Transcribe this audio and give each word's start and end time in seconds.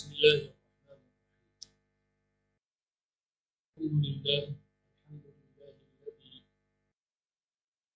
بسم 0.00 0.12
الله 0.16 0.34
الرحمن 0.34 0.96
الرحيم. 0.96 1.76
الحمد 3.76 4.04
لله 4.04 4.44
الحمد 4.96 5.24
لله 5.28 5.76
الذي 6.00 6.36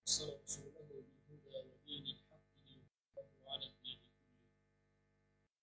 أرسل 0.05 0.28
رسوله 0.44 0.84
بالهدى 0.84 1.56
ودين 1.64 2.05
الحق 2.12 2.44
ليظهره 2.69 3.32
على 3.48 3.66
الدين 3.72 3.98
كله. 4.05 4.52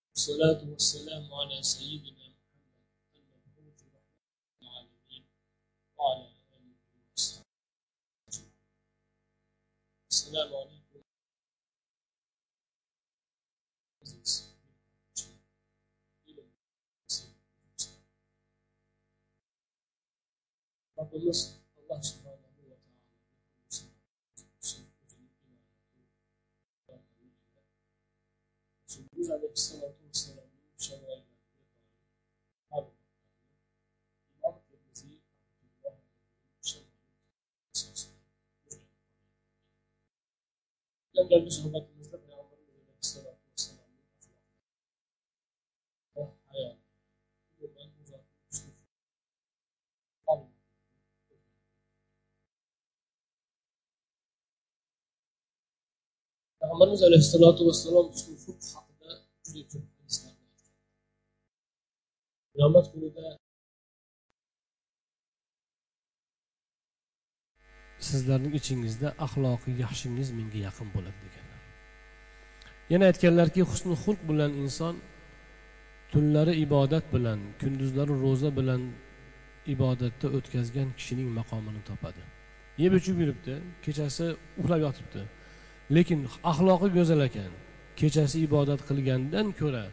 والصلاة 0.09 0.61
والسلام 0.65 1.33
على 1.33 1.57
سيدنا 1.63 2.25
محمد 2.33 2.73
المبعوث 3.21 3.79
رحمة 3.93 4.25
للعالمين 4.61 5.23
وعلى 5.97 6.25
آله 6.25 6.73
أجمعين 6.97 7.21
السلام 10.09 10.49
عليكم. 10.55 10.80
Fadulus 21.01 21.57
Allah 21.81 21.97
Subhanahu 21.97 22.45
wa 22.45 22.77
taala 22.77 22.77
dan 41.17 41.25
kami 41.25 41.49
sahabat 41.49 42.00
payg'ambarimiz 56.71 57.03
alayhissalotu 57.03 57.61
vassalom 57.67 58.07
ushbu 58.15 58.33
haqida 58.75 59.09
juda 59.45 59.61
ko'p 59.71 59.85
hadislarni 59.99 60.47
qiyomat 62.53 62.85
kunida 62.93 63.25
sizlarning 68.09 68.53
ichingizda 68.59 69.07
axloqi 69.25 69.71
yaxshingiz 69.83 70.29
menga 70.39 70.59
yaqin 70.67 70.87
bo'ladi 70.95 71.19
deganlar. 71.25 71.61
Yana 72.91 73.05
aytganlarki 73.11 73.61
husni 73.71 73.95
xulq 74.03 74.21
bilan 74.29 74.51
inson 74.63 74.95
tunlari 76.11 76.53
ibodat 76.65 77.05
bilan 77.15 77.39
kunduzlari 77.61 78.13
ro'za 78.23 78.49
bilan 78.59 78.81
ibodatda 79.73 80.27
o'tkazgan 80.37 80.89
kishining 80.97 81.29
maqomini 81.39 81.81
topadi. 81.89 82.23
Yeb 82.83 82.93
ichib 82.99 83.15
yuribdi 83.21 83.53
kechasi 83.85 84.25
uxlab 84.61 84.81
yotibdi. 84.87 85.21
Lekin 85.95 86.19
axloqi 86.51 86.87
go'zal 86.97 87.21
ekan. 87.27 87.51
Kechasi 87.99 88.37
ibodat 88.47 88.81
qilgandan 88.89 89.47
ko'ra 89.59 89.85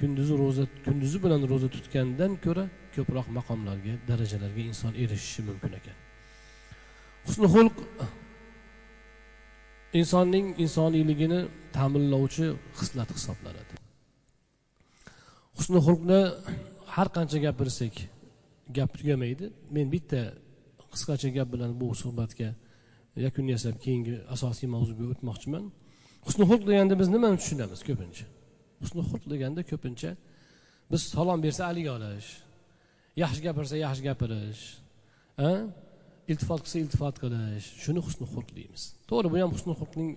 kunduzi 0.00 0.34
ro'za 0.42 0.64
kunduzi 0.86 1.18
bilan 1.24 1.40
ro'za 1.50 1.68
tutgandan 1.76 2.32
ko'ra 2.44 2.64
ko'proq 2.94 3.26
maqomlarga 3.38 3.94
darajalarga 4.08 4.62
inson 4.70 4.92
erishishi 5.02 5.40
mumkin 5.48 5.72
ekan. 5.80 5.96
Husni 7.26 7.46
xulq 7.54 7.76
insonning 10.00 10.46
insoniyligini 10.64 11.40
ta'minlovchi 11.76 12.46
xislat 12.78 13.08
hisoblanadi. 13.16 13.74
Husni 15.56 15.78
xulqni 15.86 16.20
har 16.94 17.08
qancha 17.16 17.38
gapirsak 17.46 17.94
gap 18.76 18.90
tugamaydi. 18.98 19.46
Men 19.74 19.86
bitta 19.94 20.20
qisqacha 20.92 21.28
gap 21.36 21.48
bilan 21.54 21.70
bu 21.80 21.86
suhbatga 22.02 22.48
yakun 23.16 23.46
yasab 23.54 23.76
keyingi 23.84 24.14
asosiy 24.34 24.68
mavzuga 24.74 25.04
o'tmoqchiman. 25.12 25.64
Husni 26.26 26.44
xulq 26.50 26.64
deganda 26.70 26.94
biz 27.00 27.08
nimani 27.14 27.36
tushunamiz 27.42 27.80
ko'pincha? 27.88 28.26
Husni 28.82 29.02
xulq 29.10 29.24
deganda 29.32 29.62
ko'pincha 29.70 30.10
biz 30.90 31.02
salom 31.14 31.40
bersa 31.46 31.62
alik 31.70 31.86
olish 31.96 32.30
yaxshi 33.22 33.40
gapirsa 33.46 33.76
yaxshi 33.84 34.02
gapirish 34.08 34.62
a? 35.48 35.50
Iltifot 36.32 36.60
qilsa 36.64 36.78
iltifot 36.84 37.16
qilish 37.22 37.66
shuni 37.84 38.00
husni 38.06 38.26
xulq 38.32 38.48
deymiz. 38.58 38.82
To'g'ri 39.10 39.28
bu 39.32 39.36
ham 39.42 39.50
husni 39.56 39.74
xulqning 39.80 40.10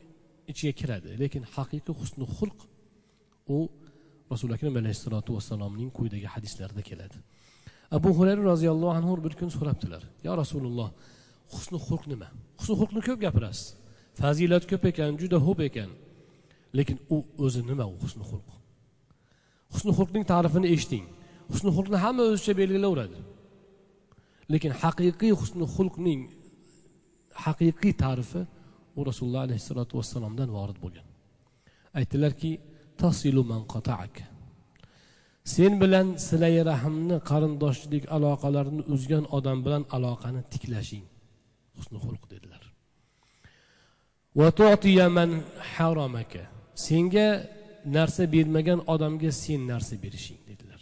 ichiga 0.51 0.73
kiradi 0.79 1.09
lekin 1.23 1.43
haqiqiy 1.55 1.93
husni 2.01 2.25
xulq 2.37 2.59
u 3.55 3.57
rasuli 4.31 4.53
akram 4.57 4.75
alayhissalotu 4.81 5.31
vassalomning 5.37 5.89
quyidagi 5.97 6.27
hadislarida 6.35 6.83
keladi. 6.89 7.17
Abu 7.97 8.09
hurayra 8.17 8.43
roziyallohu 8.51 8.95
anhu 8.99 9.13
bir 9.25 9.33
kun 9.39 9.49
so'rabdilar 9.57 10.03
yo 10.27 10.31
rasululloh 10.43 10.89
husni 11.55 11.79
xulq 11.87 12.03
nima? 12.11 12.27
Husni 12.59 12.75
xulqni 12.79 13.01
ko'p 13.07 13.19
gapirasiz. 13.25 13.65
Fazilat 14.19 14.63
ko'p 14.71 14.83
ekan 14.91 15.11
juda 15.21 15.37
xo'p 15.45 15.59
ekan. 15.69 15.89
Lekin 16.77 16.97
u 17.15 17.17
o'zi 17.45 17.61
nima 17.69 17.85
u 17.93 17.95
husni 18.03 18.23
xulq? 18.29 18.47
Husni 19.73 19.91
xulqning 19.97 20.23
ta'rifini 20.31 20.67
eshiting. 20.75 21.05
Husni 21.51 21.69
xulqni 21.75 21.97
hamma 22.03 22.23
o'zicha 22.31 22.53
belgilayveradi 22.61 23.19
lekin 24.53 24.71
haqiqiy 24.81 25.33
husni 25.41 25.65
xulqning 25.75 26.21
haqiqiy 27.45 27.93
ta'rifi 28.03 28.41
u 28.97 28.99
rasululloh 29.09 29.43
alayhissalotu 29.47 29.93
vassalomdan 29.99 30.49
vorid 30.57 30.77
bo'lgan. 30.83 31.07
Aytdilarki 31.99 32.51
tasilu 33.01 33.43
man 33.51 33.61
qataak. 33.73 34.13
Sen 35.53 35.73
bilan 35.81 36.07
silai 36.27 36.55
rahmni 36.71 37.17
qarindoshchilik 37.29 38.03
aloqalarini 38.15 38.83
uzgan 38.93 39.25
odam 39.37 39.57
bilan 39.65 39.83
aloqani 39.95 40.41
tiklashing. 40.53 41.05
Husni 41.77 41.99
xulq 42.05 42.23
dedilar 42.33 42.63
senga 46.87 47.27
narsa 47.85 48.23
bermagan 48.35 48.79
odamga 48.93 49.31
sen 49.31 49.61
narsa 49.71 49.95
berishing 50.03 50.39
dedilar. 50.49 50.81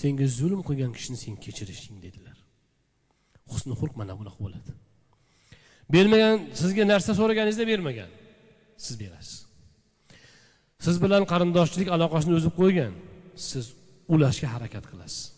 Senga 0.00 0.26
zulm 0.38 0.60
qilgan 0.68 0.92
kishini 0.96 1.18
sen 1.24 1.34
kechirishing 1.44 1.98
dedilar. 2.06 2.36
Husni 3.52 3.74
xulq 3.80 3.94
mana 4.00 4.12
bunaqa 4.20 4.38
bo'ladi. 4.44 4.70
Bermagan 5.94 6.36
sizga 6.60 6.84
narsa 6.92 7.10
so'raganingizda 7.18 7.64
bermagan 7.72 8.10
siz 8.84 8.94
berasiz. 9.02 9.36
Siz 10.84 10.96
bilan 11.04 11.22
qarindoshchilik 11.32 11.88
aloqasini 11.96 12.34
uzib 12.40 12.54
qo'ygan 12.60 12.92
siz 13.48 13.64
ulashga 14.14 14.48
harakat 14.54 14.84
qilasiz. 14.90 15.37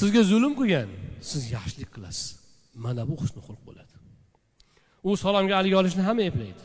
Sizga 0.00 0.22
zulm 0.30 0.52
qilgan. 0.60 0.88
Siz 1.30 1.42
yaxshilik 1.56 1.90
qilasiz. 1.94 2.26
Mana 2.84 3.02
bu 3.08 3.14
husni 3.22 3.40
xulq 3.46 3.62
bo'ladi. 3.68 3.94
U 5.08 5.16
salomga 5.24 5.54
alik 5.60 5.74
olishni 5.80 6.02
hamma 6.08 6.22
eplaydi. 6.30 6.64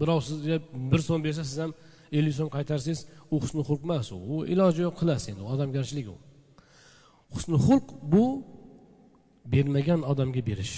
Birov 0.00 0.20
sizga 0.28 0.56
bir 0.92 1.00
so'm 1.08 1.20
bersa 1.26 1.42
siz 1.50 1.58
ham 1.62 1.72
ellik 2.18 2.34
so'm 2.38 2.50
qaytarsangiz 2.56 3.00
u 3.32 3.34
husni 3.42 3.62
xulq 3.68 3.82
emas 3.86 4.08
u. 4.14 4.18
U 4.34 4.36
iloji 4.52 4.80
yo'q 4.86 4.96
qilasiz 5.00 5.26
endi 5.32 5.42
odamgarchilik 5.52 6.06
u. 6.14 6.16
Husni 7.34 7.56
xulq 7.66 7.86
bu 8.12 8.24
bermagan 9.52 10.00
odamga 10.12 10.42
berish. 10.50 10.76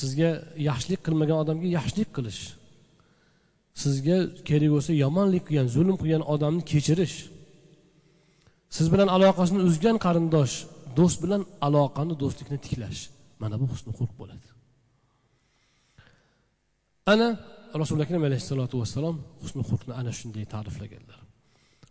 Sizga 0.00 0.30
yaxshilik 0.68 1.00
qilmagan 1.06 1.38
odamga 1.44 1.68
yaxshilik 1.78 2.10
qilish. 2.16 2.42
Sizga 3.82 4.16
kerak 4.48 4.70
bo'lsa 4.74 4.92
yomonlik 5.04 5.44
qilgan 5.48 5.68
zulm 5.76 5.96
qilgan 6.02 6.22
odamni 6.34 6.62
kechirish. 6.72 7.16
Siz 8.76 8.86
bilan 8.92 9.08
aloqasini 9.16 9.60
uzgan 9.68 9.96
qarindosh 10.06 10.54
do'st 10.98 11.18
bilan 11.24 11.42
aloqani 11.66 12.14
do'stlikni 12.22 12.58
tiklash. 12.64 13.00
Mana 13.42 13.54
bu 13.60 13.66
husni 13.72 13.92
xulq 13.98 14.12
bo'ladi. 14.20 14.48
Ana 17.12 17.28
rasuli 17.80 18.02
akram 18.06 18.22
alayhissalotu 18.28 18.74
vassalom 18.82 19.16
husni 19.42 19.62
xulqni 19.70 19.92
ana 20.00 20.12
shunday 20.18 20.44
ta'riflaganlar. 20.54 21.18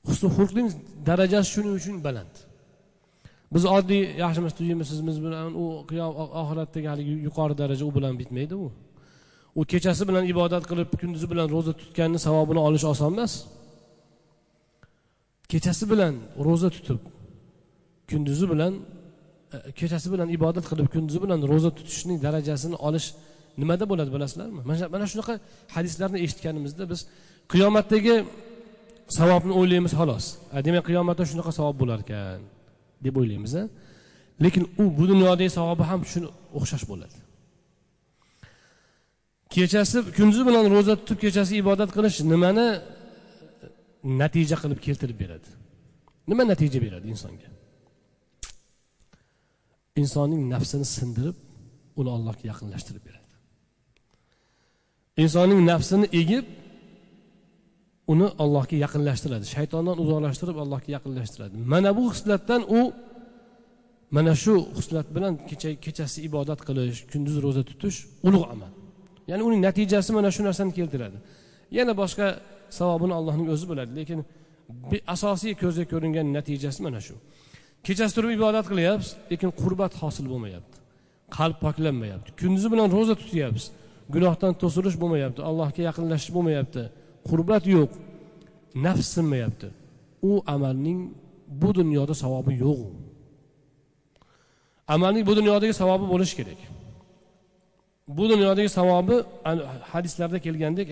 Husni 0.09 0.29
xulqning 0.37 0.67
darajasi 1.09 1.49
shuning 1.55 1.73
uchun 1.79 1.97
baland. 2.07 2.33
Biz 3.53 3.63
oddiy 3.77 4.03
yaxshimiz 4.23 4.53
tuymisiz 4.59 4.99
bilan 5.25 5.49
u 5.63 5.65
oxiratdagi 6.41 6.87
haligi 6.93 7.13
yuqori 7.27 7.55
daraja 7.61 7.83
u 7.89 7.91
bilan 7.97 8.13
bitmaydi 8.21 8.55
u. 8.65 8.67
U 9.59 9.61
kechasi 9.71 10.03
bilan 10.09 10.23
ibodat 10.33 10.63
qilib 10.69 10.89
kunduzi 11.01 11.27
bilan 11.31 11.47
ro'za 11.55 11.73
tutganni 11.81 12.19
savobini 12.27 12.61
olish 12.67 12.85
oson 12.91 13.11
emas. 13.13 13.33
Kechasi 15.51 15.85
bilan 15.91 16.13
ro'za 16.47 16.69
tutib 16.75 16.99
kunduzi 18.09 18.45
bilan 18.51 18.73
e, 19.55 19.57
kechasi 19.79 20.07
bilan 20.13 20.27
ibodat 20.37 20.65
qilib 20.71 20.87
kunduzi 20.93 21.19
bilan 21.23 21.39
ro'za 21.51 21.69
tutishning 21.77 22.17
darajasini 22.25 22.77
olish 22.87 23.07
nimada 23.61 23.85
bo'ladi 23.91 24.11
bilasizlarmi? 24.15 24.61
Mana 24.95 25.05
shunaqa 25.11 25.33
hadislarni 25.75 26.17
eshitganimizda 26.25 26.83
biz 26.91 26.99
qiyomatdagi 27.53 28.15
savobni 29.17 29.53
o'ylaymiz 29.59 29.93
xolos. 29.99 30.25
Demak 30.67 30.83
qiyomatda 30.89 31.23
shunaqa 31.31 31.51
savob 31.59 31.75
bo'lar 31.81 31.99
ekan 32.05 32.39
deb 33.05 33.15
o'ylaymiz 33.21 33.53
lekin 34.43 34.63
u 34.81 34.83
bu 34.97 35.03
dunyodagi 35.11 35.51
savobi 35.59 35.83
ham 35.91 36.01
shuni 36.11 36.27
o'xshash 36.57 36.85
bo'ladi. 36.91 37.17
Kechasi 39.55 39.97
kunduzi 40.17 40.43
bilan 40.49 40.65
ro'za 40.75 40.93
tutib 40.99 41.17
kechasi 41.23 41.53
ibodat 41.63 41.89
qilish 41.95 42.17
nimani 42.33 42.67
natija 44.03 44.55
qilib 44.61 44.79
keltirib 44.85 45.17
beradi. 45.23 45.49
Nima 46.27 46.43
natija 46.51 46.79
beradi 46.85 47.07
insonga? 47.13 47.49
Insonning 50.01 50.43
nafsini 50.53 50.85
sindirib 50.97 51.37
uni 51.99 52.09
allohga 52.15 52.45
yaqinlashtirib 52.51 53.03
beradi. 53.07 53.33
Insonning 55.23 55.61
nafsini 55.71 56.07
egib 56.21 56.45
uni 58.13 58.27
allohga 58.43 58.75
yaqinlashtiradi. 58.85 59.45
Shaytondan 59.55 59.97
uzoqlashtirib 60.03 60.57
allohga 60.63 60.89
yaqinlashtiradi. 60.97 61.55
Mana 61.73 61.89
bu 61.97 62.05
hislatdan 62.13 62.61
u 62.79 62.81
mana 64.15 64.33
shu 64.43 64.55
xislat 64.77 65.07
bilan 65.15 65.33
kecha 65.49 65.69
kechasi 65.85 66.19
ibodat 66.27 66.59
qilish 66.67 66.99
kunduz 67.11 67.35
ro'za 67.45 67.63
tutish 67.69 67.97
ulug' 68.27 68.47
amal. 68.53 68.71
Ya'ni 69.29 69.43
uning 69.47 69.61
natijasi 69.67 70.09
mana 70.17 70.29
shu 70.35 70.41
narsani 70.47 70.71
keltiradi. 70.79 71.17
Yana 71.77 71.93
boshqa 72.01 72.27
savobini 72.79 73.13
allohning 73.19 73.47
o'zi 73.53 73.65
biladi. 73.71 73.91
Lekin 73.99 74.19
asosiy 75.15 75.53
ko'zga 75.63 75.85
ko'ringan 75.93 76.27
natijasi 76.37 76.79
mana 76.85 76.99
shu. 77.07 77.15
Kechasi 77.85 78.13
turib 78.17 78.31
ibodat 78.37 78.65
qilyapmiz 78.71 79.09
lekin 79.31 79.49
qurbat 79.61 79.93
hosil 80.01 80.25
bo'lmayapti. 80.31 80.77
Qalb 81.37 81.57
poklanmayapti. 81.65 82.29
Kunduzi 82.41 82.67
bilan 82.73 82.87
ro'za 82.95 83.15
tutyapmiz 83.21 83.65
gunohdan 84.13 84.53
to'silish 84.61 84.97
bo'lmayapti. 85.01 85.39
Allohga 85.49 85.81
yaqinlashish 85.89 86.31
bo'lmayapti. 86.35 86.81
Qurbat 87.29 87.63
yo'q. 87.75 87.91
Nafs 88.85 89.07
sinmayapti. 89.15 89.67
U 90.29 90.31
amalning 90.55 90.99
bu 91.61 91.69
dunyoda 91.79 92.13
savobi 92.23 92.53
yo'q. 92.65 92.81
Amalning 94.95 95.23
bu 95.29 95.33
dunyodagi 95.39 95.73
savobi 95.81 96.05
bo'lishi 96.13 96.35
kerak. 96.39 96.59
Bu 98.17 98.23
dunyodagi 98.31 98.69
savobi 98.79 99.15
hadislarda 99.91 100.39
kelgandek 100.45 100.87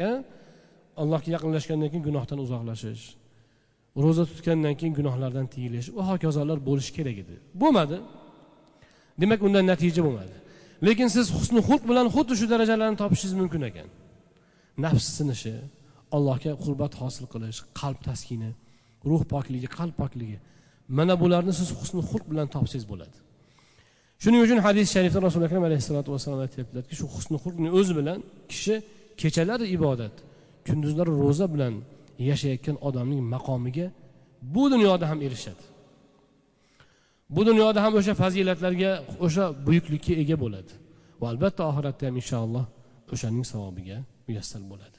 allohga 1.01 1.29
yaqinlashgandan 1.35 1.89
keyin 1.91 2.05
gunohdan 2.09 2.39
uzoqlashish 2.45 3.03
ro'za 4.03 4.23
tutgandan 4.31 4.75
keyin 4.79 4.93
gunohlardan 4.99 5.47
tiyilish 5.53 5.87
va 5.97 6.03
hokazolar 6.11 6.57
bo'lishi 6.69 6.91
kerak 6.97 7.17
edi. 7.23 7.35
Bo'lmadi. 7.61 7.97
Demak 9.21 9.39
undan 9.47 9.65
natija 9.71 10.01
bo'lmadi. 10.07 10.35
Lekin 10.87 11.07
siz 11.15 11.25
husni 11.37 11.61
xulq 11.67 11.83
bilan 11.89 12.07
xuddi 12.15 12.33
shu 12.39 12.45
darajalarni 12.53 12.97
topishingiz 13.03 13.35
mumkin 13.41 13.61
ekan. 13.69 13.87
Nafs 14.85 15.07
sinishi 15.17 15.55
allohga 16.15 16.51
qurbat 16.63 16.93
hosil 17.01 17.25
qilish 17.33 17.59
qalb 17.79 17.99
taskini 18.07 18.51
ruh 19.09 19.23
pokligi 19.33 19.67
qalb 19.77 19.95
pokligi. 20.01 20.37
Mana 20.97 21.13
bularni 21.21 21.53
siz 21.59 21.69
husni 21.79 22.01
xulq 22.09 22.25
bilan 22.31 22.47
topsangiz 22.55 22.85
bo'ladi. 22.91 23.17
Shuning 24.23 24.41
uchun 24.45 24.59
hadis 24.67 24.87
sharifda 24.95 25.19
rasuli 25.27 25.43
akram 25.49 25.63
alayhissalotu 25.69 26.09
vassalom 26.15 26.39
aytyaptilarki 26.45 26.93
shu 26.99 27.05
husni 27.15 27.37
xulqni 27.43 27.69
o'zi 27.79 27.93
bilan 27.99 28.19
kishi 28.51 28.75
kechalari 29.21 29.65
ibodat. 29.77 30.15
Kunduzlari 30.67 31.11
ro'za 31.23 31.47
bilan 31.53 31.73
yashayotgan 32.29 32.77
odamning 32.87 33.21
maqomiga 33.33 33.87
bu 34.53 34.63
dunyoda 34.73 35.05
ham 35.11 35.19
erishadi. 35.27 35.63
Bu 37.35 37.41
dunyoda 37.49 37.79
ham 37.85 37.93
o'sha 37.99 38.13
fazilatlarga 38.21 38.91
o'sha 39.25 39.45
buyuklikka 39.67 40.13
ega 40.23 40.35
bo'ladi. 40.43 40.71
Va 41.21 41.25
albatta 41.33 41.61
oxiratda 41.71 42.03
ham 42.07 42.15
inshaalloh 42.21 42.65
o'shaning 43.13 43.45
savobiga 43.51 43.97
muyassar 44.27 44.61
bo'ladi. 44.71 44.98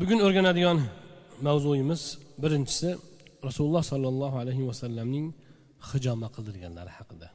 Bugun 0.00 0.18
o'rganadigan 0.26 0.78
mavzuyimiz 1.46 2.02
birinchisi 2.42 2.88
rasululloh 3.48 3.84
sollallohu 3.92 4.36
alayhi 4.42 4.62
vasallamning 4.70 5.26
hijoma 5.90 6.28
qildirganlari 6.34 6.92
haqida 6.98 7.28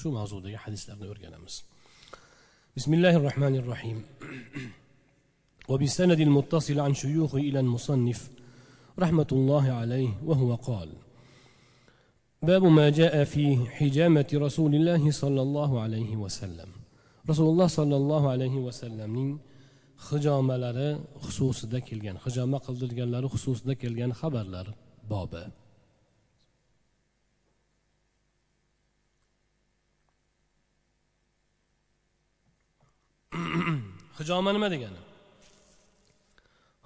shu 0.00 0.08
mavzudagi 0.18 0.58
hadislarni 0.64 1.06
o'rganamiz 1.12 1.54
bismillahi 2.76 3.18
rohmanir 3.26 3.64
rohim 3.72 3.98
وبسند 5.70 6.20
المتصل 6.28 6.80
عن 6.86 6.92
شيوخ 6.94 7.34
إلى 7.34 7.60
المصنف 7.60 8.20
رحمة 8.98 9.30
الله 9.32 9.72
عليه 9.80 10.10
وهو 10.28 10.50
قال 10.54 10.88
باب 12.41 12.63
ما 12.63 12.89
جاء 12.89 13.23
في 13.23 13.45
حجامة 13.77 14.29
رسول 14.33 14.75
الله 14.75 15.11
صلى 15.11 15.41
الله 15.41 15.81
عليه 15.81 16.15
وسلم 16.15 16.69
رسول 17.29 17.47
الله 17.49 17.67
صلى 17.67 17.95
الله 17.95 18.29
عليه 18.29 18.55
وسلم 18.67 19.39
hijomalari 20.11 20.89
xususida 21.23 21.79
kelgan 21.87 22.17
hijoma 22.25 22.57
qildirganlari 22.65 23.27
xususida 23.33 23.73
kelgan 23.81 24.11
xabarlar 24.19 24.67
bobi 25.11 25.43
hijoma 34.19 34.49
nima 34.55 34.67
degani 34.73 35.01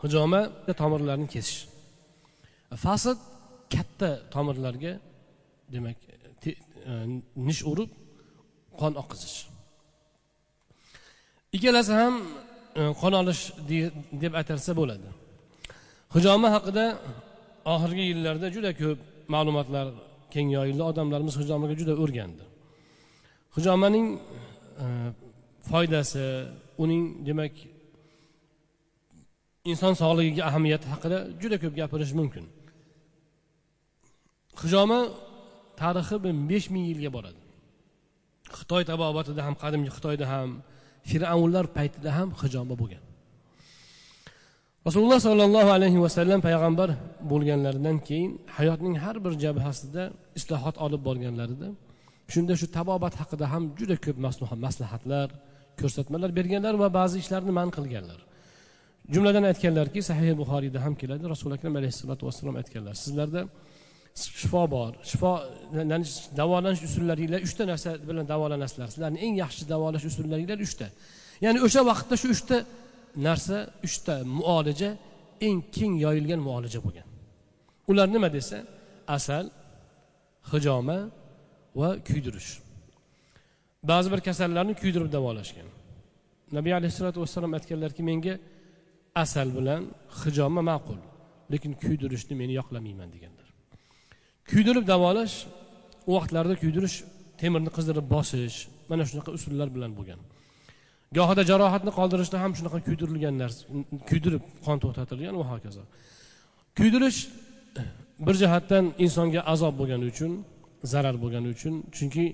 hijoma 0.04 0.42
tomirlarni 0.82 1.28
kesish 1.34 1.60
fasl 2.84 3.16
katta 3.74 4.10
tomirlarga 4.34 4.94
demak 5.73 5.97
e, 6.47 6.93
nish 7.49 7.63
urib 7.71 7.91
qon 8.81 8.93
oqizish. 9.03 9.39
Ikkalasi 11.57 11.93
ham 12.01 12.15
e, 12.81 12.83
qon 13.01 13.13
olish 13.21 13.43
deb 14.23 14.33
atalsa 14.41 14.73
bo'ladi. 14.81 15.09
Hijoma 16.15 16.49
haqida 16.57 16.87
oxirgi 17.75 18.05
yillarda 18.11 18.47
juda 18.57 18.71
ko'p 18.81 18.99
ma'lumotlar 19.35 19.87
keng 20.35 20.49
yoyildi 20.57 20.83
odamlarimiz 20.91 21.35
hijomaga 21.43 21.75
juda 21.81 21.95
o'rgandi. 22.03 22.45
Hijomaning 23.57 24.07
e, 24.85 24.87
foydasi 25.71 26.25
uning 26.85 27.03
demak 27.29 27.55
inson 29.71 29.95
sog'ligiga 30.03 30.43
ahamiyati 30.51 30.87
haqida 30.95 31.19
juda 31.43 31.57
ko'p 31.63 31.75
gapirish 31.81 32.13
mumkin. 32.21 32.45
Hijoma 34.63 35.01
tarixi 35.83 36.17
besh 36.51 36.67
ming 36.75 36.85
yilga 36.91 37.11
boradi. 37.17 37.41
Xitoy 38.59 38.83
tabobatida 38.91 39.41
ham 39.47 39.55
qadimgi 39.63 39.91
xitoyda 39.97 40.27
ham 40.33 40.49
fir'avnlar 41.11 41.65
paytida 41.77 42.11
ham 42.19 42.29
hijoba 42.41 42.75
bo'lgan. 42.83 43.05
Rasululloh 44.89 45.21
sollallohu 45.29 45.71
alayhi 45.77 45.99
vasallam 46.05 46.41
payg'ambar 46.49 46.89
bo'lganlaridan 47.31 47.97
keyin 48.09 48.31
hayotning 48.57 48.97
har 49.05 49.17
bir 49.25 49.33
jabhasida 49.45 50.03
islohot 50.39 50.77
olib 50.85 51.03
borganlarida 51.09 51.69
shunda 52.33 52.55
shu 52.61 52.67
tabobat 52.79 53.15
haqida 53.21 53.47
ham 53.53 53.63
juda 53.79 53.97
ko'p 54.05 54.17
maslahatlar 54.67 55.29
ko'rsatmalar 55.81 56.31
berganlar 56.39 56.75
va 56.83 56.89
ba'zi 56.99 57.17
ishlarni 57.23 57.53
man 57.59 57.69
qilganlar. 57.77 58.21
Jumladan 59.15 59.45
aytganlarki 59.51 60.01
sahih 60.11 60.29
buxoriyda 60.41 60.79
ham 60.85 60.95
keladi 61.01 61.25
rasuli 61.35 61.53
akram 61.59 61.75
alayhissalotu 61.81 62.23
vassalom 62.29 62.55
aytganlar. 62.61 62.95
Sizlarda 63.05 63.41
shifo 64.15 64.63
bor 64.75 64.93
shifo 65.11 65.33
davolanish 66.41 66.83
usullaringlar 66.89 67.41
uchta 67.49 67.65
narsa 67.73 67.91
bilan 68.09 68.25
davolanasizlar. 68.33 68.89
Sizlarni 68.95 69.19
eng 69.27 69.35
yaxshi 69.45 69.63
davolash 69.73 70.05
usullaringlar 70.11 70.59
uchta. 70.67 70.87
Ya'ni 71.45 71.59
o'sha 71.67 71.81
vaqtda 71.91 72.15
shu 72.23 72.29
uchta 72.37 72.57
narsa 73.27 73.57
uchta 73.87 74.15
muolaja 74.39 74.91
eng 75.47 75.59
keng 75.77 75.95
yoyilgan 76.05 76.41
muolaja 76.49 76.79
bo'lgan. 76.87 77.07
Ular 77.91 78.07
nima 78.15 78.29
desa? 78.37 78.59
Asal 79.17 79.45
hijoma 80.53 80.99
va 81.81 81.89
kuydirish. 82.09 82.51
Ba'zi 83.91 84.09
bir 84.13 84.21
kasallarni 84.29 84.75
kuydirib 84.83 85.11
davolashgan. 85.17 85.69
Nabiy 86.57 86.75
alayhissalotu 86.79 87.19
vassalom 87.25 87.53
aytganlarki 87.59 88.03
menga 88.11 88.35
asal 89.25 89.49
bilan 89.59 89.83
hijoma 90.21 90.63
ma'qul 90.71 91.01
lekin 91.53 91.73
kuydirishni 91.83 92.35
men 92.41 92.51
yoqlamayman 92.59 93.11
degan. 93.17 93.34
Kuydirib 94.51 94.85
davolash 94.93 95.35
u 96.09 96.11
vaqtlarda 96.17 96.55
kuydirish 96.63 96.97
temirni 97.41 97.71
qizdirib 97.77 98.07
bosish 98.15 98.57
mana 98.91 99.03
shunaqa 99.11 99.31
usullar 99.39 99.69
bilan 99.77 99.93
bo'lgan. 99.99 100.21
Gohida 101.19 101.43
jarohatni 101.51 101.93
qoldirishda 101.99 102.37
ham 102.43 102.53
shunaqa 102.59 102.79
kuydirilgan 102.87 103.35
narsa 103.43 103.61
kuydirib 104.11 104.43
qon 104.67 104.77
to'xtatilgan 104.83 105.35
va 105.41 105.47
hokazo. 105.53 105.83
Kuydirish 106.79 107.19
bir 108.27 108.35
jihatdan 108.43 108.85
insonga 109.05 109.41
azob 109.55 109.75
bo'lgani 109.81 110.05
uchun 110.13 110.33
zarar 110.93 111.17
bo'lgani 111.23 111.49
uchun 111.55 111.75
chunki 111.97 112.27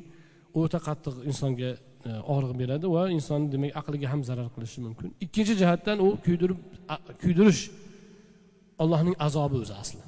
o'ta 0.61 0.79
qattiq 0.87 1.14
insonga 1.31 1.71
e, 2.09 2.11
og'riq 2.33 2.52
beradi 2.62 2.87
va 2.97 3.02
insonni 3.17 3.49
demak 3.55 3.73
aqliga 3.81 4.07
ham 4.12 4.21
zarar 4.29 4.49
qilishi 4.55 4.79
mumkin. 4.87 5.09
Ikkinchi 5.25 5.55
jihatdan 5.62 5.97
u 6.07 6.09
kuydirib 6.26 6.59
kuydirish 7.23 7.62
allohning 8.83 9.17
azobi 9.26 9.57
o'zi 9.62 9.75
asli. 9.83 10.02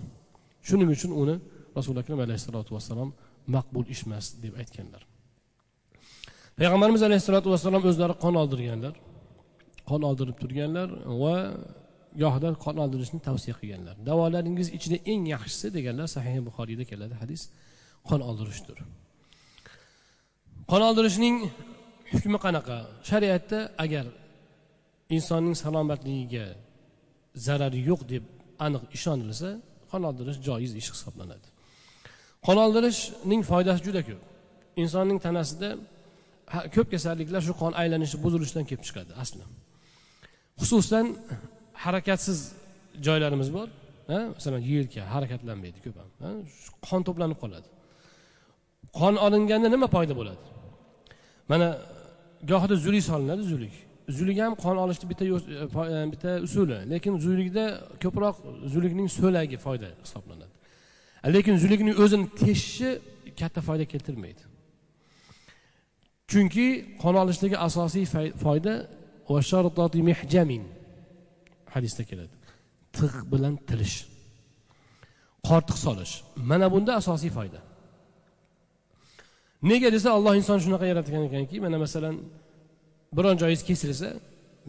Shuning 0.69 0.89
uchun 0.97 1.13
uni 1.23 1.37
rasuli 1.79 1.99
akram 2.03 2.21
alayhissalotu 2.27 2.71
vassalom 2.77 3.11
maqbul 3.57 3.87
ish 3.95 4.03
emas 4.07 4.27
deb 4.45 4.55
aytganlar. 4.63 5.03
Payg'ambarimiz 6.59 7.03
alayhissalotu 7.09 7.49
vassalom 7.55 7.83
o'zlari 7.91 8.15
qon 8.25 8.35
oldirganlar. 8.43 8.95
Qon 9.91 10.03
oldirib 10.09 10.37
turganlar 10.43 10.89
va 11.23 11.37
gohida 12.23 12.49
qon 12.65 12.77
oldirishni 12.85 13.21
tavsiya 13.29 13.55
qilganlar. 13.61 13.97
Davolaringiz 14.09 14.69
ichida 14.77 14.97
eng 15.13 15.23
yaxshisi 15.35 15.67
deganlar 15.77 16.09
sahih 16.17 16.35
buxoriyda 16.49 16.85
keladi 16.91 17.15
hadis 17.23 17.43
qon 18.09 18.21
oldirishdir. 18.31 18.79
Qon 20.71 20.83
oldirishning 20.89 21.37
hukmi 22.13 22.39
qanaqa? 22.45 22.77
Shariatda 23.11 23.59
agar 23.85 24.07
insonning 25.17 25.57
salomatligiga 25.65 26.47
zarari 27.47 27.81
yo'q 27.91 28.01
deb 28.13 28.25
aniq 28.67 28.83
ishonilsa 28.97 29.49
qon 29.91 30.03
oldirish 30.09 30.39
joiz 30.49 30.73
ish 30.81 30.91
hisoblanadi. 30.95 31.49
Qon 32.47 32.57
oldirishning 32.65 33.43
foydasi 33.51 33.81
juda 33.87 34.03
ko'p. 34.09 34.23
Insonning 34.83 35.19
tanasida 35.27 35.69
ko'p 36.75 36.89
kasalliklar 36.95 37.41
shu 37.49 37.55
qon 37.63 37.73
aylanishi 37.83 38.17
buzilishidan 38.25 38.65
kelib 38.71 38.85
chiqadi 38.89 39.13
asli. 39.23 39.45
Xususan 40.61 41.07
harakatsiz 41.85 42.39
joylarimiz 43.07 43.49
bor 43.57 43.69
masalan 44.37 44.63
yelka 44.73 45.03
harakatlanmaydi 45.15 45.79
ko'p 45.85 45.97
ham 46.03 46.09
qon 46.89 47.01
to'planib 47.09 47.39
qoladi. 47.45 47.69
Qon 49.01 49.15
olinganda 49.27 49.69
nima 49.75 49.89
foyda 49.95 50.15
bo'ladi? 50.21 50.43
Mana 51.51 51.69
gohida 52.51 52.77
zulik 52.85 53.05
solinadi 53.11 53.43
zulik. 53.53 53.75
Zulik 54.19 54.39
ham 54.45 54.55
qon 54.65 54.77
olishni 54.85 55.07
bitta 55.11 55.25
e, 55.25 55.31
e, 55.95 55.99
bitta 56.13 56.31
usuli 56.47 56.79
lekin 56.93 57.13
zulikda 57.27 57.65
ko'proq 58.03 58.37
zulikning 58.75 59.09
so'lagi 59.19 59.57
foyda 59.67 59.89
hisoblanadi. 60.05 60.53
Lekin 61.35 61.57
zulikning 61.63 61.97
o'zini 62.05 62.27
teshishi 62.41 62.91
katta 63.41 63.61
foyda 63.69 63.85
keltirmaydi. 63.93 64.43
Chunki 66.31 66.67
qon 67.03 67.15
olishdagi 67.23 67.57
asosiy 67.69 68.05
foyda 68.45 68.75
hadisda 71.75 72.03
keladi. 72.11 72.35
Tig' 72.97 73.21
bilan 73.33 73.55
tilish. 73.69 73.97
Qortiq 75.49 75.79
solish. 75.87 76.15
Mana 76.51 76.67
bunda 76.75 76.93
asosiy 77.01 77.31
foyda. 77.39 77.61
Nega 79.71 79.89
desa 79.97 80.09
alloh 80.17 80.35
insonni 80.41 80.63
shunaqa 80.67 80.87
yaratgan 80.93 81.23
ekanki 81.29 81.57
mana 81.65 81.79
masalan 81.85 82.17
biron 83.17 83.37
joyingiz 83.43 83.63
kesilsa 83.71 84.09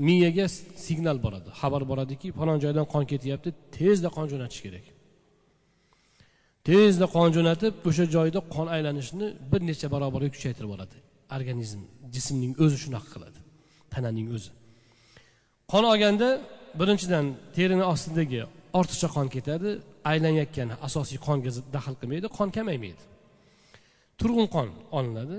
miyaga 0.07 0.45
signal 0.87 1.17
boradi. 1.25 1.49
Xabar 1.61 1.83
boradiki 1.91 2.27
falon 2.37 2.59
joydan 2.63 2.85
qon 2.93 3.03
ketyapti 3.11 3.49
tezda 3.77 4.09
qon 4.15 4.25
jo'natish 4.31 4.61
kerak. 4.65 4.85
Tezda 6.69 7.05
qon 7.15 7.29
jo'natib 7.35 7.73
o'sha 7.89 8.05
joyda 8.15 8.39
qon 8.55 8.67
aylanishini 8.75 9.27
bir 9.51 9.61
necha 9.69 9.87
barobarga 9.93 10.29
kuchaytirib 10.35 10.71
oladi. 10.75 10.95
Organizm 11.35 11.81
jismning 12.15 12.53
o'zi 12.63 12.77
shunaqa 12.83 13.09
qiladi. 13.15 13.39
Tananing 13.93 14.27
o'zi. 14.35 14.51
Qon 15.71 15.83
olganda 15.91 16.29
birinchidan 16.79 17.25
terini 17.55 17.85
ostidagi 17.93 18.41
ortiqcha 18.79 19.09
qon 19.15 19.27
ketadi. 19.35 19.69
Aylanayotgan 20.11 20.69
asosiy 20.87 21.19
qonga 21.27 21.51
daxl 21.75 21.95
qilmaydi 22.01 22.27
qon 22.37 22.49
kamaymaydi. 22.57 23.03
Turg'un 24.19 24.47
qon 24.55 24.67
olinadi. 24.97 25.37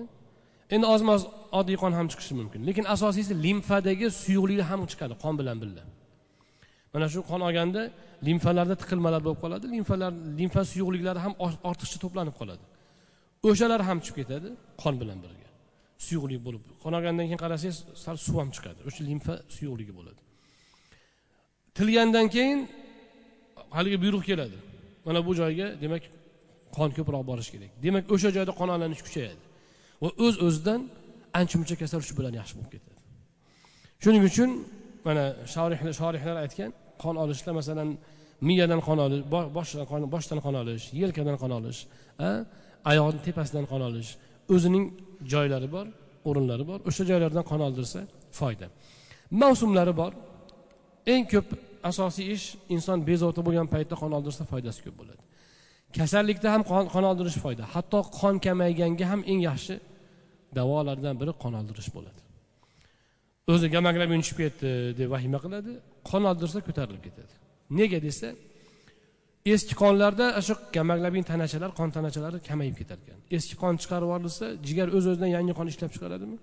Endi 0.74 0.86
ozma 0.94 1.10
oz 1.16 1.22
oddiy 1.58 1.76
qon 1.82 1.92
ham 1.98 2.06
chiqishi 2.12 2.34
mumkin. 2.40 2.60
Lekin 2.68 2.84
asosiysi 2.94 3.32
limfadagi 3.44 4.06
suyuqliklar 4.22 4.66
ham 4.70 4.80
chiqadi 4.92 5.14
qon 5.22 5.34
bilan 5.40 5.56
birga. 5.62 5.84
Mana 6.94 7.06
shu 7.12 7.20
qon 7.30 7.40
olganda 7.48 7.82
limfalarda 8.28 8.74
tiqilmalar 8.82 9.20
bo'lib 9.26 9.40
qoladi. 9.44 9.64
Limfalar 9.76 10.12
limfa 10.40 10.62
suyuqliklari 10.72 11.20
ham 11.24 11.32
ortiqcha 11.70 11.98
to'planib 12.04 12.34
qoladi. 12.40 12.64
O'shalar 13.48 13.80
ham 13.88 13.98
chiqib 14.04 14.16
ketadi 14.20 14.48
qon 14.82 14.94
bilan 15.00 15.18
birga. 15.24 15.48
Suyuqlik 16.06 16.40
bo'lib 16.46 16.62
qon 16.82 16.92
olgandan 16.98 17.24
keyin 17.28 17.40
qarasangiz 17.44 17.78
sal 18.04 18.16
suv 18.26 18.36
ham 18.42 18.50
chiqadi. 18.56 18.80
O'sha 18.88 19.00
limfa 19.10 19.34
suyuqligi 19.56 19.92
bo'ladi. 19.98 20.20
Tilgandan 21.76 22.26
keyin 22.34 22.58
haligi 23.76 23.98
buyruq 24.04 24.24
keladi. 24.30 24.58
Mana 25.06 25.20
bu 25.26 25.32
joyga 25.40 25.66
demak 25.82 26.02
qon 26.76 26.90
ko'proq 26.96 27.22
borishi 27.30 27.50
kerak. 27.54 27.70
Demak 27.84 28.04
o'sha 28.14 28.28
joyda 28.36 28.52
qon 28.60 28.68
aylanish 28.74 29.02
kuchayadi 29.06 29.42
va 30.02 30.08
o'z 30.24 30.34
o'zidan 30.46 30.80
ancha 31.40 31.56
muncha 31.60 31.76
kasal 31.82 32.00
shu 32.08 32.12
bilan 32.18 32.34
yaxshi 32.40 32.54
bo'lib 32.58 32.70
ketadi. 32.74 32.98
Shuning 34.02 34.22
uchun 34.30 34.50
mana 35.06 35.24
shorihlar 36.00 36.36
aytgan 36.44 36.70
qon 37.02 37.16
olishda 37.24 37.50
masalan 37.58 37.88
miyadan 38.48 38.80
qon 38.86 38.98
olish 39.06 39.22
boshdan 39.58 39.84
qon 39.90 40.00
boshdan 40.14 40.38
qon 40.44 40.54
olish 40.62 40.84
yelkadan 41.00 41.36
qon 41.42 41.52
olish 41.58 41.80
oyoqni 42.90 43.20
tepasidan 43.26 43.64
qon 43.70 43.82
olish 43.88 44.10
o'zining 44.54 44.84
joylari 45.32 45.68
bor 45.76 45.86
o'rinlari 46.28 46.64
bor 46.70 46.78
o'sha 46.88 47.02
joylardan 47.10 47.44
qon 47.50 47.60
oldirsa 47.68 48.00
foyda. 48.40 48.66
Mavsumlari 49.42 49.94
bor. 50.00 50.12
Eng 51.14 51.24
ko'p 51.32 51.48
asosiy 51.90 52.26
ish 52.36 52.46
inson 52.74 52.98
bezovta 53.08 53.40
bo'lgan 53.46 53.68
paytda 53.74 53.94
qon 54.02 54.12
oldirsa 54.18 54.42
foydasi 54.52 54.80
ko'p 54.84 54.96
bo'ladi. 55.00 55.22
Kasallikda 55.98 56.48
ham 56.54 56.62
qon 56.94 57.04
oldirish 57.10 57.38
foyda. 57.44 57.64
Hatto 57.74 58.00
qon 58.20 58.34
kamayganga 58.46 59.06
ham 59.12 59.20
eng 59.32 59.40
yaxshi 59.48 59.74
davolardan 60.58 61.14
biri 61.20 61.32
qon 61.42 61.54
oldirish 61.60 61.90
bo'ladi. 61.96 62.20
O'zi 63.52 63.66
gamoglobin 63.74 64.20
tushib 64.22 64.38
ketdi 64.44 64.70
deb 64.98 65.08
vahima 65.14 65.38
qiladi. 65.44 65.72
Qon 66.10 66.22
oldirsa 66.30 66.58
ko'tarilib 66.68 67.02
ketadi. 67.06 67.32
Nega 67.78 67.98
desa 68.06 68.28
eski 69.54 69.74
qonlarda 69.82 70.26
shu 70.46 70.54
gamoglobin 70.76 71.24
tanachalar 71.30 71.70
qon 71.78 71.88
tanachalari 71.96 72.38
kamayib 72.48 72.76
ketar 72.80 72.98
ekan 73.04 73.18
eski 73.36 73.54
qon 73.62 73.74
chiqarib 73.82 74.06
yuborilsa 74.08 74.46
jigar 74.66 74.88
o'z 74.96 75.04
o'zidan 75.10 75.30
yangi 75.36 75.52
qon 75.58 75.66
ishlab 75.72 75.90
chiqaradimi? 75.94 76.36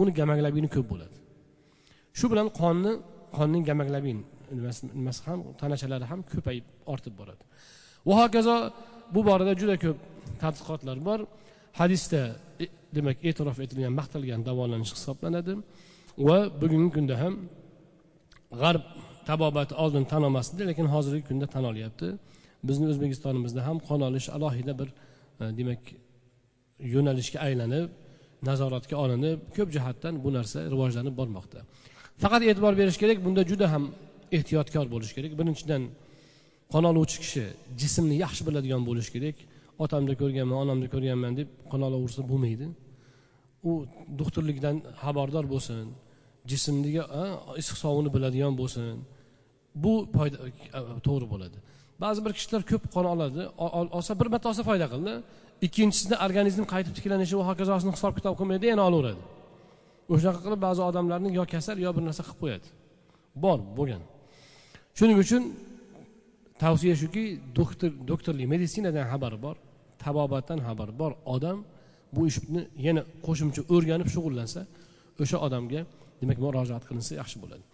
Uni 0.00 0.10
gamoglobini 0.20 0.68
ko'p 0.74 0.86
bo'ladi. 0.92 1.16
Shu 2.18 2.26
bilan 2.32 2.48
qonni 2.60 2.92
qonning 3.36 3.62
gamoglobin 3.70 4.18
nimasi 4.98 5.20
ham 5.28 5.38
tanachalari 5.60 6.06
ham 6.10 6.20
ko'payib 6.32 6.64
ortib 6.92 7.14
boradi. 7.20 7.42
Va 8.08 8.14
hokazo 8.22 8.56
bu 9.14 9.20
borada 9.28 9.52
juda 9.60 9.76
ko'p 9.84 9.98
tadqiqotlar 10.42 10.98
bor. 11.08 11.20
Hadisda 11.80 12.20
e, 12.64 12.66
demak 12.96 13.16
e'tirof 13.28 13.58
etilgan 13.64 13.92
maqtalgan 14.00 14.40
davolanish 14.48 14.92
hisoblanadi. 14.96 15.54
Va 16.28 16.38
bugungi 16.62 16.90
kunda 16.96 17.14
ham 17.22 17.34
g'arb 18.60 18.84
tabobati 19.28 19.74
oldin 19.82 20.04
tan 20.12 20.22
olmasdi 20.28 20.62
lekin 20.70 20.86
hozirgi 20.94 21.22
kunda 21.28 21.46
tan 21.54 21.64
olyapti. 21.70 22.08
Bizni 22.68 22.86
o'zbekistonimizda 22.92 23.60
ham 23.68 23.78
qon 23.88 24.00
olish 24.08 24.28
alohida 24.36 24.72
bir 24.80 24.88
e, 25.42 25.44
demak 25.58 25.82
yo'nalishga 26.94 27.38
aylanib 27.46 27.88
nazoratga 28.48 28.96
olinib 29.04 29.38
ko'p 29.56 29.68
jihatdan 29.76 30.14
bu 30.24 30.30
narsa 30.36 30.58
rivojlanib 30.72 31.14
bormoqda. 31.20 31.58
Faqat 32.22 32.42
e'tibor 32.50 32.74
berish 32.80 32.98
kerak 33.02 33.18
bunda 33.26 33.42
juda 33.50 33.66
ham 33.74 33.84
ehtiyotkor 34.36 34.86
bo'lish 34.94 35.12
kerak. 35.16 35.32
Birinchidan 35.40 35.82
qon 36.72 36.84
oluvchi 36.90 37.18
kishi 37.24 37.44
jismni 37.80 38.16
yaxshi 38.24 38.42
biladigan 38.48 38.82
bo'lishi 38.88 39.10
kerak. 39.16 39.36
Otamda 39.84 40.14
ko'rganman 40.20 40.58
onamda 40.64 40.86
ko'rganman 40.94 41.32
deb 41.40 41.48
qon 41.70 41.82
olaversa 41.88 42.20
bo'lmaydi. 42.30 42.66
U 43.68 43.72
doktorlikdan 44.20 44.76
xabardor 45.02 45.44
bo'lsin. 45.54 45.86
Jismdagi 46.50 47.02
issiq 47.60 47.76
sovuqni 47.84 48.10
biladigan 48.16 48.54
bo'lsin. 48.60 48.82
Bu 49.84 49.92
foyda 50.16 50.36
to'g'ri 51.06 51.26
bo'ladi. 51.32 51.58
Ba'zi 52.02 52.20
bir 52.24 52.32
kishilar 52.38 52.62
ko'p 52.70 52.84
qon 52.94 53.06
oladi 53.14 53.42
olsa 53.98 54.12
bir 54.20 54.28
marta 54.32 54.46
olsa 54.52 54.62
foyda 54.70 54.86
qildi. 54.94 55.12
Ikkinchisida 55.66 56.16
organizm 56.26 56.64
qaytib 56.72 56.92
tiklanishi 56.98 57.34
va 57.40 57.44
hokazosini 57.50 57.92
hisob 57.96 58.12
kitob 58.18 58.34
qilmaydi 58.40 58.66
yana 58.72 58.82
olaveradi. 58.88 59.22
O'shanaqa 60.12 60.40
qilib 60.46 60.60
ba'zi 60.66 60.80
odamlarni 60.90 61.28
yo 61.38 61.44
kasal 61.54 61.76
yo 61.86 61.90
bir 61.96 62.02
narsa 62.08 62.22
qilib 62.26 62.40
qo'yadi. 62.42 62.66
Bor 63.44 63.58
bo'lgan. 63.78 64.02
Shuning 64.98 65.18
uchun 65.24 65.42
tavsiya 66.62 66.94
shuki 67.02 67.24
doktor 67.58 67.90
doktorlik 68.10 68.46
meditsinadan 68.54 69.04
xabari 69.12 69.38
bor 69.46 69.56
tabobatdan 70.04 70.58
xabari 70.66 70.92
bor. 71.00 71.12
Odam 71.34 71.58
bu 72.14 72.22
ishni 72.30 72.62
yana 72.86 73.02
qo'shimcha 73.26 73.62
o'rganib 73.74 74.08
shug'ullansa 74.14 74.60
o'sha 75.22 75.36
odamga 75.46 75.80
demak 76.22 76.38
murojaat 76.44 76.84
qilinsa 76.88 77.12
yaxshi 77.20 77.38
bo'ladi. 77.42 77.64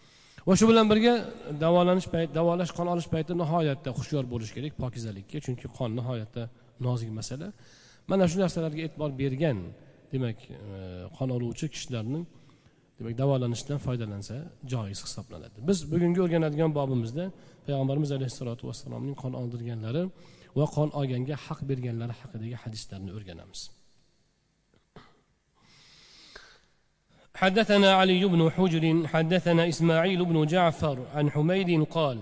Va 0.48 0.54
shu 0.58 0.66
bilan 0.70 0.86
birga 0.92 1.14
davolanish 1.64 2.08
payt 2.14 2.28
davolash 2.38 2.72
qon 2.78 2.88
olish 2.94 3.08
paytida 3.14 3.34
nihoyatda 3.42 3.90
hushyor 3.98 4.24
bo'lish 4.32 4.52
kerak 4.56 4.74
pokizalikka 4.82 5.38
chunki 5.46 5.66
qon 5.78 5.90
nihoyatda 5.98 6.42
nozik 6.86 7.10
masala. 7.18 7.48
Mana 8.10 8.24
shu 8.30 8.36
narsalarga 8.42 8.80
e'tibor 8.86 9.10
bergan 9.22 9.58
demak 10.12 10.38
e, 10.50 10.56
qon 11.16 11.28
oluvchi 11.36 11.66
kishilarni 11.74 12.20
demak 12.98 13.14
davolanishdan 13.22 13.78
foydalansa 13.86 14.36
joiz 14.72 14.98
hisoblanadi. 15.06 15.56
Biz 15.68 15.78
bugungi 15.92 16.20
o'rganadigan 16.24 16.70
bobimizda 16.78 17.24
payg'ambarimiz 17.66 18.10
alayhissalotu 18.16 18.62
vassalomning 18.70 19.16
qon 19.22 19.32
oldirganlari 19.40 20.02
va 20.58 20.66
qon 20.76 20.88
olganga 21.00 21.36
haq 21.46 21.60
berganlari 21.70 22.14
haqidagi 22.20 22.56
hadislarni 22.62 23.10
o'rganamiz. 23.18 23.60
حدثنا 27.40 27.92
علي 27.94 28.24
بن 28.24 28.50
حجر 28.50 29.06
حدثنا 29.06 29.68
إسماعيل 29.68 30.24
بن 30.24 30.46
جعفر 30.46 30.98
عن 31.14 31.30
حميد 31.30 31.84
قال 31.84 32.18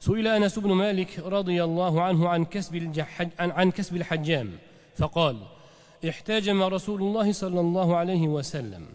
سئل 0.00 0.26
أنس 0.28 0.58
بن 0.58 0.72
مالك 0.72 1.18
رضي 1.18 1.64
الله 1.64 2.02
عنه 2.02 2.28
عن 2.28 2.44
كسب 2.44 2.76
الجحج 2.76 3.28
عن 3.38 3.70
كسب 3.70 3.96
الحجام 3.96 4.50
فقال 4.96 5.36
احتجم 6.08 6.62
رسول 6.62 7.02
الله 7.02 7.32
صلى 7.32 7.60
الله 7.60 7.96
عليه 7.96 8.28
وسلم. 8.28 8.86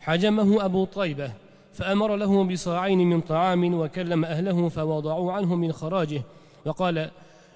حجمه 0.00 0.64
أبو 0.64 0.84
طيبة 0.84 1.32
فأمر 1.72 2.16
له 2.16 2.44
بصاعين 2.44 2.98
من 2.98 3.20
طعام 3.20 3.74
وكلم 3.74 4.24
أهله 4.24 4.68
فوضعوا 4.68 5.32
عنه 5.32 5.54
من 5.54 5.72
خراجه 5.72 6.22
وقال 6.64 7.10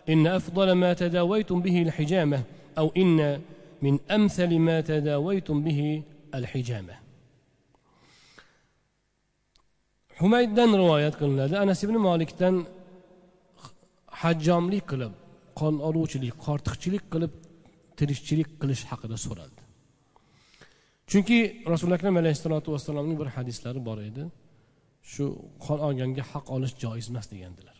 إن 0.08 0.26
أفضل 0.26 0.72
ما 0.72 0.92
تداويتم 0.92 1.60
به 1.60 1.82
الحجامة 1.82 2.42
أو 2.78 2.92
إن 2.96 3.40
من 3.82 3.98
أمثل 4.10 4.58
ما 4.58 4.80
تداويتم 4.80 5.62
به 5.62 6.02
الحجامة. 6.34 7.05
Humayddan 10.20 10.70
rivoyat 10.80 11.14
qilinadi. 11.20 11.54
Anas 11.64 11.80
ibn 11.86 11.96
molikdan 12.08 12.54
hajjomlik 14.22 14.84
qilib 14.90 15.12
qon 15.60 15.74
oluvchilik 15.88 16.34
qortiqchilik 16.46 17.04
qilib 17.12 17.32
tirikchilik 17.98 18.48
qilish 18.60 18.82
haqida 18.90 19.16
so'raldi. 19.26 19.62
Chunki 21.10 21.38
rasuli 21.72 21.92
akram 21.98 22.16
alayhissalotu 22.22 22.68
vassalomning 22.74 23.18
bir 23.22 23.28
hadislari 23.36 23.80
bor 23.88 23.98
edi. 24.10 24.24
Shu 25.12 25.24
qon 25.64 25.78
olganga 25.86 26.24
haq 26.32 26.46
olish 26.56 26.74
joiz 26.82 27.06
emas 27.12 27.26
degandilar. 27.32 27.76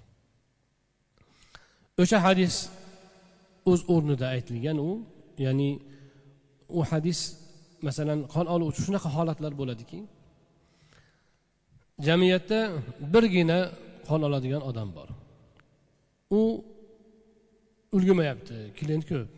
O'sha 2.03 2.19
hadis 2.27 2.55
o'z 3.71 3.81
o'rnida 3.95 4.27
aytilgan 4.37 4.79
u 4.89 4.91
ya'ni 5.47 5.71
u 6.79 6.81
hadis 6.91 7.21
masalan 7.87 8.21
qon 8.35 8.47
oluvchi 8.55 8.81
shunaqa 8.87 9.09
holatlar 9.17 9.53
bo'ladiki 9.61 9.99
jamiyatda 12.01 12.59
birgina 13.15 13.59
qon 14.09 14.21
oladigan 14.29 14.63
odam 14.71 14.89
bor. 14.97 15.09
U 16.39 16.41
ulgurmayapti 17.97 18.57
klient 18.79 19.05
ko'p. 19.11 19.29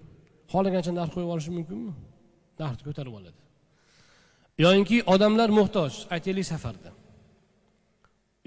Xohlagancha 0.52 0.92
narx 0.98 1.10
qo'yib 1.14 1.30
olishi 1.34 1.50
mumkinmi? 1.58 1.92
Narxni 2.60 2.82
ko'tarib 2.88 3.14
oladi. 3.20 3.38
Yoyinki 4.64 4.96
odamlar 5.14 5.48
muhtoj 5.58 5.92
aytaylik 6.14 6.46
safarda. 6.52 6.90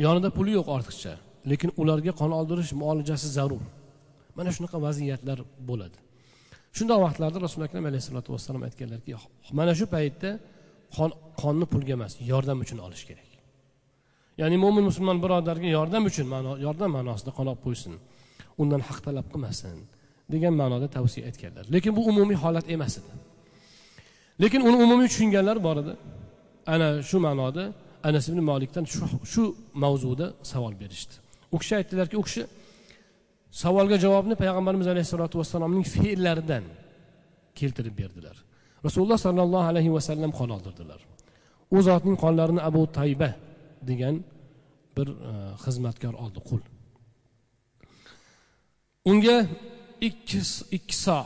Yonida 0.05 0.29
puli 0.37 0.51
yo'q 0.57 0.67
ortiqcha 0.75 1.13
lekin 1.51 1.69
ularga 1.81 2.11
qon 2.21 2.31
oldirish 2.39 2.71
muolajasi 2.81 3.27
zarur. 3.37 3.63
Mana 4.37 4.49
shunaqa 4.55 4.77
vaziyatlar 4.87 5.39
bo'ladi. 5.69 5.97
Shundoq 6.77 6.99
vaqtlarda 7.05 7.39
rasuli 7.45 7.63
akram 7.69 7.85
alayhissalotu 7.89 8.29
vassalom 8.35 8.63
aytganlarki 8.67 9.11
mana 9.59 9.73
shu 9.79 9.85
paytda 9.95 10.29
qon 10.97 11.09
qonni 11.41 11.65
pulga 11.73 11.93
emas 11.97 12.13
yordam 12.31 12.57
uchun 12.63 12.79
olish 12.87 13.03
kerak. 13.09 13.30
Ya'ni 14.39 14.57
mo'min 14.63 14.83
musulmon 14.89 15.17
birodarga 15.23 15.69
yordam 15.77 16.03
uchun 16.09 16.27
yordam 16.65 16.91
ma'nosida 16.97 17.31
qolib 17.37 17.57
qo'ysin 17.65 17.93
undan 18.61 18.81
haq 18.87 18.99
talab 19.05 19.27
qilmasin 19.33 19.77
degan 20.33 20.53
ma'noda 20.61 20.87
tavsiya 20.97 21.23
aytganlar. 21.29 21.65
Lekin 21.75 21.91
bu 21.97 22.01
umumiy 22.11 22.37
holat 22.43 22.65
emas 22.75 22.93
edi. 22.99 23.11
Lekin 24.41 24.61
uni 24.67 24.77
umumiy 24.85 25.07
tushunganlar 25.11 25.57
bor 25.67 25.77
edi. 25.83 25.93
Ana 26.73 26.87
shu 27.09 27.17
ma'noda 27.27 27.63
anas 28.07 28.25
ibn 28.29 28.39
molikdan 28.51 28.85
shu 28.93 29.05
shu 29.33 29.43
mavzuda 29.83 30.27
savol 30.51 30.73
berishdi. 30.81 31.13
U 31.53 31.55
kishi 31.61 31.73
aytdilarki 31.79 32.15
u 32.21 32.23
kishi 32.27 32.43
savolga 33.61 33.97
javobni 34.05 34.35
payg'ambarimiz 34.41 34.87
alayhissalotu 34.93 35.35
vassalomning 35.41 35.85
fe'llaridan 35.95 36.63
keltirib 37.59 37.95
berdilar. 38.01 38.35
Rasululloh 38.85 39.19
sollallohu 39.25 39.65
alayhi 39.71 39.91
vasallam 39.97 40.31
qon 40.39 40.49
oldirdilar. 40.55 40.99
U 41.75 41.77
zotning 41.87 42.17
qonlarini 42.23 42.61
abu 42.69 42.81
tayba 42.97 43.29
degan 43.89 44.23
bir 44.97 45.07
e, 45.07 45.33
xizmatkor 45.63 46.13
oldi 46.23 46.39
qul. 46.49 46.61
Unga 49.11 49.37
ikki 50.01 50.41
ikki 50.77 50.95
so 51.05 51.19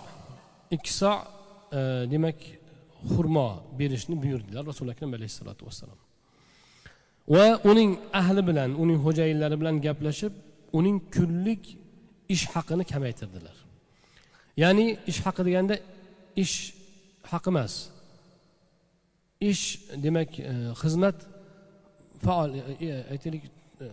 ikki 0.75 0.93
so 0.93 1.11
e, 1.77 1.79
demak 2.13 2.39
xurmo 3.11 3.47
berishni 3.79 4.15
buyurdilar 4.23 4.63
rasuli 4.71 4.91
akram 4.95 5.13
alayhissalotu 5.17 5.65
vassalom 5.65 5.99
va 7.27 7.45
uning 7.71 7.91
ahli 8.21 8.41
bilan 8.49 8.69
uning 8.83 8.99
xo'jayinlari 9.05 9.55
bilan 9.61 9.75
gaplashib 9.87 10.33
uning 10.77 10.97
kunlik 11.15 11.63
ish 12.29 12.45
haqini 12.53 12.83
kamaytirdilar. 12.91 13.57
Ya'ni 14.63 14.85
ish 15.11 15.19
haqi 15.25 15.41
deganda 15.47 15.75
ish 16.43 16.57
haqi 17.31 17.49
emas. 17.53 17.73
Ish 19.51 19.65
demak 20.03 20.31
e, 20.39 20.53
xizmat 20.81 21.17
e, 21.23 21.34
faol 22.23 22.49
e, 22.55 22.61
e, 22.85 22.89
aytaylik 23.13 23.43
e, 23.45 23.85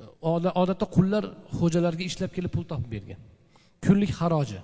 odatda 0.63 0.87
qullar 0.97 1.25
xo'jalarga 1.59 2.05
ishlab 2.11 2.31
kelib 2.37 2.53
pul 2.57 2.65
topib 2.73 2.91
bergan. 2.97 3.21
Kunlik 3.87 4.13
haroji 4.21 4.61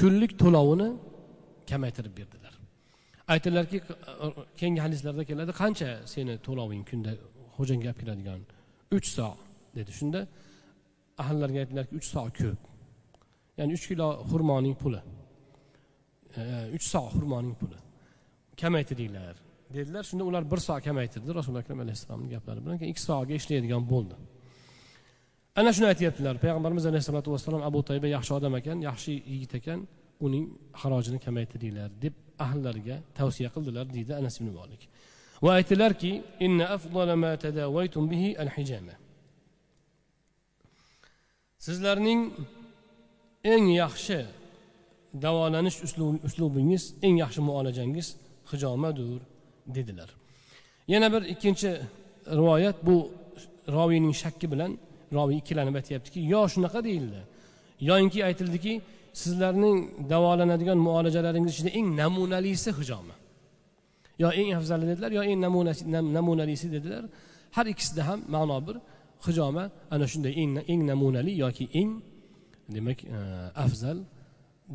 kunlik 0.00 0.32
to'lovini 0.42 0.88
kamaytirib 1.70 2.14
berdilar. 2.18 2.54
Aytdilarki 3.32 3.78
keyingi 4.60 4.80
hadislarda 4.86 5.24
keladi 5.30 5.52
qancha 5.62 5.88
seni 6.12 6.34
to'loving 6.46 6.82
kunda 6.90 7.12
xo'jangga 7.56 7.88
olib 7.90 7.98
keladigan? 8.02 8.40
Uch 8.96 9.08
so 9.16 9.28
dedi 9.76 9.90
shunda. 9.98 10.20
Ahllarga 11.24 11.58
aytdilarki 11.62 11.94
uch 12.00 12.08
so 12.14 12.22
ko'p. 12.38 12.60
Ya'ni 13.58 13.72
uch 13.78 13.86
kilo 13.90 14.08
xurmoning 14.30 14.76
puli. 14.82 15.00
Uch 16.76 16.86
so 16.92 17.02
xurmoning 17.16 17.54
puli. 17.60 17.78
Kamaytiringlar. 18.60 19.36
Dedilar 19.74 20.04
shunda 20.10 20.24
ular 20.30 20.50
bir 20.52 20.60
soat 20.66 20.82
kamaytirdi. 20.88 21.34
Rasululo 21.38 21.58
akram 21.64 21.80
alayhissalomni 21.84 22.28
gaplari 22.34 22.60
bilan 22.64 22.76
keyin 22.78 22.92
ikki 22.92 23.02
soatga 23.08 23.34
ishlaydigan 23.40 23.82
bo'ldi. 23.92 24.14
Ana 25.60 25.70
shuni 25.76 25.86
aytyaptilar. 25.92 26.34
Payg'ambarimiz 26.44 26.84
alayhissalotu 26.90 27.28
vassalom 27.34 27.62
abu 27.68 27.80
toyba 27.88 28.06
yaxshi 28.16 28.32
odam 28.38 28.54
ekan 28.60 28.78
yaxshi 28.88 29.12
yigit 29.32 29.54
ekan 29.60 29.80
uning 30.26 30.44
harojini 30.80 31.18
kamaytiringlar 31.26 31.90
deb 32.04 32.14
ahllariga 32.46 32.96
tavsiya 33.18 33.48
qildilar 33.54 33.86
deydi 33.96 34.12
anas 34.20 34.34
ibn 34.40 34.50
molik 34.58 34.82
va 35.44 35.50
aytdilarki 35.58 36.12
sizlarning 41.66 42.20
eng 43.52 43.66
yaxshi 43.82 44.18
davolanish 45.24 45.78
uslubingiz 46.28 46.84
eng 47.06 47.16
yaxshi 47.24 47.40
muolajangiz 47.48 48.08
hijomadir 48.50 49.20
dedilar. 49.74 50.10
Yana 50.88 51.12
bir 51.12 51.22
ikkinchi 51.22 51.70
rivoyat 52.30 52.86
bu 52.86 52.96
roviyning 53.68 54.14
shakki 54.14 54.46
bilan 54.52 54.78
roviy 55.12 55.38
ikkilanib 55.42 55.74
aytyaptiki 55.74 56.20
yo 56.20 56.48
shunaqa 56.48 56.84
deyildi. 56.84 57.20
Yoinki 57.80 58.24
aytildiki 58.24 58.80
sizlarning 59.12 59.78
davolanadigan 60.10 60.78
muolajalaringiz 60.78 61.52
ichida 61.54 61.70
eng 61.78 61.88
namunalisi 62.00 62.70
hijoma 62.78 63.14
yo 64.22 64.28
eng 64.40 64.50
afzali 64.58 64.84
dedilar 64.90 65.10
yo 65.18 65.22
eng 65.30 65.40
namunalisi 66.16 66.66
dedilar. 66.72 67.04
Har 67.56 67.66
ikkisida 67.72 68.02
ham 68.08 68.20
ma'no 68.34 68.58
bir 68.66 68.76
hijoma 69.26 69.64
ana 69.90 70.06
shunday 70.12 70.32
eng 70.42 70.52
eng 70.72 70.82
namunali 70.90 71.32
yoki 71.42 71.64
eng 71.80 71.92
demak 72.74 72.98
e, 73.04 73.18
afzal 73.64 73.98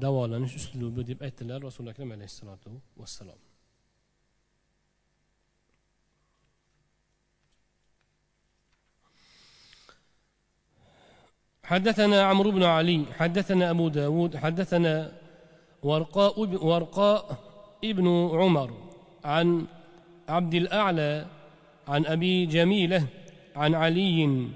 davolanish 0.04 0.56
uslubi 0.60 1.02
deb 1.10 1.20
aytdilar 1.28 1.60
rasuli 1.68 1.90
akram 1.94 2.12
alayhissalotu 2.16 2.70
vassalom 3.02 3.40
حدثنا 11.64 12.22
عمرو 12.24 12.52
بن 12.52 12.64
علي 12.64 13.06
حدثنا 13.20 13.70
أبو 13.70 13.88
داود 13.88 14.38
حدثنا 14.38 15.12
ورقاء, 15.84 16.40
ورقاء 16.40 17.38
ابن 17.84 18.08
عمر 18.40 18.70
عن 19.26 19.66
عبد 20.30 20.54
الأعلى 20.54 21.26
عن 21.88 22.06
أبي 22.06 22.46
جميلة 22.46 23.06
عن 23.56 23.76
علي 23.76 24.48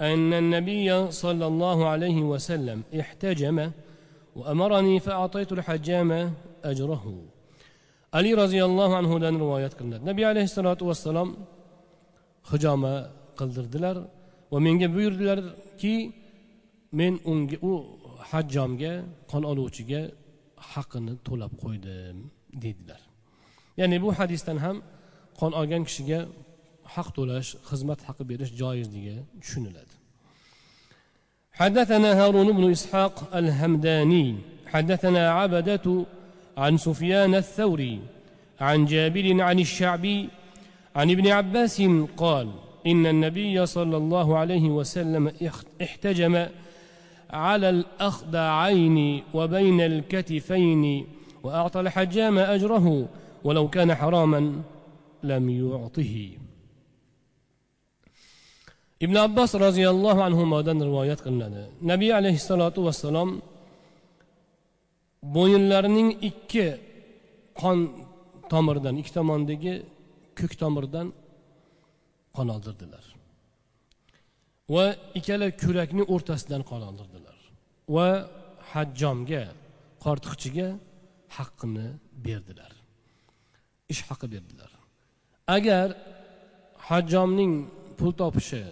أن 0.00 0.32
النبي 0.32 1.10
صلى 1.10 1.46
الله 1.46 1.88
عليه 1.88 2.22
وسلم 2.22 2.82
احتجم 3.00 3.70
وأمرني 4.36 5.00
فأعطيت 5.00 5.52
الحجام 5.52 6.32
أجره. 6.64 7.04
علي 8.14 8.34
رضي 8.34 8.64
الله 8.64 8.96
عنه 8.96 9.18
دان 9.18 9.36
رواية 9.36 9.66
قلنا 9.66 9.96
النبي 9.96 10.24
عليه 10.24 10.42
الصلاة 10.42 10.78
والسلام 10.82 11.36
hijoma 12.52 12.94
qildirdilar 13.38 13.96
va 14.52 14.58
menga 14.66 14.88
buyurdilarki 14.94 15.94
men 16.99 17.13
unga 17.31 17.57
u 17.69 17.73
hajjomga 18.29 18.93
qon 19.31 19.43
oluvchiga 19.51 20.01
haqini 20.71 21.13
to'lab 21.27 21.53
qo'ydim 21.63 22.17
deydilar 22.63 23.01
ya'ni 23.79 23.97
bu 24.03 24.09
hadisdan 24.19 24.57
ham 24.65 24.77
qon 25.39 25.51
olgan 25.59 25.83
kishiga 25.87 26.19
haq 26.95 27.07
to'lash 27.17 27.49
xizmat 27.69 27.99
haqi 28.07 28.23
berish 28.31 28.51
joizligi 28.61 29.17
tushuniladi 29.43 29.95
حدثنا 31.61 32.09
هارون 32.19 32.49
بن 32.57 32.71
إسحاق 32.71 33.15
الهمداني 33.35 34.25
حدثنا 34.73 35.23
عبدة 35.39 36.05
عن 36.57 36.77
سفيان 36.77 37.35
الثوري 37.35 37.95
عن 38.67 38.85
جابر 38.85 39.41
عن 39.41 39.57
الشعبي 39.59 40.29
عن 40.95 41.07
ابن 41.11 41.27
عباس 41.27 41.81
قال 42.17 42.47
إن 42.87 43.05
النبي 43.05 43.65
صلى 43.65 43.97
الله 43.97 44.37
عليه 44.37 44.65
وسلم 44.77 45.31
احتجم 45.81 46.47
على 47.30 47.70
الأخدعين 47.70 49.22
وبين 49.34 49.80
الكتفين 49.80 51.06
وأعطى 51.42 51.80
الحجام 51.80 52.38
أجره 52.38 53.08
ولو 53.44 53.68
كان 53.68 53.94
حراما 53.94 54.62
لم 55.22 55.50
يعطه 55.50 56.30
ابن 59.02 59.16
عباس 59.16 59.56
رضي 59.56 59.90
الله 59.90 60.24
عنهما 60.24 60.60
دان 60.60 60.82
روايات 60.82 61.20
قلنا 61.20 61.68
نبي 61.82 62.12
عليه 62.12 62.34
الصلاة 62.34 62.76
والسلام 62.76 63.42
بوينلارنين 65.22 66.18
إكي 66.24 66.76
قان 67.56 67.88
تمردن 68.50 68.98
إكتماندكي 68.98 69.82
كك 70.36 70.54
تمردن 70.54 71.12
قان 72.34 72.50
aldırdılar. 72.50 73.17
Va 74.74 74.84
ikkala 75.18 75.48
kurakni 75.62 76.02
o'rtasidan 76.14 76.62
qon 76.70 76.82
va 77.96 78.08
hajjomga 78.72 79.44
qortiqchiga 80.04 80.68
haqqini 81.36 81.86
berdilar. 82.26 82.72
Ish 83.92 84.02
haqi 84.08 84.26
berdilar. 84.34 84.70
Agar 85.56 85.88
hajjomning 86.88 87.52
pul 87.98 88.12
topishi 88.22 88.64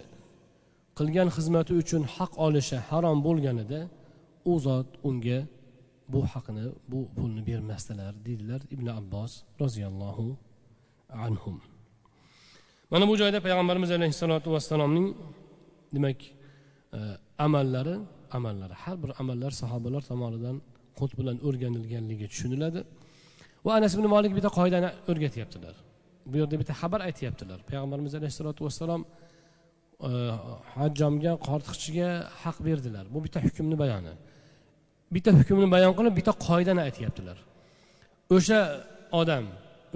qilgan 0.97 1.29
xizmati 1.35 1.73
uchun 1.81 2.03
haq 2.15 2.31
olishi 2.45 2.77
harom 2.89 3.17
bo'lganida 3.27 3.81
u 4.51 4.53
zot 4.65 4.89
unga 5.09 5.39
bu 6.11 6.19
haqni 6.33 6.65
bu 6.91 6.99
pulni 7.15 7.41
bermasdilar 7.49 8.13
deydilar 8.25 8.61
ibn 8.75 8.87
abbos 8.99 9.31
roziyallohu 9.61 10.27
anhu 11.25 11.51
mana 12.91 13.05
bu 13.09 13.13
joyda 13.21 13.39
payg'ambarimiz 13.45 13.91
alayhissalotu 13.97 14.47
vassalomning 14.55 15.07
demak 15.95 16.19
e, 16.97 16.99
amallari 17.45 17.95
amallari 18.37 18.75
har 18.83 18.95
bir 19.03 19.11
amallar 19.21 19.51
sahobalar 19.61 20.01
tomonidan 20.11 20.57
qo'l 20.99 21.11
bilan 21.19 21.37
o'rganilganligi 21.47 22.25
tushuniladi. 22.31 22.81
Va 23.65 23.71
anas 23.79 23.91
ibn 23.97 24.05
molik 24.15 24.31
bitta 24.37 24.49
qoidani 24.59 24.89
o'rgatyaptilar. 25.11 25.75
Bu 26.31 26.35
yerda 26.41 26.55
bitta 26.61 26.73
xabar 26.81 27.01
aytyaptilar. 27.09 27.59
Payg'ambarimiz 27.69 28.13
alayhissalotu 28.19 28.61
vassalom 28.67 29.01
e, 30.07 30.09
hajjomga 30.77 31.33
qortiqchiga 31.47 32.09
haq 32.43 32.57
berdilar. 32.67 33.05
Bu 33.13 33.19
bitta 33.25 33.39
hukmni 33.45 33.75
bayoni. 33.83 34.13
Bitta 35.15 35.31
hukmni 35.39 35.67
bayon 35.75 35.93
qilib 35.97 36.13
bitta 36.19 36.33
qoidani 36.47 36.81
aytyaptilar. 36.87 37.37
O'sha 38.35 38.59
odam 39.21 39.45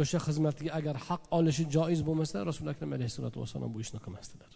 o'sha 0.01 0.17
xizmatiga 0.27 0.71
agar 0.80 0.95
haq 1.08 1.21
olishi 1.38 1.63
joiz 1.75 2.01
bo'lmasa 2.08 2.38
rasuli 2.49 2.69
akram 2.73 2.91
alayhissalotu 2.97 3.38
vassalom 3.43 3.69
bu 3.75 3.80
ishni 3.86 3.99
qilmasdilar. 4.06 4.51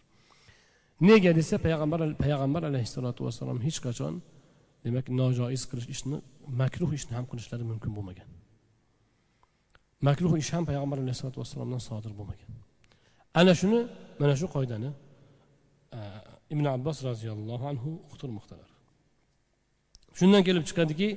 Nega 1.01 1.31
desa 1.35 1.55
payg'ambar 1.65 1.99
payg'ambar 2.23 2.63
alayhissalotu 2.69 3.21
vassalom 3.27 3.59
hech 3.65 3.79
qachon 3.85 4.13
demak 4.85 5.05
nojoiz 5.19 5.63
qilish 5.69 5.87
ishni 5.95 6.17
makruh 6.61 6.91
ishni 6.97 7.13
ham 7.17 7.25
qilishlari 7.31 7.63
mumkin 7.71 7.91
bo'lmagan. 7.97 8.27
Makruh 10.07 10.33
ish 10.41 10.51
ham 10.55 10.63
payg'ambar 10.69 10.97
alayhissalotu 11.03 11.37
vassalomdan 11.43 11.81
sodir 11.89 12.11
bo'lmagan. 12.19 12.49
Ana 13.39 13.53
shuni 13.59 13.79
mana 14.21 14.33
shu 14.39 14.47
qoidani 14.55 14.89
e, 15.97 15.99
ibn 16.53 16.65
abbos 16.75 16.97
roziyallohu 17.09 17.65
anhu 17.71 17.89
uqtirmoqdalar. 18.07 18.69
Shundan 20.19 20.41
kelib 20.47 20.63
chiqadiki 20.69 21.07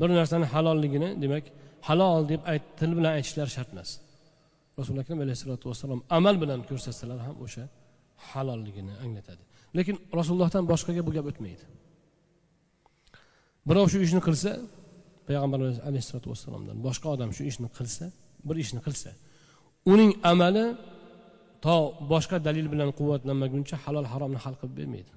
bir 0.00 0.08
narsani 0.20 0.46
halolligini 0.54 1.08
demak 1.22 1.44
halol 1.88 2.28
deb 2.32 2.40
ayt 2.52 2.64
til 2.78 2.90
bilan 2.98 3.12
aytishlar 3.18 3.48
shart 3.56 3.70
emas 3.74 3.90
rasuli 4.78 4.98
akram 5.04 5.20
alayhissalotu 5.24 5.64
vassalom 5.70 6.00
amal 6.18 6.34
bilan 6.42 6.60
ko'rsatsalar 6.70 7.18
ham 7.26 7.36
o'sha 7.44 7.64
halolligini 8.28 8.94
anglatadi. 9.04 9.42
Lekin 9.78 9.96
rasulullohdan 10.18 10.64
boshqaga 10.72 11.02
bu 11.06 11.10
gap 11.16 11.26
o'tmaydi. 11.30 11.64
Birov 13.68 13.86
shu 13.92 13.98
ishni 14.06 14.20
qilsa 14.28 14.50
payg'ambarimiz 15.28 15.78
alayhissalotu 15.88 16.28
vassalomdan 16.32 16.76
boshqa 16.86 17.06
odam 17.14 17.30
shu 17.36 17.42
ishni 17.50 17.68
qilsa 17.78 18.04
bir 18.48 18.56
ishni 18.64 18.80
qilsa 18.86 19.10
uning 19.92 20.10
amali 20.32 20.66
to 21.64 21.76
boshqa 22.12 22.36
dalil 22.46 22.66
bilan 22.72 22.90
quvvatlanmaguncha 22.98 23.76
halol 23.84 24.06
haromni 24.12 24.40
hal 24.44 24.54
qilib 24.60 24.74
bermaydi. 24.80 25.12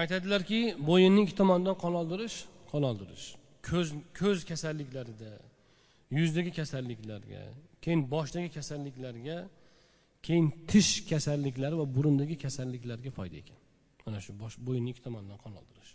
Aytadilarki 0.00 0.60
bo'yinni 0.88 1.22
ikki 1.24 1.34
tomonidan 1.40 1.76
qon 1.82 1.94
oldirish 2.00 2.36
qon 2.70 2.82
oldirish. 2.90 3.26
Ko'z 3.68 3.88
ko'z 4.20 4.38
kasalliklarida 4.50 5.32
yuzdagi 6.18 6.52
kasalliklarga 6.60 7.42
keyin 7.84 8.00
boshdagi 8.14 8.50
kasalliklarga 8.58 9.36
keyin 10.26 10.46
tish 10.70 10.92
kasalliklari 11.10 11.74
va 11.80 11.86
burundagi 11.96 12.36
kasalliklarga 12.44 13.10
foyda 13.18 13.36
ekan. 13.42 13.58
Mana 14.06 14.18
shu 14.24 14.32
bosh 14.42 14.56
bo'yinni 14.66 14.90
ikki 14.92 15.02
tomonidan 15.06 15.38
qon 15.44 15.52
oldirish. 15.60 15.92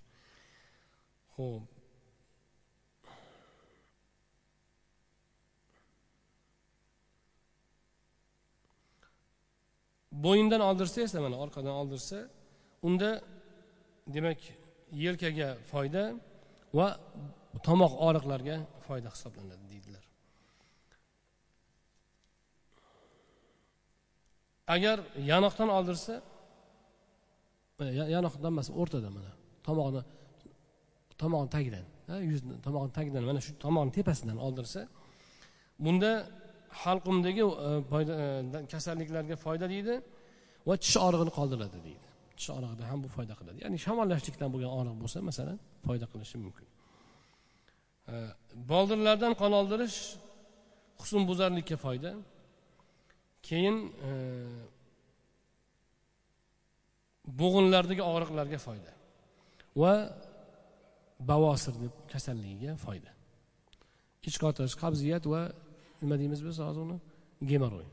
Ho'p 1.36 1.64
bo'yindan 10.26 10.62
oldirsa 10.70 11.02
esa 11.08 11.18
mana 11.26 11.36
orqadan 11.46 11.76
oldirsa 11.82 12.18
unda 12.88 13.10
demak 14.16 14.40
yelkaga 15.06 15.50
foyda 15.72 16.04
va 16.78 16.88
tomoq 17.68 17.94
og'riqlarga 18.08 18.56
foyda 18.88 19.10
hisoblanadi 19.16 19.66
deydilar. 19.72 20.04
Agar 24.76 24.98
yanoqdan 25.32 25.70
oldirsa 25.78 26.14
e, 27.82 27.86
yanoqdan 28.16 28.52
emas 28.56 28.70
o'rtadan 28.82 29.12
mana 29.18 29.32
tomoqni 29.68 30.02
tomoqni 31.22 31.50
tagidan 31.56 31.86
yuzni 32.32 32.56
tomoqni 32.66 32.92
tagidan 33.00 33.24
mana 33.30 33.40
shu 33.46 33.52
tomoqni 33.66 33.92
tepasidan 33.98 34.38
oldirsa 34.48 34.82
bunda 35.86 36.12
halqumdagi 36.84 37.44
e, 37.68 37.70
e, 38.24 38.66
kasalliklarga 38.74 39.36
foyda 39.46 39.66
deydi 39.74 39.94
va 40.68 40.76
tish 40.84 40.98
og'rig'ini 41.06 41.32
qoldiradi 41.40 41.80
deydi. 41.88 42.07
Tish 42.38 42.50
og'rig'ida 42.56 42.84
ham 42.92 43.00
bu 43.06 43.10
foyda 43.16 43.34
qiladi. 43.40 43.58
Ya'ni 43.64 43.78
shamollashlikdan 43.86 44.50
bo'lgan 44.54 44.72
og'riq 44.78 44.96
bo'lsa 45.04 45.18
masalan 45.30 45.58
foyda 45.88 46.06
qilishi 46.12 46.38
mumkin. 46.46 46.68
Boldirlardan 48.72 49.34
qon 49.42 49.52
oldirish 49.60 49.98
husnbuzarlikka 51.02 51.78
foyda. 51.86 52.12
Keyin 53.48 53.78
e, 54.08 54.12
bo'g'inlardagi 57.42 58.04
og'riqlarga 58.12 58.60
foyda 58.68 58.92
va 59.82 59.94
bavosir 61.30 61.74
deb 61.84 61.94
kasalligiga 62.14 62.72
foyda. 62.86 63.12
Ich 64.30 64.38
qotish 64.44 64.76
qabziyat 64.84 65.24
va 65.34 65.42
nima 66.02 66.16
deymiz 66.22 66.42
biz 66.48 66.56
hozir 66.66 66.82
uni? 66.88 66.98
Gemoroy 67.52 67.88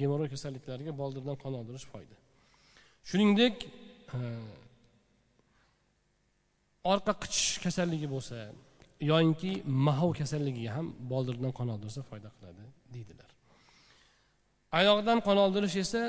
gemoroy 0.00 0.28
kasalliklariga 0.34 0.92
boldirdan 1.00 1.36
qon 1.42 1.54
oldirish 1.60 1.86
foyda. 1.92 2.16
Shuningdek 3.08 3.54
Hmm. 4.10 4.46
orqa 6.92 7.12
qichish 7.22 7.52
kasalligi 7.64 8.08
bo'lsa 8.14 8.36
yoyinki 9.10 9.52
mahov 9.86 10.10
kasalligiga 10.20 10.70
ham 10.76 10.86
boldirdan 11.12 11.52
qon 11.58 11.68
oldirsa 11.74 12.00
foyda 12.10 12.28
qiladi 12.36 12.64
deydilar. 12.94 13.30
Oyoqdan 14.78 15.18
qon 15.26 15.36
oldirish 15.44 15.76
esa 15.84 16.02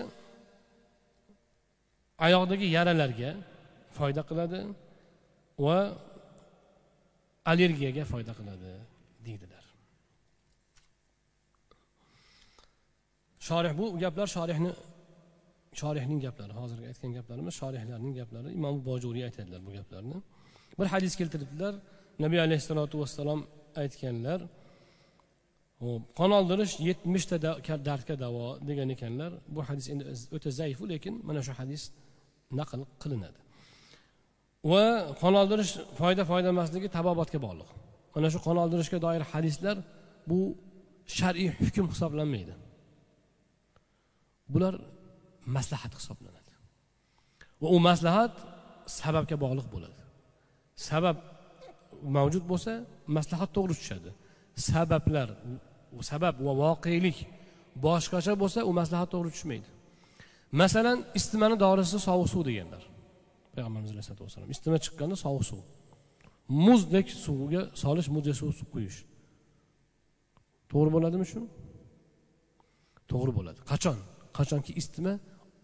oyoqdagi 2.26 2.68
yaralarga 2.78 3.32
foyda 3.98 4.22
qiladi 4.30 4.60
va 5.66 5.78
allergiyaga 7.52 8.04
foyda 8.12 8.34
qiladi 8.40 8.72
deydilar. 9.26 9.64
Shorih 13.48 13.74
bu 13.80 13.86
gaplar 14.04 14.28
shorihni 14.36 14.72
shorihning 15.82 16.20
gaplari 16.26 16.54
hozirgi 16.62 16.86
aytgan 16.92 17.12
gaplarimiz 17.18 17.54
shorihlarning 17.62 18.13
gaplari. 18.20 18.50
Imom 18.60 18.76
bojuriy 18.90 19.24
aytadilar 19.30 19.62
bu 19.68 19.72
gaplarni. 19.78 20.18
Bir 20.80 20.88
hadis 20.94 21.13
keltiribdilar. 21.20 21.74
Nabiy 22.24 22.40
alayhissalotu 22.48 22.96
vassalom 23.02 23.40
aytganlar 23.82 24.40
ho'p 25.84 26.04
qon 26.20 26.32
oldirish 26.40 26.74
yetmishta 26.90 27.38
dardga 27.90 28.16
davo 28.24 28.46
degan 28.70 28.90
ekanlar. 28.96 29.32
Bu 29.56 29.60
hadis 29.70 29.86
endi 29.94 30.04
o'ta 30.36 30.50
zaifu 30.60 30.84
lekin 30.94 31.13
mana 31.28 31.42
shu 31.48 31.54
hadis 31.60 31.82
naql 32.60 32.82
qilinadi. 33.04 33.40
Va 34.72 34.84
qon 35.22 35.34
oldirish 35.42 35.72
foyda 36.00 36.24
foyda 36.32 36.48
emasligi 36.56 36.88
tabobatga 36.98 37.40
bog'liq. 37.48 37.70
Mana 38.16 38.28
shu 38.34 38.40
qon 38.46 38.58
oldirishga 38.63 38.98
doir 39.06 39.24
hadislar 39.32 39.78
bu 40.30 40.40
shar'iy 41.18 41.50
hukm 41.62 41.86
hisoblanmaydi. 41.94 42.54
Bular 44.54 44.74
maslahat 45.56 45.94
hisoblanadi. 46.00 46.52
Va 47.62 47.68
u 47.76 47.78
maslahat 47.90 48.34
sababga 49.00 49.36
bog'liq 49.44 49.68
bo'ladi. 49.74 50.02
Sabab 50.90 51.18
mavjud 52.18 52.44
bo'lsa 52.52 52.72
maslahat 53.18 53.50
to'g'ri 53.58 53.76
tushadi. 53.82 54.10
Sabablar 54.70 55.30
sabab 56.12 56.36
va 56.46 56.54
voqelik 56.64 57.18
boshqacha 57.86 58.34
bo'lsa 58.42 58.60
u 58.70 58.72
maslahat 58.80 59.10
to'g'ri 59.14 59.30
tushmaydi. 59.36 59.70
Masalan 60.62 60.98
isitmani 61.18 61.56
dorisi 61.64 61.98
sovuq 62.08 62.28
suv 62.34 62.42
deganlar. 62.50 62.84
Payg'ambarimiz 63.54 63.92
alayhisalotu 63.94 64.24
vassalom 64.28 64.50
isitma 64.54 64.78
chiqqanda 64.86 65.16
sovuq 65.26 65.44
suv. 65.52 65.62
Muzdek 66.68 67.08
suvga 67.26 67.62
solish 67.84 68.08
muzdek 68.16 68.36
suv 68.42 68.50
quyish. 68.74 68.98
To'g'ri 70.72 70.90
bo'ladimi 70.96 71.26
shu? 71.32 71.42
To'g'ri 73.12 73.32
bo'ladi. 73.38 73.60
Qachon? 73.72 73.98
Qachonki 74.38 74.72
isitma 74.80 75.14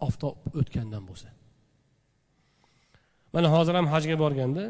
oftob 0.05 0.35
o'tgandan 0.59 1.03
bo'lsa. 1.09 1.29
Mana 3.33 3.47
hozir 3.55 3.73
ham 3.79 3.87
hajga 3.93 4.15
borganda 4.23 4.63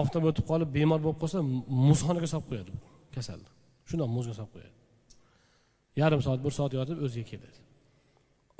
oftob 0.00 0.22
o'tib 0.30 0.44
qolib 0.50 0.68
bemor 0.76 1.00
bo'lib 1.04 1.20
qolsa 1.22 1.38
muzxonaga 1.88 2.28
solib 2.32 2.46
qo'yadi 2.50 2.72
kasalni 3.16 3.48
shundoq 3.88 4.10
muzga 4.16 4.34
solib 4.38 4.52
qo'yadi. 4.56 4.76
Yarim 6.00 6.20
soat 6.26 6.40
bir 6.44 6.52
soat 6.58 6.72
yotib 6.78 6.98
o'ziga 7.06 7.26
keladi. 7.32 7.58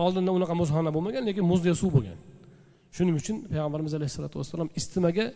Oldinda 0.05 0.31
unaqa 0.39 0.55
muzxona 0.63 0.91
bo'lmagan 0.97 1.23
lekin 1.29 1.45
muzdek 1.53 1.77
suv 1.83 1.91
bo'lgan. 1.97 2.19
Shuning 2.97 3.15
uchun 3.21 3.37
payg'ambarimiz 3.53 3.93
alayhissalotu 3.99 4.37
vassalom 4.41 4.69
istimaga 4.81 5.27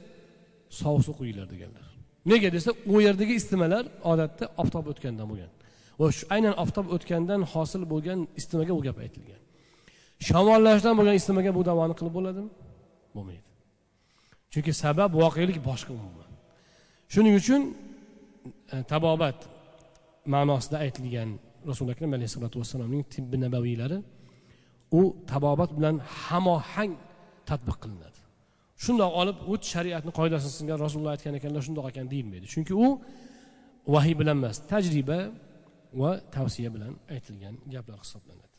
sovuq 0.81 1.03
suv 1.07 1.15
quyinglar 1.21 1.47
deganlar. 1.55 1.85
Nega 2.31 2.49
desa 2.57 2.71
u 2.95 2.97
yerdagi 3.07 3.35
istimalar 3.41 3.85
odatda 4.13 4.45
oftob 4.63 4.85
o'tgandan 4.93 5.27
bo'lgan. 5.31 5.51
Va 6.01 6.07
shu 6.17 6.25
aynan 6.35 6.55
oftob 6.65 6.87
o'tgandan 6.95 7.41
hosil 7.53 7.83
bo'lgan 7.93 8.19
istimaga 8.41 8.73
bu 8.79 8.83
gap 8.87 8.99
aytilgan. 9.05 9.41
Shamollashdan 10.29 10.95
bo'lgan 10.99 11.17
istimaga 11.21 11.51
bu 11.59 11.63
davoni 11.71 11.95
qilib 11.99 12.15
bo'ladimi? 12.19 12.51
Bo'lmaydi. 13.17 13.49
Chunki 14.53 14.73
sabab 14.85 15.11
voqelik 15.23 15.59
boshqa 15.69 15.93
umuman. 15.99 16.31
Shuning 17.13 17.35
uchun 17.41 17.63
e, 18.75 18.77
tabobat 18.93 19.39
ma'nosida 20.35 20.77
aytilgan 20.85 21.31
rasuli 21.71 21.91
akram 21.95 22.11
alayhissalotu 22.17 22.57
vassalomning 22.63 23.03
tibbi 23.15 23.37
nabaviylari 23.45 23.99
u 24.99 25.03
tabobat 25.33 25.71
bilan 25.79 25.97
hamohang 26.25 26.93
tadbiq 27.49 27.77
qilinadi. 27.83 28.19
Shundoq 28.85 29.13
olib 29.21 29.39
u 29.53 29.55
shariatni 29.73 30.13
qoidasini 30.19 30.53
singan 30.59 30.79
rasululloh 30.85 31.13
aytgan 31.17 31.35
ekanlar 31.41 31.63
shundoq 31.67 31.87
ekan 31.93 32.07
deyilmaydi. 32.13 32.47
Chunki 32.55 32.75
u 32.85 32.89
vahiy 33.95 34.15
bilan 34.21 34.37
emas 34.41 34.57
tajriba 34.73 35.19
va 36.01 36.11
tavsiya 36.35 36.71
bilan 36.75 36.93
aytilgan 37.15 37.55
gaplar 37.75 37.99
hisoblanadi. 38.05 38.52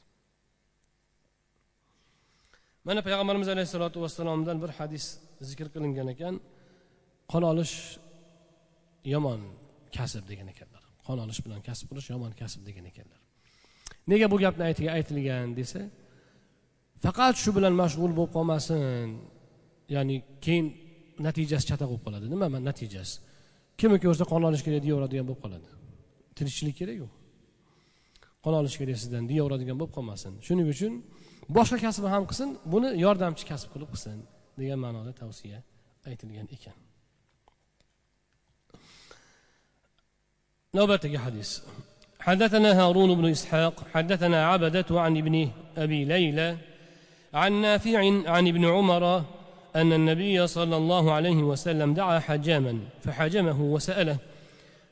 Mana 2.87 3.01
payg'ambarimiz 3.07 3.49
alayhissalotu 3.53 3.97
vassalomdan 4.03 4.57
bir 4.63 4.71
hadis 4.79 5.05
zikr 5.49 5.67
qilingan 5.73 6.07
ekan. 6.13 6.35
Qon 7.31 7.43
olish 7.51 7.75
yomon 9.13 9.41
kasb 9.97 10.23
degan 10.31 10.47
ekanlar. 10.53 10.83
Qon 11.07 11.17
olish 11.23 11.39
bilan 11.45 11.59
kasb 11.67 11.85
qilish 11.91 12.07
yomon 12.13 12.31
kasb 12.41 12.61
degan 12.67 12.85
ekanlar. 12.91 13.19
Nega 14.11 14.27
bu 14.33 14.37
gapni 14.43 14.63
aytilgan 14.97 15.47
desa 15.59 15.81
faqat 17.05 17.35
shu 17.43 17.49
bilan 17.57 17.73
mashg'ul 17.81 18.11
bo'lib 18.19 18.31
qolmasin. 18.37 19.07
Ya'ni 19.95 20.15
keyin 20.45 20.65
natijasi 21.27 21.65
chatoq 21.69 21.89
bo'lib 21.91 22.03
qoladi. 22.07 22.25
Nima 22.33 22.45
natijasi? 22.69 23.15
Kimni 23.79 23.97
ko'rsa 24.05 24.23
qon 24.31 24.41
olish 24.49 24.63
kerak 24.65 24.81
deyaveradigan 24.85 25.25
bo'lib 25.29 25.41
qoladi. 25.45 25.69
Tirikchilik 26.37 26.75
kerakku 26.81 27.07
qon 28.43 28.53
olish 28.61 28.75
kerak 28.81 28.97
sizdan 29.03 29.23
deyaveradigan 29.31 29.77
bo'lib 29.79 29.93
qolmasin. 29.97 30.31
Shuning 30.47 30.67
uchun 30.75 30.93
boshqa 31.49 31.77
kasb 31.85 32.03
ham 32.13 32.23
qilsin 32.29 32.49
buni 32.73 32.89
yordamchi 33.05 33.45
kasb 33.51 33.67
qilib 33.73 33.89
qilsin 33.93 34.17
degan 34.59 34.79
ma'noda 34.85 35.11
tavsiya 35.21 35.59
aytilgan 36.09 36.47
ekan. 36.55 36.77
Navbatdagi 40.73 41.17
hadis. 41.25 41.51
حدثنا 42.23 42.79
هارون 42.79 43.15
بن 43.15 43.25
إسحاق 43.29 43.87
حدثنا 43.93 44.47
عبدة 44.47 44.85
عن 44.91 45.17
ابن 45.17 45.49
أبي 45.77 46.05
ليلى 46.05 46.57
عن 47.33 47.51
نافع 47.61 47.99
عن 48.29 48.47
ابن 48.47 48.65
عمر 48.65 49.23
أن 49.75 49.93
النبي 49.93 50.47
صلى 50.47 50.77
الله 50.77 51.11
عليه 51.11 51.43
وسلم 51.43 51.93
دعا 51.93 52.19
حجاما 52.19 52.79
فحجمه 53.03 53.61
وسأله 53.61 54.17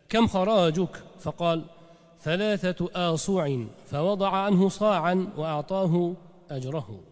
كم 0.10 0.28
خراجك 0.28 1.04
فقال 1.20 1.64
ثلاثة 2.22 2.90
آصوع 2.96 3.66
فوضع 3.86 4.30
عنه 4.30 4.70
صاعا 4.70 5.28
وأعطاه 5.38 6.14
أجره. 6.52 7.11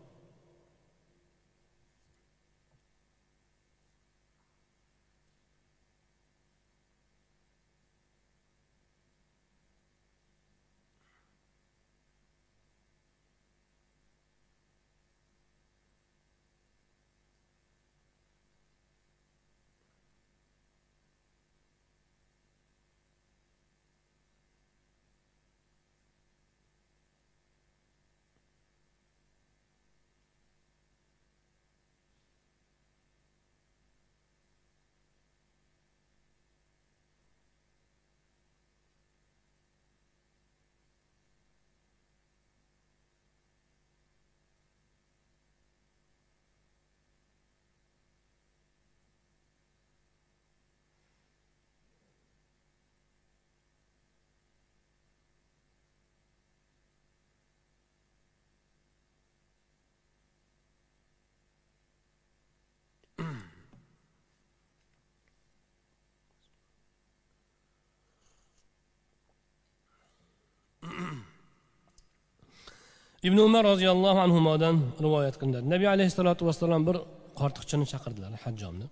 Ibn 73.27 73.37
umar 73.37 73.63
roziyallohu 73.71 74.19
anhudan 74.25 74.75
rivoyat 75.05 75.35
qilinadi 75.41 75.65
nabiy 75.73 75.89
alayhissalotu 75.95 76.43
vassalom 76.49 76.81
bir 76.89 76.97
qortiqchini 77.39 77.85
chaqirdilar 77.91 78.31
hajjomni. 78.45 78.87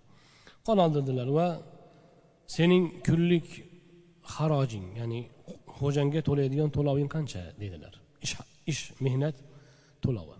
Qon 0.68 0.78
oldirdilar 0.86 1.28
va 1.38 1.48
sening 2.56 2.84
kunlik 3.08 3.48
harojing 4.36 4.88
ya'ni 5.02 5.20
xo'jangga 5.80 6.22
to'laydigan 6.28 6.70
to'loving 6.78 7.10
qancha? 7.16 7.42
dedilar. 7.64 7.94
Ish 8.26 8.34
ish 8.72 8.84
mehnat 9.06 9.36
to'lovi. 10.04 10.36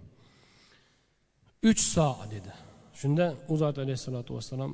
Uch 1.70 1.82
so 1.94 2.10
dedi. 2.34 2.54
Shunda 3.00 3.26
u 3.52 3.54
zot 3.62 3.76
alayhissalotu 3.84 4.32
vassalom 4.38 4.72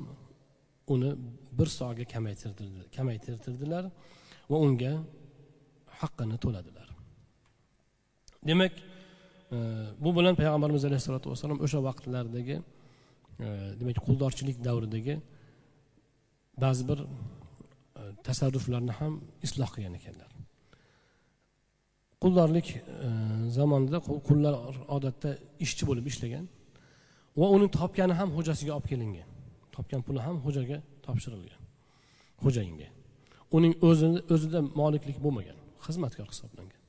uni 0.94 1.10
bir 1.58 1.68
soga 1.78 2.04
kamaytirtirdilar 2.96 3.84
va 4.50 4.56
unga 4.66 4.92
haqqini 6.00 6.36
to'ladilar. 6.44 6.88
Demak 8.48 8.74
bu 10.04 10.10
bilan 10.16 10.34
payg'ambarimiz 10.40 10.84
alayhissalotu 10.88 11.30
vassalom 11.32 11.58
o'sha 11.64 11.78
vaqtlardagi 11.88 12.56
e, 13.44 13.46
demak 13.80 13.98
quldorchilik 14.06 14.56
davridagi 14.66 15.14
ba'zi 16.64 16.82
bir 16.90 16.98
e, 17.00 17.06
tasarruflarni 18.26 18.92
ham 19.00 19.12
isloh 19.46 19.70
qilgan 19.74 19.94
ekanlar. 20.00 20.30
Quldorlik 22.22 22.68
e, 22.76 22.80
zamonida 23.58 23.98
qullar 24.28 24.54
odatda 24.96 25.30
ishchi 25.64 25.84
bo'lib 25.90 26.06
ishlagan 26.12 26.44
va 27.40 27.46
uning 27.56 27.70
topgani 27.80 28.14
ham 28.20 28.28
xo'jasiga 28.36 28.72
olib 28.76 28.88
kelingan. 28.92 29.28
Topgan 29.76 30.00
puli 30.06 30.20
ham 30.26 30.36
xo'jaga 30.44 30.78
topshirilgan 31.06 31.60
xo'jayinga 32.44 32.88
uning 33.56 33.74
o'zini 33.88 34.20
o'zida 34.34 34.60
moliklik 34.80 35.18
bo'lmagan 35.24 35.58
xizmatkor 35.86 36.26
hisoblangan. 36.32 36.83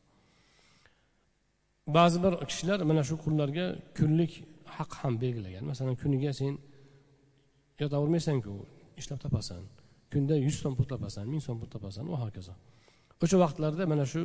Ba'zi 1.88 2.18
bir 2.24 2.34
kishilar 2.50 2.80
mana 2.90 3.04
shu 3.10 3.16
qullarga 3.26 3.66
kunlik 3.98 4.34
haq 4.78 4.92
ham 5.02 5.14
belgilagan. 5.24 5.64
Masalan 5.72 5.96
kuniga 6.02 6.32
sen 6.40 6.54
yotavermaysanku 7.82 8.54
ishlab 9.00 9.20
topasan. 9.26 9.62
Kunda 10.12 10.36
yuz 10.48 10.56
so'm 10.62 10.74
pul 10.78 10.88
topasan 10.94 11.26
ming 11.32 11.42
so'm 11.48 11.58
pul 11.62 11.70
topasan 11.76 12.06
va 12.12 12.18
hokazo. 12.24 12.54
O'sha 13.24 13.38
vaqtlarda 13.44 13.84
mana 13.92 14.06
shu 14.14 14.22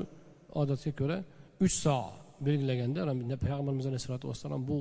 odatga 0.60 0.90
ko'ra 1.00 1.18
uch 1.64 1.76
soat 1.84 2.14
belgilaganda 2.46 3.00
payg'ambarimiz 3.44 3.86
alayhisalotu 3.90 4.26
vassalom 4.32 4.62
bu 4.70 4.76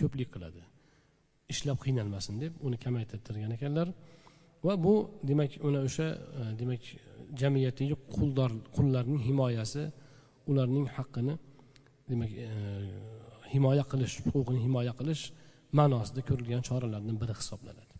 ko'plik 0.00 0.28
qiladi. 0.34 0.62
Ishlab 1.52 1.78
qiynalmasin 1.84 2.34
deb 2.42 2.52
uni 2.66 2.76
kamaytirtirgan 2.84 3.52
ekanlar. 3.56 3.88
Va 4.66 4.74
bu 4.84 4.94
demak 5.28 5.50
mana 5.66 5.80
o'sha 5.88 6.06
e, 6.40 6.42
demak 6.60 6.82
jamiyatdagi 7.40 7.94
quldor 8.14 8.50
qullarning 8.76 9.20
himoyasi 9.28 9.82
ularning 10.50 10.86
haqqini 10.96 11.34
demak 12.10 12.30
e, 12.46 12.48
himoya 13.52 13.84
qilish 13.92 14.14
huquqini 14.24 14.60
himoya 14.66 14.92
qilish 15.00 15.22
ma'nosida 15.78 16.20
ko'rilgan 16.28 16.62
choralardan 16.68 17.16
biri 17.22 17.34
hisoblanadi. 17.40 17.92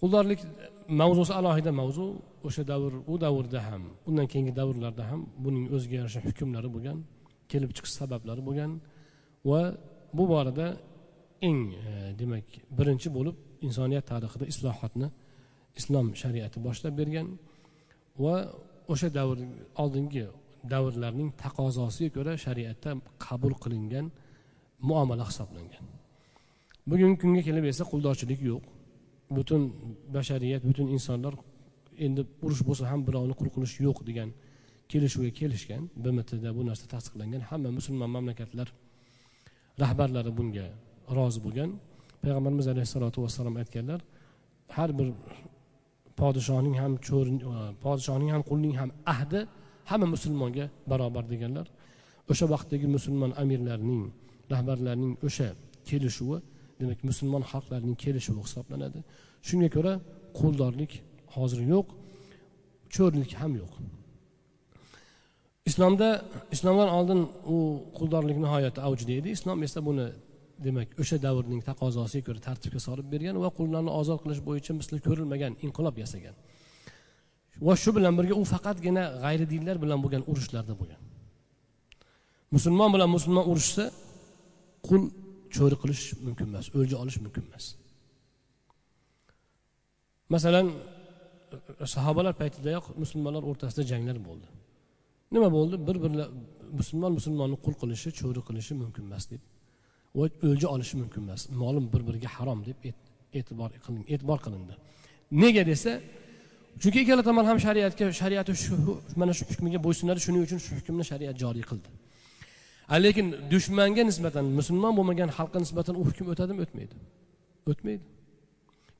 Quldorlik 0.00 0.40
mavzusi 1.00 1.32
alohida 1.40 1.72
mavzu 1.80 2.06
o'sha 2.48 2.62
davr 2.72 2.92
u 3.12 3.14
davrda 3.24 3.60
ham 3.68 3.82
undan 4.08 4.26
keyingi 4.32 4.52
davrlarda 4.60 5.04
ham 5.10 5.20
buning 5.44 5.64
o'ziga 5.74 5.96
yarasha 6.00 6.20
hukmlari 6.26 6.68
bo'lgan 6.74 6.98
kelib 7.50 7.70
chiqish 7.76 7.94
sabablari 8.00 8.42
bo'lgan 8.48 8.70
va 9.50 9.60
bu 10.16 10.24
borada 10.32 10.66
eng 11.48 11.60
e, 11.72 11.92
demak 12.20 12.46
birinchi 12.78 13.08
bo'lib 13.16 13.36
insoniyat 13.66 14.04
tarixida 14.12 14.44
islohotni 14.52 15.08
islom 15.80 16.06
shariati 16.22 16.58
boshlab 16.66 16.94
bergan 17.00 17.26
va 18.24 18.34
o'sha 18.92 19.08
davr 19.18 19.36
oldingi 19.82 20.24
davrlarning 20.72 21.30
taqozosiga 21.42 22.10
ko'ra 22.16 22.32
shariatda 22.44 22.90
qabul 23.26 23.52
qilingan 23.62 24.06
muomala 24.88 25.24
hisoblangan. 25.30 25.84
Bugungi 26.90 27.16
kunga 27.22 27.42
kelib 27.48 27.64
esa 27.72 27.84
quldorchilik 27.90 28.40
yo'q. 28.50 28.62
Butun 29.36 29.62
bashariyat 30.16 30.62
butun 30.68 30.86
insonlar 30.96 31.34
endi 32.04 32.22
urush 32.44 32.62
bo'lsa 32.68 32.84
ham 32.90 33.00
birovni 33.08 33.34
qul 33.40 33.48
qilish 33.54 33.74
yo'q 33.86 33.98
degan 34.08 34.30
kelishuvga 34.90 35.30
kelishgan 35.40 35.82
bmtda 36.04 36.50
bu 36.56 36.62
narsa 36.68 36.84
tasdiqlangan. 36.94 37.42
Hamma 37.50 37.70
musulmon 37.78 38.10
mamlakatlar 38.16 38.68
rahbarlari 39.82 40.32
bunga 40.38 40.66
rozi 41.16 41.40
bo'lgan. 41.46 41.70
Payg'ambarimiz 42.22 42.66
alayhissalotu 42.72 43.18
vassalom 43.24 43.54
aytganlar 43.62 44.00
har 44.76 44.90
bir 44.98 45.08
podshohning 46.20 46.76
ham 46.82 46.92
cho'rin 47.06 47.38
podshohning 47.84 48.30
ham 48.34 48.42
qulning 48.50 48.74
ham 48.80 48.90
ahdi 49.14 49.40
hamma 49.90 50.06
musulmonga 50.14 50.66
barobar 50.90 51.24
deganlar. 51.32 51.66
O'sha 52.30 52.46
vaqtdagi 52.54 52.86
musulmon 52.96 53.32
amirlarning 53.42 54.02
rahbarlarning 54.52 55.12
o'sha 55.26 55.48
kelishuvi 55.88 56.38
demak 56.80 57.00
musulmon 57.10 57.42
xalqlarining 57.52 57.96
kelishuvi 58.04 58.40
hisoblanadi. 58.46 59.00
Shunga 59.48 59.68
ko'ra 59.76 59.94
quldorlik 60.38 60.92
hozir 61.36 61.60
yo'q 61.72 61.86
cho'rlik 62.94 63.32
ham 63.40 63.52
yo'q. 63.62 63.72
Islomda 65.70 66.08
islomdan 66.54 66.90
oldin 66.98 67.20
u 67.54 67.56
quldorlik 67.98 68.38
nihoyatda 68.44 68.80
avjida 68.88 69.12
edi. 69.20 69.28
Islom 69.36 69.58
esa 69.66 69.80
buni 69.88 70.06
demak 70.66 70.88
o'sha 71.02 71.16
davrning 71.26 71.60
taqozosiga 71.70 72.24
ko'ra 72.28 72.40
tartibga 72.48 72.80
solib 72.88 73.06
bergan 73.14 73.36
va 73.44 73.50
qullarni 73.58 73.92
ozod 74.00 74.18
qilish 74.22 74.42
bo'yicha 74.48 74.72
misli 74.80 74.98
ko'rilmagan 75.06 75.52
inqilob 75.66 75.96
yasagan. 76.04 76.34
Va 77.66 77.74
shu 77.82 77.90
bilan 77.96 78.14
birga 78.18 78.34
u 78.42 78.44
faqatgina 78.52 79.04
g'ayri 79.22 79.46
dinlar 79.52 79.76
bilan 79.84 79.98
bo'lgan 80.04 80.22
urushlarda 80.30 80.74
bo'lgan. 80.80 81.00
Musulmon 82.54 82.90
bilan 82.94 83.08
musulmon 83.16 83.44
urushsa 83.50 83.84
qul 84.88 85.02
cho'ri 85.56 85.76
qilish 85.82 86.04
mumkin 86.26 86.46
emas 86.50 86.66
o'lja 86.78 86.96
olish 87.02 87.18
mumkin 87.24 87.42
emas. 87.48 87.64
Masalan 90.34 90.66
sahobalar 91.94 92.34
paytidayoq 92.40 92.84
musulmonlar 93.02 93.42
o'rtasida 93.50 93.82
janglar 93.90 94.18
bo'ldi. 94.28 94.48
Nima 95.34 95.48
bo'ldi? 95.56 95.76
Bir 95.88 95.96
birla 96.04 96.24
musulmon 96.78 97.12
musulmonni 97.18 97.56
qul 97.64 97.74
qilishi 97.82 98.08
cho'ri 98.20 98.40
qilishi 98.48 98.72
mumkin 98.82 99.02
emas 99.08 99.24
deb. 99.32 99.42
Va 100.18 100.24
o'lja 100.48 100.68
olishi 100.74 100.94
mumkin 101.02 101.20
emas. 101.26 101.40
Molim 101.62 101.84
bir 101.92 102.02
biriga 102.08 102.30
harom 102.36 102.60
deb 102.68 102.78
e'tibor 103.38 103.70
e'tibor 104.14 104.38
qilindi. 104.44 104.74
Nega 105.42 105.62
desa 105.72 105.92
chunki 106.82 106.98
ikkala 107.04 107.22
tomon 107.28 107.44
ham 107.50 107.58
shariatga 107.66 108.04
shariati 108.20 108.52
shu 108.64 108.74
mana 109.20 109.32
shu 109.38 109.44
hukmiga 109.50 109.78
bo'ysunadi. 109.86 110.20
Shuning 110.26 110.42
uchun 110.46 110.58
shu 110.64 110.70
hukmni 110.78 111.04
shariat 111.10 111.36
joriy 111.42 111.64
qildi. 111.70 111.88
Lekin 113.04 113.26
dushmanga 113.52 114.02
nisbatan 114.10 114.44
musulmon 114.58 114.92
bo'lmagan 114.98 115.30
xalqqa 115.38 115.58
nisbatan 115.64 115.94
u 116.00 116.02
hukm 116.08 116.26
o'tadimi? 116.32 116.58
O'tmaydi. 116.64 116.94
O'tmaydi. 117.70 118.04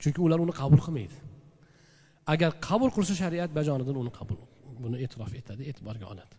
Chunki 0.03 0.21
ular 0.27 0.39
uni 0.45 0.55
qabul 0.61 0.81
qilmaydi. 0.87 1.17
Agar 2.33 2.51
qabul 2.69 2.91
qilsa 2.97 3.15
shariat 3.23 3.51
bajonidil 3.59 3.97
uni 4.03 4.13
qabul 4.19 4.39
buni 4.83 4.97
e'tirof 5.05 5.33
etadi 5.41 5.63
e'tiborga 5.71 6.07
oladi. 6.13 6.35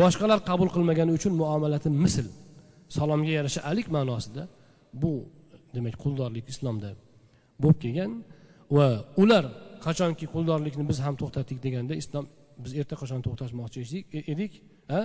Boshqalar 0.00 0.38
qabul 0.50 0.68
qilmagani 0.74 1.12
uchun 1.18 1.32
muomalati 1.42 1.88
misl 2.04 2.26
salomga 2.96 3.32
yarasha 3.38 3.60
alik 3.70 3.86
ma'nosida 3.96 4.42
bu 5.02 5.12
demak 5.74 5.96
quldorlik 6.02 6.46
islomda 6.52 6.90
bo'lib 7.62 7.78
kelgan 7.84 8.12
va 8.76 8.86
ular 9.22 9.44
qachonki 9.86 10.26
quldorlikni 10.34 10.84
biz 10.90 10.98
ham 11.04 11.14
to'xtatdik 11.20 11.58
deganda 11.66 11.94
islom 12.02 12.24
biz 12.62 12.72
erta 12.80 12.94
qachon 13.02 13.20
to'xtatmoqchi 13.26 13.80
edik 14.32 14.52
a 14.98 15.00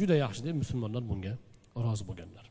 juda 0.00 0.14
yaxshi 0.24 0.40
deb 0.46 0.56
musulmonlar 0.62 1.02
bunga 1.10 1.34
rozi 1.84 2.04
bo'lganlar 2.08 2.46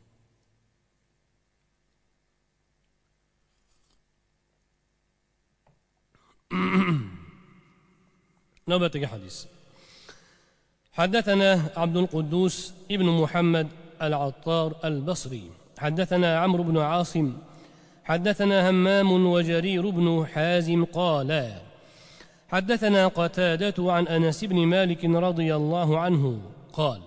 navbatdagi 8.70 9.08
hadis 9.16 9.38
حدثنا 10.98 11.50
عبد 11.78 11.98
القدوس 11.98 12.74
ابن 12.92 13.08
محمد 13.22 13.68
العطار 14.02 14.70
البصري 14.84 15.46
حدثنا 15.78 16.40
عمرو 16.40 16.64
بن 16.64 16.78
عاصم 16.78 17.38
حدثنا 18.04 18.70
همام 18.70 19.10
وجرير 19.26 19.90
بن 19.90 20.26
حازم 20.34 20.86
قالا 20.86 21.67
حدثنا 22.50 23.08
قتادة 23.08 23.94
عن 23.94 24.08
أنس 24.08 24.44
بن 24.44 24.56
مالك 24.56 25.06
رضي 25.06 25.56
الله 25.56 26.00
عنه 26.00 26.40
قال 26.74 27.02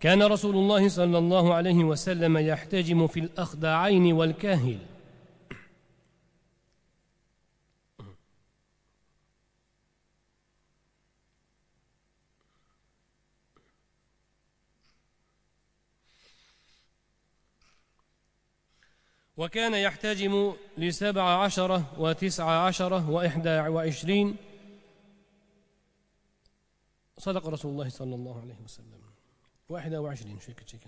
كان 0.00 0.22
رسول 0.22 0.56
الله 0.56 0.88
صلى 0.88 1.18
الله 1.18 1.54
عليه 1.54 1.84
وسلم 1.84 2.38
يحتجم 2.38 3.06
في 3.06 3.20
الأخدعين 3.20 4.12
والكاهل 4.12 4.78
وكان 19.36 19.74
يحتجم 19.74 20.52
لسبع 20.78 21.22
عشرة 21.22 21.92
وتسع 21.98 22.44
عشرة 22.66 23.10
وإحدى 23.10 23.48
وعشرين. 23.48 24.36
صدق 27.18 27.46
رسول 27.46 27.72
الله 27.72 27.88
صلى 27.88 28.14
الله 28.14 28.40
عليه 28.40 28.58
وسلم. 28.64 29.02
واحدة 29.68 30.00
وعشرين 30.00 30.40
شيك 30.40 30.68
شيك. 30.68 30.80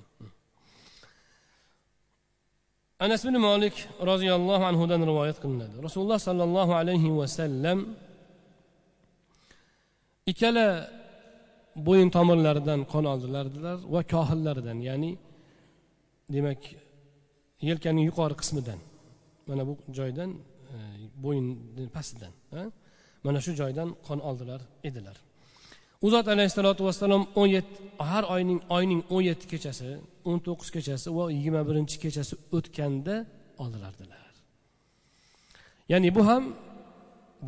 أنس 3.02 3.26
بن 3.26 3.36
مالك 3.36 3.88
رضي 4.00 4.34
الله 4.34 4.66
عنه 4.66 4.86
دان 4.86 5.04
رواية 5.04 5.30
قلنا 5.30 5.70
رسول 5.80 6.02
الله 6.04 6.16
صلى 6.16 6.44
الله 6.44 6.74
عليه 6.74 7.04
وسلم 7.20 7.96
إكلا 10.28 10.90
بوين 11.76 12.10
تمر 12.10 12.34
لردن 12.34 12.84
قنال 12.84 13.32
لردن 13.32 13.84
وكاهل 13.84 14.44
لردن 14.44 14.82
يعني 14.82 15.18
demak 16.32 16.83
yelkaning 17.70 18.04
yuqori 18.10 18.34
qismidan. 18.40 18.78
Mana 19.48 19.62
bu 19.68 19.72
joydan 19.98 20.30
e, 20.74 20.76
bo'yinni 21.24 21.84
pastidan 21.96 22.32
mana 23.24 23.38
shu 23.44 23.52
joydan 23.60 23.88
qon 24.06 24.18
oldilar 24.28 24.60
edilar. 24.88 25.16
U 26.04 26.10
zot 26.14 26.26
alayhissalotu 26.34 26.82
vassalom 26.88 27.22
o'n 27.40 27.48
yetti 27.56 27.76
har 28.10 28.24
oyning 28.34 28.60
oyning 28.76 29.00
o'n 29.14 29.24
yetti 29.30 29.46
kechasi 29.52 29.88
o'n 30.30 30.38
to'qqiz 30.46 30.68
kechasi 30.76 31.08
va 31.16 31.24
yigirma 31.36 31.62
birinchi 31.68 31.96
kechasi 32.04 32.34
o'tganda 32.56 33.16
oldilardilar. 33.62 34.32
Ya'ni 35.92 36.08
bu 36.16 36.22
ham 36.30 36.44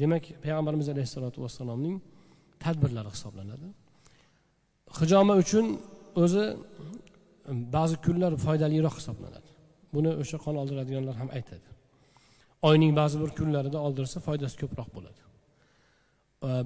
demak 0.00 0.24
payg'ambarimiz 0.44 0.88
alayhissalotu 0.94 1.38
vassalomning 1.44 1.96
tadbirlari 2.64 3.10
hisoblanadi. 3.16 3.66
Hijoma 4.98 5.34
uchun 5.42 5.66
o'zi 6.22 6.44
ba'zi 7.76 7.96
kunlar 8.06 8.32
foydaliroq 8.46 8.94
hisoblanadi. 9.00 9.50
Buni 9.96 10.10
o'sha 10.22 10.38
qon 10.44 10.54
oldiradiganlar 10.62 11.14
ham 11.20 11.28
aytadi. 11.38 11.68
Oyning 12.68 12.92
ba'zi 13.00 13.16
bir 13.22 13.30
kunlarida 13.38 13.78
oldirsa 13.86 14.18
foydasi 14.26 14.56
ko'proq 14.62 14.88
bo'ladi. 14.96 15.20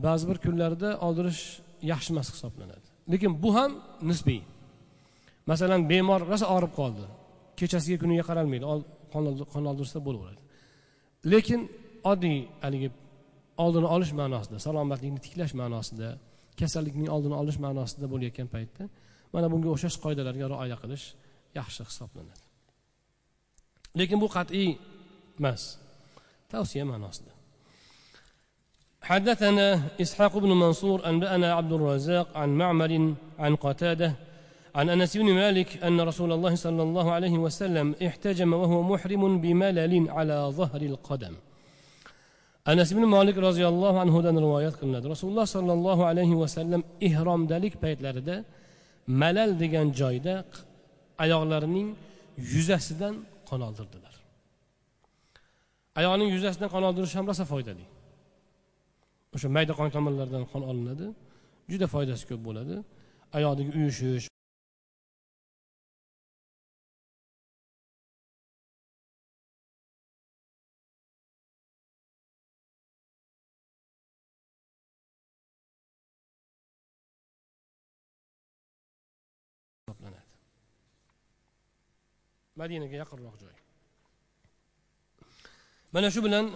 Ba'zi 0.07 0.25
bir 0.31 0.39
kunlarda 0.45 0.89
oldirish 1.07 1.43
yaxshi 1.93 2.11
emas 2.15 2.29
hisoblanadi. 2.35 2.87
Lekin 3.13 3.33
bu 3.43 3.51
ham 3.57 3.73
nisbiy. 4.11 4.43
Masalan 5.51 5.81
bemor 5.91 6.21
rosa 6.33 6.47
og'rib 6.55 6.73
qoldi. 6.81 7.05
Kechasiga 7.59 7.99
kuniga 8.03 8.25
qaralmaydi. 8.31 8.65
Qon 9.55 9.65
oldirsa 9.71 9.99
bo'laveradi. 10.07 10.43
Lekin 11.33 11.61
oddiy 12.13 12.39
haligi 12.65 12.89
oldini 13.65 13.89
olish 13.97 14.13
ma'nosida 14.21 14.59
salomatlikni 14.67 15.21
tiklash 15.27 15.55
ma'nosida 15.61 16.09
kasallikning 16.61 17.09
oldini 17.15 17.37
olish 17.43 17.59
ma'nosida 17.65 18.07
bo'layotgan 18.13 18.49
paytda 18.55 18.83
mana 19.35 19.47
bunga 19.53 19.69
o'xshash 19.75 19.97
qoidalarga 20.05 20.47
rioya 20.53 20.77
qilish 20.83 21.05
yaxshi 21.59 21.83
hisoblanadi. 21.89 22.50
Lekin 23.99 24.19
bu 24.21 24.29
qat'iy 24.37 24.71
emas. 25.39 25.63
Tavsiya 26.51 26.85
ma'nosida. 26.85 27.33
حدثنا 29.11 29.83
إسحاق 30.01 30.39
بن 30.39 30.49
منصور 30.49 30.99
أنبأنا 31.11 31.49
عبد 31.55 31.73
الرزاق 31.73 32.29
عن 32.37 32.49
معمر 32.61 33.15
عن 33.39 33.57
قتادة 33.57 34.13
عن 34.75 34.87
أنس 34.91 35.17
بن 35.17 35.29
مالك 35.33 35.85
أن 35.85 36.01
رسول 36.01 36.33
الله 36.33 36.55
صلى 36.55 36.83
الله 36.83 37.13
عليه 37.13 37.39
وسلم 37.39 37.95
احتجم 38.07 38.53
وهو 38.53 38.83
محرم 38.83 39.41
بملل 39.41 40.11
على 40.11 40.37
ظهر 40.59 40.83
القدم 40.93 41.35
أنس 42.69 42.93
بن 42.93 43.05
مالك 43.05 43.37
رضي 43.49 43.69
الله 43.73 44.01
عنه 44.01 44.23
دان 44.23 44.39
روايات 44.39 44.75
قلنا 44.81 44.99
رسول 44.99 45.31
الله 45.31 45.45
صلى 45.45 45.73
الله 45.73 45.99
عليه 46.11 46.33
وسلم 46.43 46.85
إهرام 47.07 47.47
ذلك 47.47 47.73
بيت 47.83 47.99
ملل 49.09 49.59
ديگن 49.59 49.91
جايدا 50.01 50.45
أيغلرنين 51.21 51.89
يزهسدن 52.39 53.15
qon 53.51 53.61
oldirdilar. 53.69 54.15
Ayolning 56.01 56.31
yuzasidan 56.35 56.71
qon 56.75 56.83
oldirish 56.89 57.15
ham 57.19 57.27
rosa 57.31 57.45
foydali. 57.53 57.85
O'sha 59.35 59.49
mayda 59.57 59.73
qon 59.81 59.89
tomirlardan 59.97 60.45
qon 60.53 60.63
olinadi 60.71 61.07
juda 61.73 61.87
foydasi 61.95 62.25
ko'p 62.31 62.43
bo'ladi. 62.49 62.77
Oyoqdagi 63.37 63.71
uyushish 63.79 64.27
madinaga 82.61 82.97
yaqinroq 83.03 83.37
joy. 83.43 83.57
Mana 85.95 86.09
shu 86.15 86.21
bilan 86.27 86.47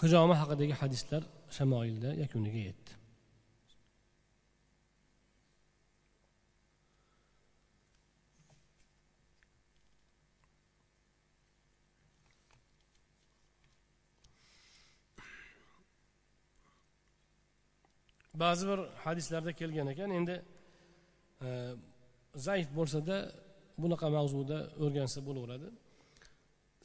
hijoma 0.00 0.34
haqidagi 0.42 0.74
hadislar 0.82 1.22
shamoilda 1.56 2.10
yakuniga 2.22 2.60
yetdi. 2.68 2.90
Ba'zi 18.42 18.64
bir 18.70 18.80
hadislarda 19.04 19.52
kelgan 19.60 19.88
ekan 19.92 20.10
endi 20.18 20.36
e, 21.46 21.48
zaif 22.46 22.68
bo'lsada 22.78 23.16
bunaqa 23.84 24.06
mavzuda 24.16 24.58
o'rgansa 24.84 25.20
bo'laveradi. 25.28 25.68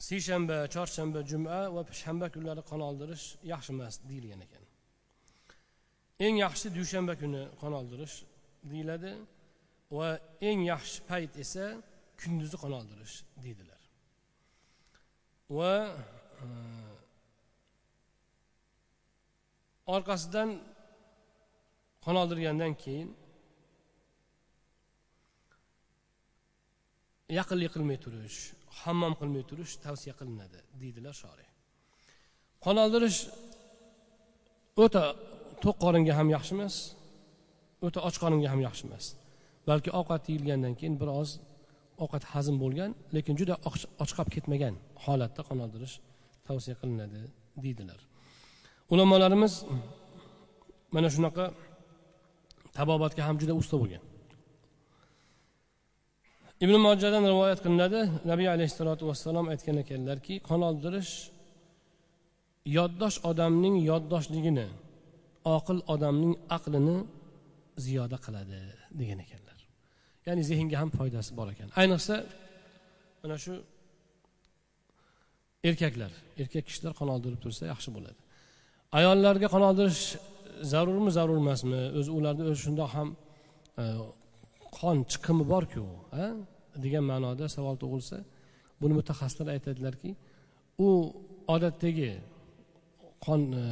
Seshanba 0.08 0.58
chorshanba 0.74 1.20
juma 1.30 1.58
va 1.74 1.82
shanba 2.02 2.26
kunlari 2.34 2.62
qon 2.70 2.80
oldirish 2.88 3.26
yaxshi 3.52 3.70
emas 3.76 3.94
deyilgan 4.08 4.40
ekan. 4.46 4.64
Eng 6.26 6.36
yaxshisi 6.44 6.68
dushanba 6.78 7.14
kuni 7.22 7.42
qon 7.60 7.72
oldirish 7.80 8.16
deyiladi 8.70 9.12
va 9.98 10.08
eng 10.48 10.60
yaxshi 10.72 10.98
payt 11.10 11.32
esa 11.44 11.64
kunduzi 12.20 12.56
qon 12.62 12.72
oldirish 12.78 13.14
deydilar. 13.44 13.82
Va 15.56 15.74
e, 16.44 16.46
orqasidan 19.96 20.50
qon 22.04 22.16
oldirgandan 22.22 22.74
keyin 22.82 23.08
yaqinlik 27.38 27.70
qilmay 27.74 27.98
turish 28.04 28.38
hammom 28.82 29.14
qilmay 29.20 29.44
turish 29.50 29.72
tavsiya 29.84 30.14
qilinadi 30.18 30.58
deydilar 30.80 31.14
shorih 31.22 31.48
qon 32.64 32.76
oldirish 32.84 33.20
o'ta 34.84 35.04
to'q 35.62 35.76
qoringa 35.84 36.12
ham 36.18 36.28
yaxshi 36.36 36.54
emas 36.58 36.76
o'ta 37.86 38.00
och 38.08 38.16
qoringa 38.22 38.48
ham 38.52 38.60
yaxshi 38.66 38.84
emas. 38.88 39.04
Balki 39.68 39.90
ovqat 40.00 40.22
yeyilgandan 40.30 40.74
keyin 40.78 40.94
biroz 41.02 41.30
ovqat 42.04 42.24
hazm 42.32 42.56
bo'lgan 42.62 42.90
lekin 43.16 43.34
juda 43.40 43.54
ochqab 44.04 44.28
ketmagan 44.34 44.74
holatda 45.04 45.42
qon 45.48 45.58
oldirish 45.64 45.94
tavsiya 46.46 46.74
qilinadi 46.80 47.22
deydilar. 47.64 48.00
Ulamolarimiz 48.92 49.54
mana 50.94 51.08
shunaqa 51.14 51.44
tabobatga 52.76 53.22
ham 53.28 53.36
juda 53.42 53.54
usta 53.60 53.76
bo'lgan. 53.82 54.02
Ibn 56.64 56.74
mojadan 56.86 57.24
rivoyat 57.32 57.60
qilinadi. 57.64 58.00
Nabiy 58.30 58.48
alayhissalotu 58.54 59.04
vassalom 59.10 59.46
aytgan 59.52 59.76
ekanlarki 59.84 60.34
qon 60.48 60.60
oldirish 60.70 61.12
yoddosh 62.76 63.16
odamning 63.30 63.76
yoddoshligini 63.90 64.66
oqil 65.56 65.78
odamning 65.94 66.34
aqlini 66.56 66.96
ziyoda 67.84 68.18
qiladi 68.26 68.60
degan 69.00 69.18
ekanlar. 69.24 69.58
Ya'ni 70.26 70.42
zehnga 70.50 70.76
ham 70.82 70.90
foydasi 70.98 71.30
bor 71.38 71.48
ekan. 71.54 71.68
Ayniqsa 71.80 72.14
mana 73.22 73.36
shu 73.44 73.54
erkaklar 75.68 76.12
erkak 76.42 76.64
kishilar 76.68 76.92
qon 76.98 77.08
oldirib 77.14 77.40
tursa 77.44 77.64
yaxshi 77.72 77.90
bo'ladi. 77.96 78.20
Ayollarga 78.98 79.48
qon 79.54 79.62
oldirish 79.68 80.04
zarurmi 80.72 81.10
zarur 81.18 81.38
emasmi 81.44 81.80
o'zi 81.98 82.10
ularda 82.18 82.42
o'zi 82.50 82.60
shundoq 82.66 82.90
ham 82.96 83.08
e, 83.82 83.84
qon 84.78 84.96
chiqimi 85.12 85.44
borku 85.52 85.84
degan 86.84 87.04
ma'noda 87.10 87.46
savol 87.56 87.76
tug'ilsa 87.82 88.18
buni 88.80 88.94
mutaxassislar 88.98 89.48
aytadilarki 89.56 90.10
u 90.86 90.88
odatdagi 91.54 92.10
qon 93.26 93.40
e, 93.62 93.64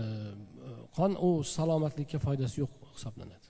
qon 0.96 1.12
u 1.26 1.30
salomatlikka 1.57 2.18
foydasi 2.26 2.57
yo'q 2.62 2.72
hisoblanadi. 2.94 3.48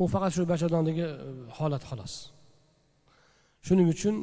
U 0.00 0.04
faqat 0.14 0.32
shu 0.36 0.42
bachadondagi 0.52 1.04
e, 1.08 1.16
holat 1.58 1.82
xolos. 1.90 2.14
Shuning 3.66 3.88
uchun 3.94 4.16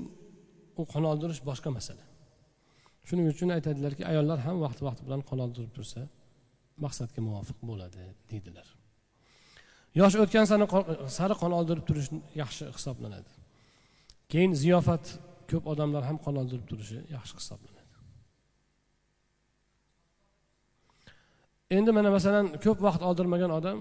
u 0.80 0.84
qon 0.94 1.04
oldirish 1.12 1.42
boshqa 1.50 1.70
masala. 1.78 2.06
Shuning 3.08 3.28
uchun 3.34 3.50
aytadilarki 3.58 4.04
ayollar 4.12 4.40
ham 4.48 4.58
vaqti 4.66 4.82
vaqti 4.88 5.02
bilan 5.08 5.22
qon 5.30 5.40
oldirib 5.46 5.72
tursa 5.78 6.02
maqsadga 6.86 7.20
muvofiq 7.28 7.58
bo'ladi 7.70 8.04
deydilar. 8.32 8.68
Yosh 10.00 10.16
o'tgan 10.24 10.46
sari 11.18 11.36
qon 11.42 11.52
oldirib 11.60 11.84
turish 11.90 12.10
yaxshi 12.42 12.64
hisoblanadi. 12.78 13.32
Keyin 14.32 14.54
ziyofat 14.64 15.06
ko'p 15.52 15.66
odamlar 15.72 16.04
ham 16.10 16.18
qon 16.26 16.36
oldirib 16.42 16.66
turishi 16.72 17.00
yaxshi 17.16 17.36
hisoblanadi. 17.40 17.96
Endi 21.78 21.92
mana 21.98 22.10
masalan 22.18 22.46
ko'p 22.66 22.80
vaqt 22.88 23.02
oldirmagan 23.10 23.52
odam 23.60 23.80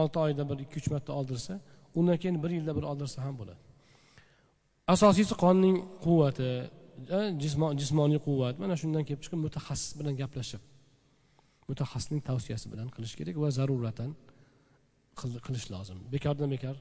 olti 0.00 0.18
oyda 0.26 0.42
bir 0.50 0.58
ikki 0.64 0.76
uch 0.80 0.88
marta 0.94 1.12
oldirsa 1.20 1.52
undan 1.98 2.16
keyin 2.22 2.36
bir 2.44 2.50
yilda 2.58 2.72
bir 2.78 2.84
oldirsa 2.90 3.18
ham 3.26 3.34
bo'ladi. 3.40 3.62
Asosiysi 4.94 5.34
qonning 5.44 5.76
quvvati 6.04 6.50
e, 7.16 7.18
jismoniy 7.80 8.20
quvvat. 8.26 8.54
Mana 8.62 8.74
shundan 8.82 9.02
kelib 9.08 9.22
chiqib 9.24 9.40
mutaxassis 9.46 9.92
bilan 9.98 10.14
gaplashib 10.22 10.62
mutaxassisning 11.70 12.22
tavsiyasi 12.28 12.66
bilan 12.72 12.88
qilish 12.94 13.14
kerak 13.18 13.36
va 13.42 13.48
zaruratan 13.58 14.10
qilish 15.45 15.67
lozim 15.73 15.99
bekordan 16.13 16.49
bekor 16.55 16.75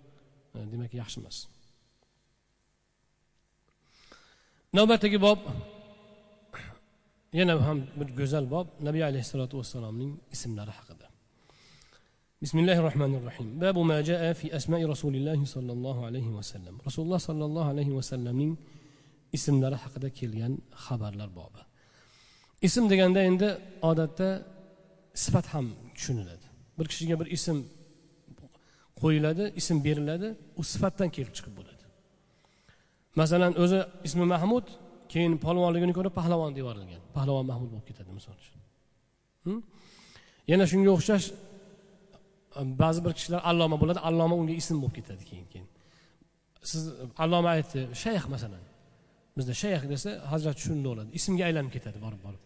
e, 0.56 0.58
demak 0.72 0.92
yaxshi 1.00 1.16
emas 1.22 1.36
navbatdagi 4.76 5.18
bob 5.26 5.40
yana 7.38 7.54
ham 7.68 7.78
bir 7.98 8.08
go'zal 8.20 8.46
bob 8.54 8.66
nabiy 8.88 9.02
alayhissalotu 9.10 9.54
vassalomning 9.60 10.12
ismlari 10.36 10.74
haqida 10.80 11.06
بسم 12.46 12.58
الله 12.62 12.76
الرحمن 12.82 13.12
الرحيم 13.20 13.48
باب 13.64 13.76
ما 13.90 13.98
جاء 14.10 14.22
في 14.40 14.46
أسماء 14.58 14.80
رسول 14.94 15.14
الله 15.18 15.40
صلى 15.54 15.72
الله 15.76 15.96
عليه 16.08 16.28
وسلم 16.38 16.74
رسول 16.88 17.02
الله 17.06 17.20
صلى 17.30 17.44
الله 17.48 17.64
عليه 17.72 17.90
وسلم 17.98 18.38
ismlari 19.36 19.76
haqida 19.84 20.08
kelgan 20.18 20.52
xabarlar 20.84 21.30
bobi 21.40 21.60
ism 22.66 22.84
deganda 22.92 23.20
endi 23.30 23.48
odatda 23.90 24.28
sifat 25.24 25.46
ham 25.54 25.66
tushuniladi 25.96 26.46
bir 26.78 26.86
kishiga 26.90 27.14
bir 27.20 27.28
ism 27.36 27.58
qo'yiladi 29.01 29.43
ism 29.59 29.77
beriladi 29.87 30.27
u 30.59 30.61
sifatdan 30.71 31.09
kelib 31.15 31.33
chiqib 31.37 31.53
bo'ladi. 31.59 31.83
Masalan 33.21 33.51
o'zi 33.63 33.79
ismi 34.07 34.25
mahmud 34.35 34.65
keyin 35.13 35.33
polvonligini 35.45 35.93
ko'rib 35.97 36.13
pahlavon 36.19 36.51
deb 36.55 36.61
yuborilgan. 36.63 37.01
Pahlavon 37.17 37.45
mahmud 37.51 37.69
bo'lib 37.73 37.87
ketadi 37.89 38.09
misol 38.17 38.35
uchun. 38.41 38.59
Hm? 39.45 39.59
Yana 40.51 40.65
shunga 40.71 40.91
o'xshash 40.97 41.25
ba'zi 42.81 42.99
bir 43.05 43.13
kishilar 43.17 43.41
alloma 43.49 43.77
bo'ladi 43.81 43.99
alloma 44.09 44.35
unga 44.41 44.53
ism 44.61 44.77
bo'lib 44.81 44.95
ketadi 44.99 45.23
keyin 45.29 45.47
keyin. 45.53 45.69
Siz 46.71 46.83
alloma 47.23 47.49
aytdi 47.55 47.79
shayx 48.03 48.25
masalan. 48.35 48.63
Bizda 49.37 49.53
shayx 49.63 49.81
desa 49.93 50.09
hazrat 50.31 50.57
shunday 50.65 50.89
bo'ladi 50.91 51.09
ismga 51.19 51.43
aylanib 51.49 51.71
ketadi 51.77 51.97
borib 52.05 52.21
borib 52.27 52.43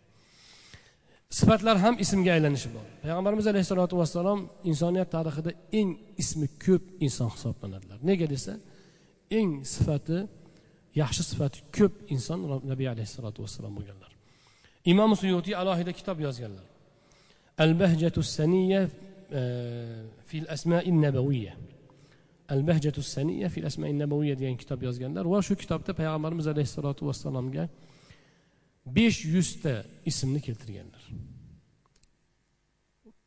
sifatlar 1.30 1.78
ham 1.84 1.96
ismga 2.04 2.32
aylanishi 2.38 2.70
bor. 2.76 2.86
Payg'ambarimiz 3.04 3.48
alayhissalotu 3.52 3.96
vassalom 4.02 4.40
insoniyat 4.72 5.10
tarixida 5.16 5.52
eng 5.80 5.90
ismi 6.22 6.48
ko'p 6.66 6.84
inson 7.06 7.30
hisoblanadilar. 7.36 7.98
Nega 8.10 8.28
desa 8.34 8.54
eng 9.40 9.52
sifati 9.74 10.18
yaxshi 11.02 11.24
sifati 11.32 11.58
ko'p 11.78 11.94
inson 12.16 12.40
nabiy 12.72 12.88
alayhissalotu 12.96 13.40
vassalom 13.46 13.74
bo'lganlar. 13.78 14.12
İmom 14.92 15.12
suyutiy 15.22 15.56
alohida 15.62 15.92
kitob 16.00 16.18
yozganlar. 16.28 16.66
Al 17.64 17.72
bahjatu 17.82 18.22
saniya 18.38 18.82
fil 20.30 20.48
asmai 20.56 20.92
nabaviyya 21.06 21.54
al 22.54 22.62
bahjatu 22.70 23.02
saniya 23.16 23.48
fil 23.54 23.66
asmai 23.70 23.94
nabaviyya 24.04 24.36
degan 24.40 24.58
kitob 24.62 24.80
yozganlar 24.88 25.26
va 25.34 25.40
shu 25.48 25.54
kitobda 25.64 25.92
payg'ambarimiz 26.00 26.48
alayhissalotu 26.54 27.02
vassalomga 27.10 27.64
besh 28.86 29.26
yuzta 29.26 29.84
ismni 30.06 30.42
keltirganlar. 30.42 31.04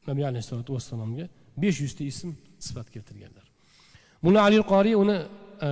Nabiy 0.07 0.27
alayhissalotu 0.31 0.75
vassalomga 0.77 1.29
besh 1.57 1.81
yuzta 1.85 2.05
ism 2.05 2.35
sifat 2.59 2.91
keltirganlar. 2.95 3.47
Buni 4.23 4.39
ali 4.41 4.59
qoriy 4.73 4.97
uni 4.99 5.19
e, 5.67 5.71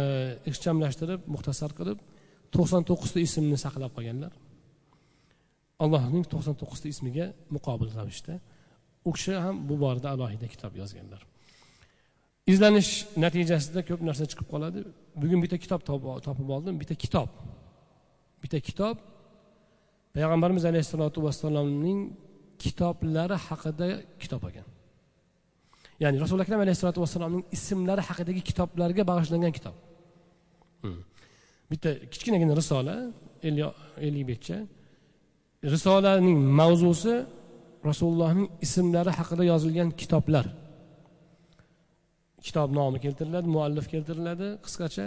ixchamlashtirib 0.50 1.26
muxtasar 1.34 1.74
qilib 1.78 1.98
to'qson 2.54 2.86
to'qqizta 2.88 3.20
ismni 3.26 3.58
saqlab 3.64 3.92
qolganlar. 3.96 4.32
Allohning 5.82 6.24
to'qson 6.32 6.56
to'qqizta 6.60 6.88
ismiga 6.94 7.26
muqobil 7.54 7.90
ravishda. 7.98 8.38
U 9.08 9.10
kishi 9.16 9.34
ham 9.44 9.56
bu 9.68 9.74
borada 9.82 10.08
alohida 10.14 10.46
kitob 10.54 10.76
yozganlar. 10.80 11.22
Izlanish 12.52 12.92
natijasida 13.24 13.80
ko'p 13.88 14.02
narsa 14.08 14.24
chiqib 14.30 14.48
qoladi. 14.52 14.84
Bugun 15.22 15.40
bitta 15.44 15.56
kitob 15.64 15.80
topib 16.26 16.50
oldim 16.56 16.74
bitta 16.82 16.94
kitob. 17.04 17.30
Bitta 18.42 18.58
kitob 18.68 18.96
payg'ambarimiz 20.14 20.64
alayhissalotu 20.70 21.18
vassalomning 21.26 22.00
kitoblari 22.62 23.36
haqida 23.46 23.88
kitob 24.22 24.42
ekan 24.50 24.66
ya'ni 26.02 26.16
rasuli 26.24 26.40
akram 26.44 26.60
alayhissalotu 26.64 27.00
vassalomning 27.04 27.44
ismlari 27.56 28.02
haqidagi 28.08 28.42
kitoblarga 28.48 29.02
bag'ishlangan 29.10 29.52
kitob. 29.58 29.76
Hmm. 30.82 31.00
bitta 31.70 31.90
kichkinagina 32.12 32.54
risola 32.60 32.94
ellik 34.06 34.24
betcha 34.30 34.56
risolaning 35.74 36.38
mavzusi 36.60 37.14
rasulullohning 37.90 38.46
ismlari 38.66 39.12
haqida 39.18 39.42
yozilgan 39.52 39.88
kitoblar. 40.00 40.46
Kitob 42.46 42.68
nomi 42.78 42.98
keltiriladi 43.04 43.48
muallif 43.56 43.86
keltiriladi 43.92 44.48
qisqacha 44.64 45.06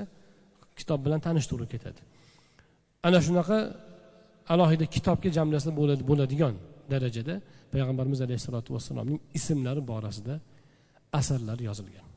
kitob 0.79 0.99
bilan 1.05 1.19
tanishtirib 1.25 1.69
ketadi. 1.73 2.01
Ana 3.07 3.19
shunaqa 3.27 3.57
alohida 4.53 4.85
kitobga 4.95 5.29
jamlasa 5.37 5.69
bo'ladigan 6.09 6.55
darajada 6.91 7.35
payg'ambarimiz 7.73 8.19
alayhissalotu 8.25 8.69
vassalomning 8.75 9.19
ismlari 9.37 9.81
borasida 9.91 10.33
asarlar 11.19 11.59
yozilgan. 11.69 12.07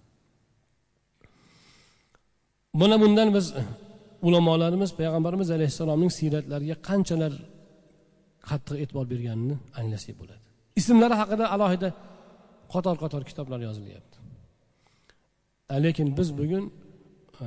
Mana 2.80 2.96
bundan 3.02 3.28
biz 3.36 3.46
ulamolarimiz 4.26 4.90
payg'ambarimiz 5.00 5.48
alayhissalomning 5.56 6.10
siyratlariga 6.18 6.76
qanchalar 6.88 7.32
qattiq 8.48 8.76
e'tibor 8.82 9.06
berganini 9.12 9.56
anglasak 9.80 10.14
bo'ladi. 10.20 10.44
Ismlari 10.80 11.14
haqida 11.20 11.44
alohida 11.54 11.88
qator 12.74 12.96
qator 13.02 13.22
kitoblar 13.30 13.60
yozilyapti. 13.68 14.16
Lekin 15.84 16.08
biz 16.18 16.28
bugun 16.40 16.64
e, 17.42 17.44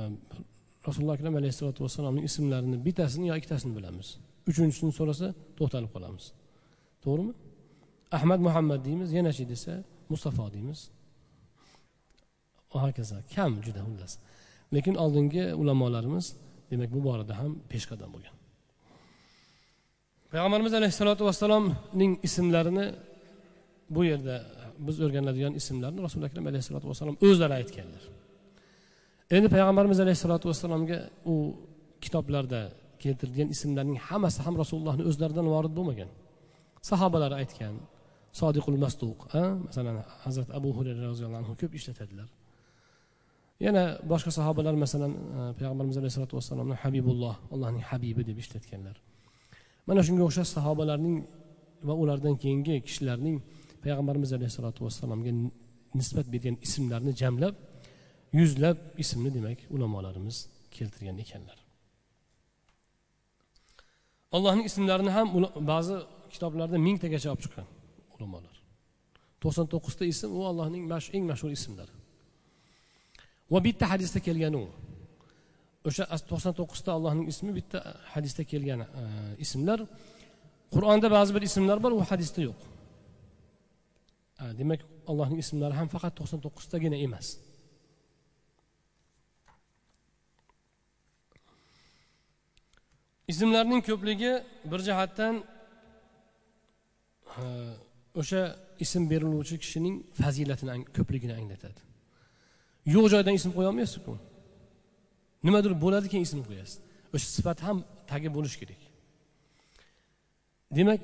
rasululloh 0.86 1.14
akram 1.18 1.34
alayhissalotu 1.40 1.80
vassalomning 1.84 2.24
ismlarini 2.30 2.76
bittasini 2.86 3.24
yo 3.30 3.34
ikkitasini 3.40 3.72
bilamiz. 3.78 4.08
Uchinchisini 4.50 4.92
so'rasa 4.98 5.26
to'xtalib 5.58 5.90
qolamiz. 5.94 6.24
To'g'rimi? 7.04 7.32
Ahmad 8.18 8.40
muhammad 8.46 8.80
deymiz 8.86 9.10
yanachi 9.18 9.44
desa 9.52 9.72
mustafa 10.12 10.44
deymiz. 10.54 10.80
Va 12.72 12.78
hokazo 12.84 13.16
kam 13.34 13.52
juda 13.66 13.80
xullas 13.86 14.12
lekin 14.74 14.94
oldingi 15.04 15.44
ulamolarimiz 15.60 16.26
demak 16.70 16.90
bu 16.94 17.00
borada 17.08 17.34
ham 17.40 17.52
peshqadam 17.70 18.10
bo'lgan. 18.14 18.34
Payg'ambarimiz 20.32 20.72
alayhissalotu 20.78 21.22
vassalomning 21.28 22.12
ismlarini 22.26 22.86
bu 23.94 24.00
yerda 24.10 24.36
biz 24.86 24.96
o'rganadigan 25.04 25.52
ismlarni 25.60 26.00
rasuli 26.06 26.24
akram 26.28 26.44
alayhissalotu 26.50 26.86
vassalom 26.90 27.16
o'zlari 27.26 27.54
aytganlar. 27.60 28.02
Endi 29.36 29.48
payg'ambarimiz 29.54 29.98
alayhissalotu 30.04 30.44
vassalomga 30.50 30.98
u 31.32 31.34
kitoblarda 32.04 32.60
keltirilgan 33.04 33.48
ismlarning 33.54 33.98
hammasi 34.08 34.38
ham 34.46 34.54
rasulullohni 34.62 35.02
o'zlaridan 35.10 35.46
vorid 35.54 35.72
bo'lmagan. 35.78 36.10
Sahobalar 36.90 37.32
aytgan 37.40 37.74
sodiqul 38.40 38.78
masduq 38.84 39.18
masalan 39.66 39.96
hazrat 40.24 40.48
abu 40.58 40.68
hurayra 40.76 41.02
roziyallohu 41.12 41.40
anhu 41.42 41.54
ko'p 41.62 41.72
ishlatadilar. 41.78 42.28
Yana 43.66 43.82
boshqa 44.12 44.30
sahobalar 44.38 44.74
masalan 44.84 45.12
payg'ambarimiz 45.58 45.96
alayhisalotu 46.00 46.34
vassalomni 46.38 46.76
habibulloh 46.82 47.34
allohning 47.54 47.84
habibi 47.90 48.22
deb 48.28 48.38
ishlatganlar. 48.42 48.96
Mana 49.88 50.00
shunga 50.06 50.22
o'xshash 50.28 50.50
sahobalarning 50.56 51.16
va 51.88 51.94
ulardan 52.02 52.34
keyingi 52.42 52.74
kishilarning 52.86 53.36
payg'ambarimiz 53.84 54.30
alayhissalotu 54.36 54.80
vassalomga 54.86 55.32
nisbat 55.98 56.26
bergan 56.34 56.56
ismlarni 56.66 57.12
jamlab 57.22 57.54
yuzlab 58.38 58.78
ismni 59.02 59.30
demak 59.36 59.58
ulamolarimiz 59.74 60.36
keltirgan 60.76 61.16
ekanlar. 61.24 61.59
Allohning 64.36 64.66
ismlarini 64.70 65.12
ham 65.16 65.26
ba'zi 65.72 65.96
kitoblarda 66.34 66.76
mingtagacha 66.86 67.28
olib 67.32 67.42
chiqqan 67.44 67.66
ulamolar. 68.14 68.56
To'qson 69.42 69.66
to'qqizta 69.72 70.04
ism 70.12 70.30
u 70.38 70.40
allohning 70.50 70.82
eng 71.16 71.24
mashhur 71.30 71.50
ismlari. 71.58 71.94
Va 73.52 73.58
bitta 73.66 73.84
hadisda 73.92 74.18
kelgani 74.26 74.58
u. 74.64 74.66
O'sha 75.88 76.04
to'qson 76.30 76.52
to'qqizta 76.60 76.90
allohning 76.96 77.26
ismi 77.32 77.52
bitta 77.58 77.78
hadisda 78.14 78.42
kelgan 78.52 78.80
e, 78.84 78.86
ismlar. 79.44 79.80
Qur'onda 80.74 81.08
ba'zi 81.16 81.30
bir 81.36 81.42
ismlar 81.50 81.78
bor 81.84 81.92
u 81.98 82.00
hadisda 82.10 82.40
yo'q. 82.48 82.60
Demak 84.60 84.80
allohning 85.10 85.38
ismlari 85.44 85.74
ham 85.80 85.88
faqat 85.94 86.12
to'qson 86.18 86.40
to'qqiztagina 86.44 86.98
emas. 87.06 87.26
Ismlarning 93.30 93.82
ko'pligi 93.88 94.32
bir 94.70 94.80
jihatdan 94.88 95.34
o'sha 98.20 98.42
ism 98.84 99.02
beriluvchi 99.12 99.56
kishining 99.64 99.96
fazilatini 100.20 100.84
ko'pligini 100.96 101.34
anglatadi. 101.40 101.80
Yo'q 102.94 103.06
joydan 103.14 103.34
ism 103.40 103.50
qo'yolmaysizku 103.58 104.14
nimadir 105.46 105.72
bo'ladi 105.84 106.06
keyin 106.12 106.24
ism 106.28 106.40
qo'yasiz. 106.48 106.76
O'sha 107.14 107.28
sifat 107.36 107.58
ham 107.66 107.76
tagi 108.10 108.28
bo'lishi 108.36 108.58
kerak. 108.62 108.82
Demak 110.78 111.02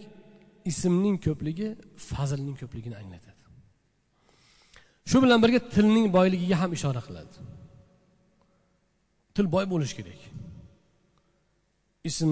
ismning 0.70 1.16
ko'pligi 1.26 1.68
fazlning 2.10 2.56
ko'pligini 2.62 2.96
anglatadi. 3.02 3.42
Shu 5.10 5.16
bilan 5.24 5.38
birga 5.44 5.60
tilning 5.74 6.06
boyligiga 6.16 6.56
ham 6.62 6.70
ishora 6.78 7.02
qiladi. 7.06 7.34
Til 9.34 9.46
boy 9.54 9.64
bo'lishi 9.72 9.94
kerak. 10.00 10.20
Ism 12.10 12.30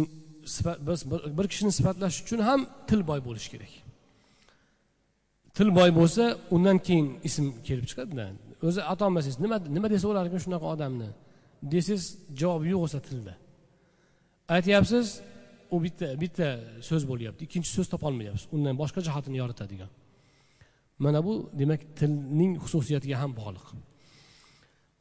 biz 0.89 1.01
bir 1.39 1.47
kishini 1.53 1.73
sifatlash 1.79 2.17
uchun 2.25 2.41
ham 2.49 2.61
til 2.89 3.01
boy 3.09 3.21
bo'lishi 3.27 3.49
kerak. 3.55 3.73
Til 5.57 5.69
boy 5.77 5.91
bo'lsa 5.99 6.25
undan 6.55 6.79
keyin 6.87 7.07
ism 7.29 7.47
kelib 7.67 7.87
chiqadida 7.91 8.25
o'zi 8.69 8.81
aytolmasangiz 8.93 9.37
nima 9.45 9.57
nima 9.77 9.89
desa 9.95 10.05
bo'larkan 10.11 10.41
shunaqa 10.45 10.67
odamni? 10.75 11.09
Desangiz 11.73 12.05
javob 12.41 12.63
yo'q 12.71 12.81
bo'lsa 12.85 12.99
tilda. 13.09 13.35
Aytyapsiz 14.57 15.07
u 15.75 15.77
bitta 15.85 16.09
bitta 16.23 16.49
so'z 16.89 17.03
bo'lyapti 17.11 17.41
ikkinchi 17.47 17.71
so'z 17.77 17.89
topolmayapsiz 17.95 18.47
undan 18.57 18.75
boshqa 18.83 19.01
jihatini 19.07 19.37
yoritadigan. 19.43 19.91
Mana 21.05 21.21
bu 21.27 21.35
demak 21.61 21.81
tilning 21.99 22.53
xususiyatiga 22.65 23.17
ham 23.23 23.33
bog'liq. 23.41 23.67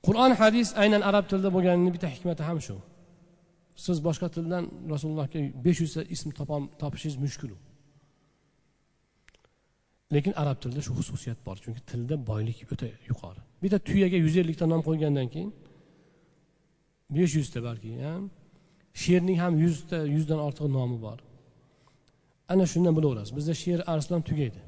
Qur'on 0.06 0.32
hadis 0.42 0.68
aynan 0.82 1.02
arab 1.10 1.26
tilida 1.30 1.50
bo'lganini 1.56 1.92
bitta 1.96 2.08
hikmati 2.16 2.44
ham 2.50 2.60
shu. 2.68 2.76
Siz 3.76 3.98
boshqa 4.08 4.28
tildan 4.36 4.64
rasulullohga 4.94 5.40
besh 5.66 5.80
yuzta 5.84 6.02
ism 6.16 6.30
topishingiz 6.82 7.18
mushkul. 7.26 7.52
Lekin 10.14 10.34
arab 10.42 10.58
tilida 10.62 10.82
shu 10.86 10.94
xususiyat 11.00 11.40
bor 11.48 11.58
chunki 11.64 11.82
tilda 11.90 12.16
boylik 12.30 12.58
o'ta 12.74 12.88
yuqori. 13.10 13.42
Bitta 13.64 13.78
tuyaga 13.88 14.18
yuz 14.26 14.36
ellikta 14.42 14.66
nom 14.74 14.82
qo'ygandan 14.88 15.28
keyin 15.34 15.52
besh 17.16 17.34
yuzta 17.40 17.60
balki 17.68 17.92
sherning 19.04 19.38
ham 19.44 19.54
yuzta 19.66 19.98
yuzdan 20.16 20.40
ortiq 20.48 20.68
nomi 20.78 20.98
bor. 21.06 21.20
Ana 22.54 22.66
shundan 22.74 22.94
bilaverasiz 22.98 23.36
bizda 23.38 23.54
sher 23.64 23.80
arslon 23.94 24.22
tugaydi. 24.30 24.62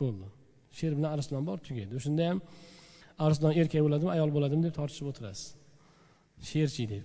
Bo'ldi. 0.00 0.26
Sher 0.78 0.92
bilan 0.98 1.10
arslon 1.16 1.42
bor 1.48 1.58
tugaydi. 1.66 1.92
O'shanda 1.98 2.22
ham 2.30 2.38
arslon 3.26 3.52
erkak 3.60 3.82
bo'ladimi 3.86 4.10
ayol 4.16 4.30
bo'ladimi 4.36 4.62
deb 4.66 4.74
tortishib 4.78 5.06
o'tirasiz. 5.10 5.46
Sherchi 6.50 6.84
deb. 6.94 7.04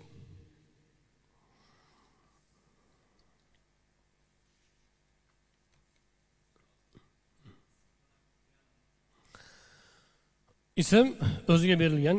Ism 10.82 11.08
o'ziga 11.54 11.76
berilgan 11.84 12.18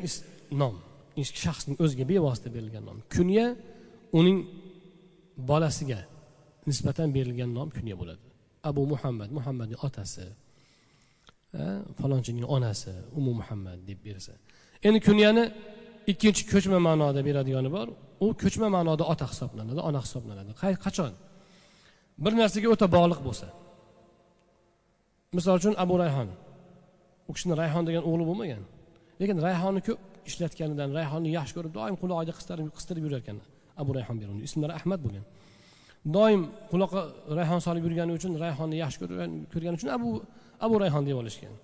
nom. 0.63 0.75
Shaxsning 1.45 1.77
o'ziga 1.85 2.05
bevosita 2.13 2.49
berilgan 2.57 2.85
nom. 2.89 2.99
Kunya 3.15 3.47
uning 4.19 4.39
bolasiga 5.51 6.01
nisbatan 6.69 7.09
berilgan 7.17 7.51
nom 7.59 7.69
kunya 7.77 7.95
bo'ladi. 8.01 8.25
Abu 8.71 8.83
muhammad 8.93 9.29
muhammadning 9.39 9.81
otasi 9.89 10.27
falonchining 12.01 12.47
onasi 12.57 12.93
umu 13.19 13.33
muhammad 13.41 13.79
deb 13.89 13.99
bersa. 14.07 14.33
Endi 14.87 14.99
kunyani 15.09 15.45
ikkinchi 16.13 16.43
ko'chma 16.53 16.79
ma'noda 16.89 17.21
beradigani 17.29 17.71
bor. 17.77 17.89
U 18.25 18.27
ko'chma 18.43 18.69
ma'noda 18.77 19.05
ota 19.13 19.27
hisoblanadi 19.33 19.81
ona 19.89 20.01
hisoblanadi. 20.07 20.51
Qachon? 20.85 21.13
Bir 22.25 22.33
narsaga 22.41 22.69
o'ta 22.75 22.87
bog'liq 22.97 23.21
bo'lsa. 23.29 23.47
Misol 25.37 25.55
uchun 25.61 25.75
abu 25.85 25.95
rayhon. 26.03 26.29
U 27.29 27.33
kishini 27.37 27.55
rayhon 27.63 27.83
degan 27.89 28.03
o'g'li 28.09 28.25
bo'lmagan. 28.31 28.63
Lekin 29.21 29.37
rayhonni 29.47 29.81
ko'p 29.89 30.01
ishlatganidan 30.29 30.89
rayhonni 30.99 31.29
yaxshi 31.39 31.55
ko'rib 31.57 31.73
doim 31.79 31.95
qulog'iga 32.03 32.33
qistirib 32.39 32.69
qistirib 32.77 33.03
yurar 33.07 33.21
ekan 33.25 33.39
abu 33.83 33.91
rayhon 33.99 34.17
beruni 34.23 34.43
ismlari 34.49 34.73
ahmad 34.81 35.01
bo'lgan. 35.05 35.25
Doim 36.17 36.41
quloqqa 36.73 37.01
rayhon 37.39 37.61
solib 37.67 37.83
yurgani 37.87 38.13
uchun 38.19 38.33
rayhonni 38.45 38.77
yaxshi 38.85 38.99
ko'rgani 39.53 39.77
uchun 39.79 39.91
abu 39.97 40.09
abu 40.67 40.75
rayhon 40.85 41.03
deb 41.09 41.17
olishgan. 41.23 41.55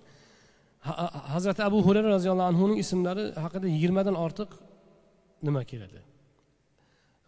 Hazrati 1.33 1.61
abu 1.69 1.77
hurayra 1.87 2.09
roziyallohu 2.17 2.49
anhuning 2.51 2.77
ismlari 2.83 3.23
haqida 3.43 3.67
yigirmadan 3.75 4.15
ortiq 4.25 4.49
nima 5.47 5.61
keladi? 5.71 5.99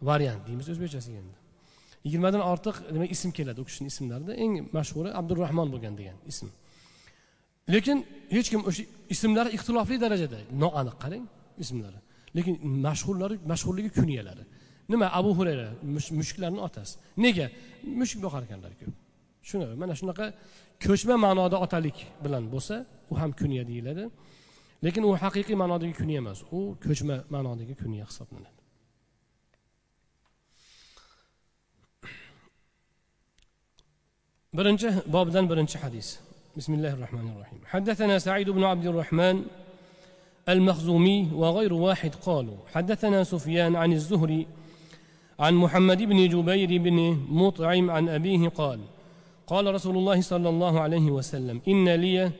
Variant 0.08 0.40
deymiz 0.46 0.66
o'zbekchasiga 0.72 1.18
endi. 1.22 1.36
Yigirmadan 2.06 2.42
ortiq 2.52 2.76
nima 2.94 3.06
ism 3.14 3.30
keladi 3.38 3.58
u 3.62 3.64
kishini 3.68 3.88
ismlarida. 3.92 4.32
Eng 4.44 4.52
mashhuri 4.76 5.10
abdurahmon 5.20 5.68
bo'lgan 5.74 5.94
degan 6.00 6.16
ism. 6.32 6.48
Lekin 7.74 7.98
hech 8.34 8.48
kim 8.52 8.62
o'sha 8.68 8.82
ismlari 9.14 9.50
ixtilofli 9.56 9.96
darajada. 10.04 10.38
Noaniq 10.62 10.96
qarang 11.02 11.24
ismlari. 11.62 11.98
Lekin 12.36 12.54
mashhurlari 12.86 13.36
mashhurligi 13.50 13.90
kunyalari. 13.98 14.44
Nima 14.92 15.06
abu 15.18 15.30
hurayra 15.38 15.68
mushuklarni 16.18 16.60
otasi. 16.66 16.94
Nega? 17.24 17.46
Mushuk 18.00 18.20
boqar 18.26 18.42
ekanlar 18.46 18.72
ko'p. 18.80 18.94
Shunaqa 19.48 19.74
mana 19.82 19.94
shunaqa 20.00 20.26
ko'chma 20.84 21.14
ma'noda 21.26 21.56
otalik 21.64 21.98
bilan 22.24 22.44
bo'lsa 22.54 22.74
u 23.12 23.14
ham 23.20 23.30
kunya 23.40 23.62
deyiladi. 23.70 24.04
Lekin 24.84 25.02
u 25.08 25.10
haqiqiy 25.22 25.56
ma'nodagi 25.62 25.94
kunya 26.00 26.18
emas. 26.22 26.38
U 26.56 26.58
ko'chma 26.84 27.16
ma'nodagi 27.34 27.74
kunya 27.82 28.04
hisoblanadi. 28.10 28.60
Birinchi 34.58 34.88
bobdan 35.14 35.44
birinchi 35.50 35.76
hadis. 35.84 36.08
بسم 36.56 36.74
الله 36.74 36.92
الرحمن 36.92 37.28
الرحيم. 37.36 37.58
حدثنا 37.66 38.18
سعيد 38.18 38.50
بن 38.50 38.64
عبد 38.64 38.86
الرحمن 38.86 39.42
المخزومي 40.48 41.28
وغير 41.34 41.72
واحد 41.72 42.14
قالوا 42.14 42.56
حدثنا 42.74 43.24
سفيان 43.24 43.76
عن 43.76 43.92
الزهري 43.92 44.46
عن 45.40 45.54
محمد 45.54 46.02
بن 46.02 46.28
جبير 46.28 46.82
بن 46.82 47.18
مطعم 47.28 47.90
عن 47.90 48.08
أبيه 48.08 48.48
قال 48.48 48.80
قال 49.46 49.74
رسول 49.74 49.96
الله 49.96 50.20
صلى 50.20 50.48
الله 50.48 50.80
عليه 50.80 51.10
وسلم 51.10 51.60
إن 51.68 51.88
لي 51.88 52.30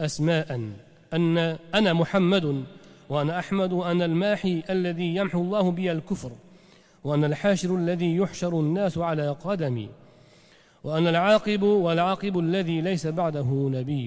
أسماء 0.00 0.70
أن 1.12 1.58
أنا 1.74 1.92
محمد 1.92 2.64
وأنا 3.08 3.38
أحمد 3.38 3.72
وأنا 3.72 4.04
الماحي 4.04 4.62
الذي 4.70 5.16
يمحو 5.16 5.42
الله 5.42 5.70
بي 5.70 5.92
الكفر 5.92 6.32
وأنا 7.04 7.26
الحاشر 7.26 7.76
الذي 7.76 8.16
يحشر 8.16 8.60
الناس 8.60 8.98
على 8.98 9.30
قدمي 9.30 9.88
وأنا 10.86 11.10
العاقب 11.10 11.62
والعاقب 11.62 12.38
الذي 12.38 12.80
ليس 12.80 13.06
بعده 13.06 13.48
نبي. 13.76 14.06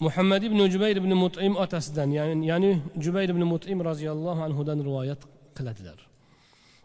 محمد 0.00 0.42
بن 0.52 0.68
جبير 0.68 0.98
بن 1.04 1.14
مطعم 1.14 1.56
أتسدن 1.56 2.12
يعني 2.12 2.46
يعني 2.46 2.80
جبير 2.96 3.32
بن 3.32 3.44
مطعم 3.44 3.82
رضي 3.82 4.12
الله 4.12 4.36
عنه 4.44 4.64
دان 4.64 4.80
رواية 4.82 5.18
قلت 5.56 5.80
لر 5.86 6.00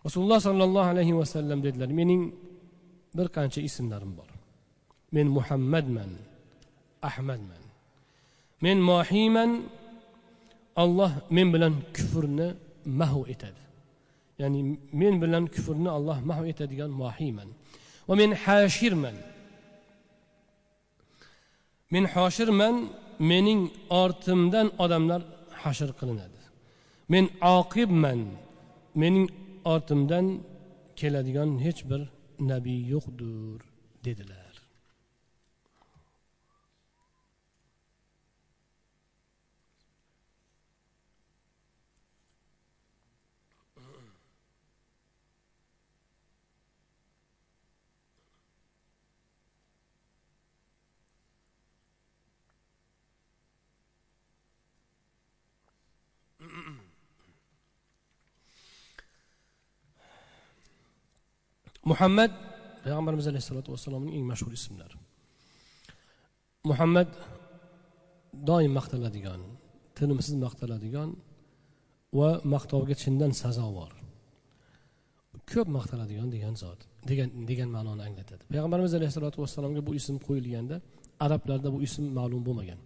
رسول 0.05 0.23
الله 0.23 0.39
صلى 0.47 0.63
الله 0.63 0.85
عليه 0.85 1.13
وسلم 1.13 1.61
دد 1.61 1.77
لر 1.81 1.93
من 1.99 2.31
بركان 3.17 3.49
شيء 3.55 3.65
اسم 3.65 3.89
بر 3.89 4.29
من 5.11 5.25
محمد 5.37 5.85
من؟ 5.97 6.09
أحمد 7.09 7.39
من؟ 7.51 7.61
من 8.61 8.77
ماحي 8.89 9.29
من؟ 9.29 9.49
الله 10.83 11.11
من 11.31 11.51
بلن 11.51 11.73
كفرنا 11.93 12.55
ما 12.85 13.05
هو 13.05 13.21
إتده 13.25 13.62
ya'ni 14.43 14.61
men 15.01 15.15
bilan 15.23 15.43
kufrni 15.55 15.89
alloh 15.97 16.17
mahv 16.29 16.45
etadigan 16.53 16.91
mohiyman. 17.01 17.49
Va 18.07 18.13
men 18.21 18.31
hashirman. 18.43 19.15
Men 21.93 22.03
hoshirman 22.15 22.75
mening 23.31 23.61
ortimdan 24.01 24.67
odamlar 24.83 25.21
hashr 25.63 25.89
qilinadi. 25.99 26.41
Men 27.13 27.25
oqibman 27.57 28.21
mening 29.01 29.27
ortimdan 29.73 30.25
keladigan 30.99 31.49
hech 31.65 31.81
bir 31.89 32.01
nabiy 32.51 32.81
yo'qdir 32.93 33.59
dedilar. 34.05 34.42
Muhammad 61.91 62.31
payg'ambarimiz 62.83 63.25
alayhissalotu 63.31 63.69
vassalomning 63.73 64.13
eng 64.17 64.25
mashhur 64.31 64.51
ismlari 64.59 64.97
muhammad 66.71 67.09
doim 68.49 68.71
maqtaladigan 68.79 69.41
tinimsiz 69.97 70.35
maqtaladigan 70.45 71.09
va 72.19 72.29
maqtovga 72.53 72.95
chindan 73.03 73.31
sazovor. 73.41 73.91
Ko'p 75.51 75.67
maqtaladigan 75.77 76.29
degan 76.35 76.55
zot 76.63 76.79
degan 77.09 77.29
degan 77.49 77.69
ma'noni 77.77 78.01
anglatadi. 78.07 78.43
Payg'ambarimiz 78.51 78.93
alayhissalotu 78.99 79.37
vassalomga 79.43 79.81
bu 79.87 79.91
ism 79.99 80.15
qo'yilganda 80.27 80.75
arablarda 81.25 81.69
bu 81.75 81.79
ism 81.87 82.03
ma'lum 82.19 82.41
bo'lmagan. 82.47 82.79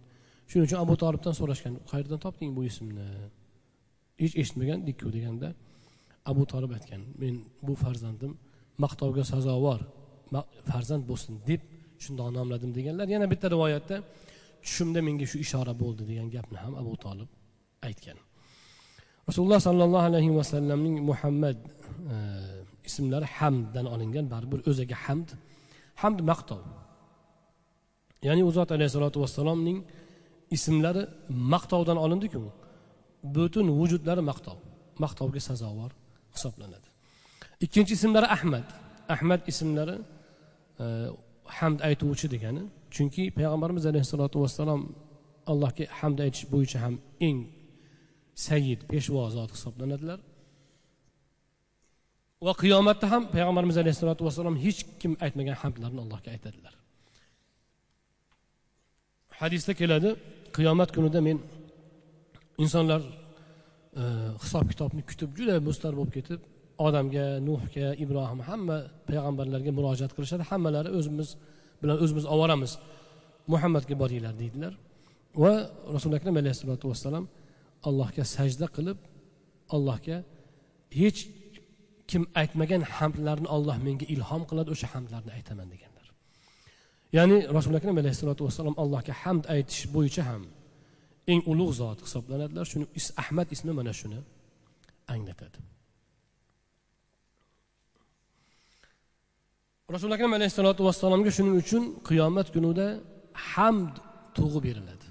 Shuning 0.49 0.65
uchun 0.67 0.79
abu 0.85 0.93
tolibdan 1.03 1.33
so'rashgan 1.39 1.73
qayerdan 1.91 2.19
topding 2.25 2.51
bu 2.57 2.61
ismni? 2.69 3.07
Hech 4.21 4.35
eshitmagandikku 4.41 5.07
deganda 5.17 5.47
abu 6.31 6.43
tolib 6.51 6.71
aytgan 6.77 7.01
men 7.21 7.35
bu 7.67 7.73
farzandim 7.83 8.31
maqtovga 8.83 9.23
sazovor 9.33 9.81
farzand 10.69 11.03
bo'lsin 11.09 11.33
deb 11.49 11.61
shundoq 12.03 12.29
nomladim 12.37 12.71
deganlar. 12.77 13.07
Yana 13.15 13.27
bitta 13.33 13.47
rivoyatda 13.55 13.95
tushimda 14.63 14.99
menga 15.07 15.25
shu 15.31 15.37
ishora 15.45 15.73
bo'ldi 15.83 16.03
degan 16.09 16.27
gapni 16.35 16.57
ham 16.63 16.73
abu 16.81 16.93
tolib 17.05 17.29
aytgan. 17.87 18.17
Rasululloh 19.29 19.59
sollallohu 19.67 20.05
alayhi 20.11 20.31
vasallamning 20.39 20.95
muhammad 21.09 21.57
e, 22.13 22.15
ismlari 22.89 23.27
hamddan 23.37 23.85
olingan 23.93 24.25
baribir 24.33 24.59
o'ziga 24.69 24.95
hamd 25.05 25.29
hamd 26.01 26.19
maqtov. 26.31 26.61
Ya'ni 28.27 28.41
u 28.49 28.51
zot 28.57 28.69
alayhissalotu 28.75 29.17
vassalomning 29.23 29.79
ismlari 30.57 31.03
maqtovdan 31.53 31.97
olindiku 32.05 32.41
butun 33.35 33.67
vujudlari 33.79 34.23
maqtov 34.31 34.57
maqtovga 35.03 35.41
sazovor 35.49 35.91
hisoblanadi. 36.35 36.86
Ikkinchi 37.65 37.93
ismlari 37.97 38.27
ahmad. 38.37 38.67
Ahmad 39.15 39.41
ismlari 39.51 39.97
e, 40.83 40.85
hamd 41.57 41.79
aytuvchi 41.87 42.27
degani. 42.33 42.63
Chunki 42.95 43.23
payg'ambarimiz 43.37 43.85
alayhissalotu 43.91 44.37
vassalom 44.43 44.81
allohga 45.51 45.85
hamd 45.99 46.17
aytish 46.25 46.45
bo'yicha 46.53 46.79
ham 46.85 46.95
eng 47.27 47.39
sayyid 48.47 48.81
peshvo 48.91 49.21
zot 49.37 49.51
hisoblanadilar. 49.55 50.19
Va 52.45 52.53
qiyomatda 52.63 53.05
ham 53.13 53.23
payg'ambarimiz 53.35 53.77
alayhissalotu 53.83 54.21
vassalom 54.27 54.55
hech 54.65 54.79
kim 55.01 55.13
aytmagan 55.25 55.57
hamdlarni 55.63 55.99
allohga 56.05 56.29
aytadilar. 56.35 56.73
Hadisda 59.41 59.73
keladi 59.81 60.09
qiyomat 60.57 60.89
kunida 60.95 61.19
men 61.27 61.37
insonlar 62.63 63.01
e, 64.01 64.03
hisob 64.43 64.65
kitobni 64.71 65.01
kutib 65.09 65.29
juda 65.37 65.55
mustar 65.67 65.93
bo'lib 65.99 66.13
ketib 66.17 66.41
odamga 66.85 67.25
nuhga 67.47 67.87
ibrohim 68.03 68.39
hamma 68.49 68.77
payg'ambarlarga 69.07 69.71
murojaat 69.77 70.11
qilishadi. 70.15 70.43
Hammalari 70.51 70.89
o'zimiz 70.97 71.29
bilan 71.81 71.97
o'zimiz 72.03 72.25
oboramiz 72.33 72.71
muhammadga 73.53 73.95
boringlar 74.01 74.33
deydilar. 74.41 74.73
Va 75.43 75.53
rasuli 75.95 76.15
akram 76.19 76.35
alayhissalotu 76.41 76.85
vassalam 76.91 77.25
allohga 77.87 78.23
sajda 78.35 78.67
qilib 78.75 78.97
allohga 79.75 80.17
hech 81.01 81.19
kim 82.09 82.23
aytmagan 82.41 82.81
hamdlarni 82.97 83.47
olloh 83.55 83.77
menga 83.87 84.05
ilhom 84.15 84.41
qiladi 84.49 84.69
o'sha 84.75 84.87
hamdlarni 84.93 85.31
aytaman 85.37 85.67
deganlar. 85.73 86.07
Ya'ni 87.17 87.37
rasuli 87.57 87.75
akram 87.81 87.97
alayhissalotu 88.01 88.41
vassalom 88.47 88.75
allohga 88.83 89.13
hamd 89.23 89.43
aytish 89.55 89.81
bo'yicha 89.95 90.23
ham 90.29 90.43
eng 91.31 91.41
ulug' 91.51 91.73
zot 91.81 91.99
hisoblanadilar. 92.05 92.65
Shuni 92.71 92.85
ahmad 93.23 93.47
ismi 93.55 93.71
mana 93.79 93.93
shuni 93.99 94.19
anglatadi. 95.15 95.59
Rasuli 99.93 100.13
akram 100.17 100.33
alayhissalotu 100.37 100.81
vassalomga 100.87 101.31
shuning 101.37 101.55
uchun 101.63 101.83
qiyomat 102.07 102.47
kunida 102.55 102.87
hamd 103.53 103.95
tug'i 104.37 104.59
beriladi. 104.67 105.07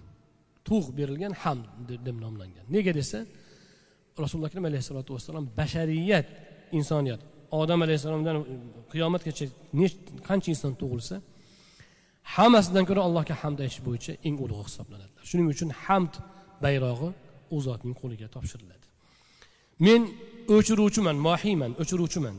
Tug' 0.69 0.89
berilgan 0.99 1.33
hamd 1.43 1.65
deb 2.07 2.17
nomlangan. 2.25 2.65
Nega 2.75 2.93
desa 2.99 3.19
rasululloh 4.23 4.49
akram 4.51 4.65
alayhissalotu 4.71 5.11
vassalom 5.17 5.45
bashariyat 5.61 6.27
insoniyat. 6.79 7.21
Odam 7.61 7.81
alayhissalomdan 7.87 8.37
qiyomatgacha 8.93 9.47
qancha 10.29 10.49
inson 10.55 10.73
tug'ilsa 10.81 11.17
hammasidan 12.37 12.85
ko'ra 12.89 13.01
allohga 13.09 13.35
hamd 13.43 13.59
aytish 13.65 13.81
bo'yicha 13.87 14.13
eng 14.29 14.37
ulug'i 14.45 14.65
hisoblanadilar. 14.69 15.23
Shuning 15.31 15.49
uchun 15.55 15.71
hamd 15.85 16.13
bayrog'i 16.65 17.09
u 17.55 17.57
zotning 17.67 17.95
qo'liga 18.01 18.27
topshiriladi. 18.35 18.87
Men 19.87 20.01
o'chiruvchiman 20.57 21.17
mohiyman 21.29 21.73
o'chiruvchiman. 21.83 22.37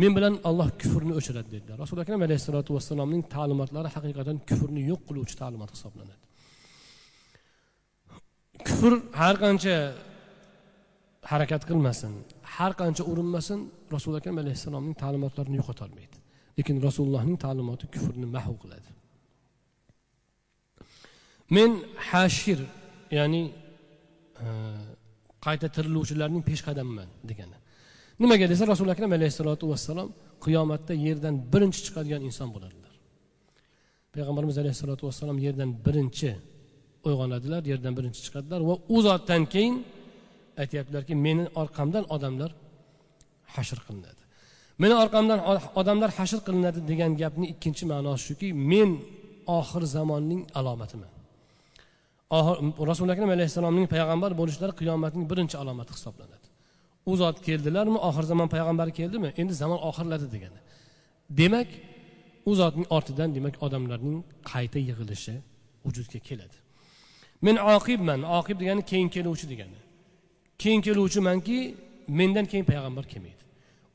Men 0.00 0.10
bilan 0.16 0.34
alloh 0.48 0.68
kufrni 0.82 1.12
o'chiradi 1.18 1.48
dedilar 1.54 1.76
rasuli 1.84 2.00
akram 2.04 2.20
alayhissalotu 2.26 2.70
vassalomning 2.76 3.22
ta'limotlari 3.34 3.88
haqiqatdan 3.96 4.38
kufrni 4.48 4.80
yo'q 4.90 5.00
qiluvchi 5.08 5.34
ta'limot 5.42 5.70
hisoblanadi. 5.74 6.22
Kufr 8.66 8.92
har 9.20 9.34
qancha 9.44 9.76
harakat 11.30 11.62
qilmasin 11.70 12.12
har 12.56 12.72
qancha 12.80 13.02
urinmasin 13.12 13.60
rasuli 13.94 14.16
akram 14.20 14.36
alayhissalomning 14.42 14.94
ta'limotlarini 15.02 15.56
yo'qotolmaydi 15.60 16.16
lekin 16.58 16.76
rasulullohning 16.86 17.36
ta'limoti 17.44 17.84
kufrni 17.94 18.26
mahv 18.36 18.54
qiladi. 18.62 18.90
Men 21.56 21.70
hashir 22.10 22.58
ya'ni 23.18 23.42
e, 24.44 24.46
qayta 25.44 25.66
tiriluvchilarning 25.76 26.42
peshqadamiman 26.50 27.08
degani. 27.30 27.56
Nimaga 28.20 28.46
desa 28.52 28.64
rasuli 28.72 28.90
akram 28.94 29.12
alayhissalotu 29.18 29.64
vassalom 29.72 30.08
qiyomatda 30.44 30.94
yerdan 31.06 31.34
birinchi 31.52 31.80
chiqadigan 31.86 32.22
inson 32.28 32.48
bo'ladilar. 32.54 32.92
Payg'ambarimiz 34.14 34.56
alayhissalotu 34.62 35.02
vassalom 35.08 35.38
yerdan 35.46 35.70
birinchi 35.86 36.30
uyg'onadilar 37.08 37.62
yerdan 37.70 37.92
birinchi 37.98 38.20
chiqadilar 38.26 38.60
va 38.68 38.74
u 38.94 38.96
zotdan 39.06 39.42
keyin 39.54 39.74
aytyaptilarki 40.62 41.14
meni 41.26 41.44
orqamdan 41.62 42.04
odamlar 42.14 42.50
hashr 43.54 43.78
qilinadi. 43.86 44.22
Meni 44.82 44.94
orqamdan 45.04 45.38
odamlar 45.80 46.10
hashr 46.18 46.40
qilinadi 46.46 46.80
degan 46.90 47.12
gapni 47.22 47.46
ikkinchi 47.52 47.84
ma'nosi 47.92 48.22
shuki 48.28 48.48
men 48.72 48.90
oxir 49.58 49.82
zamonning 49.96 50.40
alomatiman 50.60 51.12
rasuli 52.90 53.10
akram 53.14 53.30
alayhissalomning 53.36 53.86
payg'ambar 53.94 54.30
bo'lishlari 54.40 54.72
qiyomatning 54.80 55.24
birinchi 55.30 55.56
alomati 55.62 55.92
hisoblanadi. 55.96 56.46
U 57.10 57.12
zot 57.16 57.36
keldilarmi? 57.46 57.98
Oxir 58.08 58.24
zamon 58.32 58.48
payg'ambari 58.54 58.92
keldimi? 58.98 59.28
Endi 59.40 59.54
zamon 59.62 59.80
oxirladi 59.88 60.26
degani. 60.34 60.60
Demak 61.40 61.68
u 62.50 62.52
zotning 62.60 62.86
ortidan 62.96 63.34
demak 63.36 63.54
odamlarning 63.66 64.18
qayta 64.52 64.78
yig'ilishi 64.88 65.34
vujudga 65.84 66.18
keladi. 66.28 66.56
Men 67.46 67.56
oqibman. 67.76 68.20
Oqib 68.38 68.56
degani 68.62 68.82
keyin 68.90 69.08
keluvchi 69.14 69.46
degani. 69.52 69.78
Keyin 70.62 70.80
keluvchimanki 70.86 71.58
mendan 72.18 72.46
keyin 72.50 72.66
payg'ambar 72.70 73.04
kelmaydi. 73.12 73.42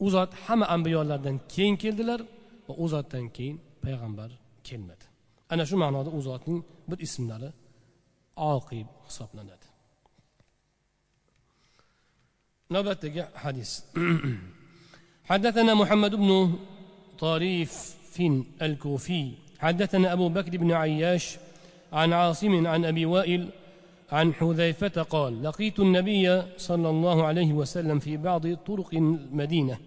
U 0.06 0.08
zot 0.16 0.32
hamma 0.46 0.66
ambiyolardan 0.76 1.38
keyin 1.54 1.76
keldilar 1.84 2.22
va 2.68 2.74
u 2.84 2.86
zotdan 2.94 3.26
keyin 3.38 3.58
payg'ambar 3.86 4.30
kelmadi. 4.68 5.06
Ana 5.54 5.64
shu 5.70 5.76
ma'noda 5.84 6.10
u 6.18 6.20
zotning 6.28 6.60
bir 6.90 6.98
ismlari 7.08 7.50
oqib 8.56 8.88
hisoblanadi. 9.08 9.67
Navbatdagi 12.70 13.24
hadis 13.36 13.84
حدثنا 15.30 15.74
محمد 15.74 16.16
بن 16.16 16.54
طريف 17.20 17.96
الكوفي. 18.62 19.32
حدثنا 19.60 20.14
أبو 20.14 20.30
بكر 20.30 20.58
بن 20.58 20.72
عياش 20.72 21.38
عن 21.94 22.14
عاصم 22.14 22.68
عن 22.68 22.86
أبي 22.86 23.06
وائل 23.06 23.50
عن 24.12 24.34
حذيفة 24.34 25.02
قال 25.02 25.44
لقيت 25.44 25.80
النبي 25.80 26.42
صلى 26.58 26.90
الله 26.90 27.26
عليه 27.26 27.54
وسلم 27.54 28.00
في 28.00 28.18
بعض 28.18 28.54
طرق 28.54 28.90
المدينة. 28.94 29.78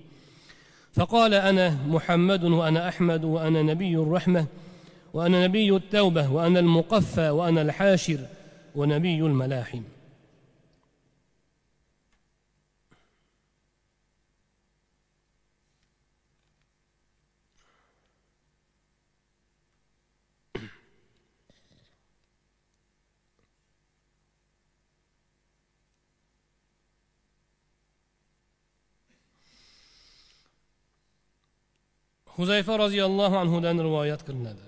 فقال 0.93 1.35
أنا 1.35 1.77
محمد 1.87 2.45
وأنا 2.45 2.89
أحمد 2.89 3.25
وأنا 3.25 3.63
نبي 3.63 3.97
الرحمة 3.97 4.47
وأنا 5.15 5.47
نبي 5.47 5.77
التوبة 5.77 6.33
وأنا 6.33 6.61
المقفى 6.61 7.31
وأنا 7.31 7.63
الحاشر 7.63 8.19
ونبي 8.75 9.21
الملاحم. 9.21 9.83
Huzayfa 32.37 32.75
roziyallohu 32.85 33.37
anhudan 33.43 33.77
rivoyat 33.87 34.23
qilinadi. 34.29 34.67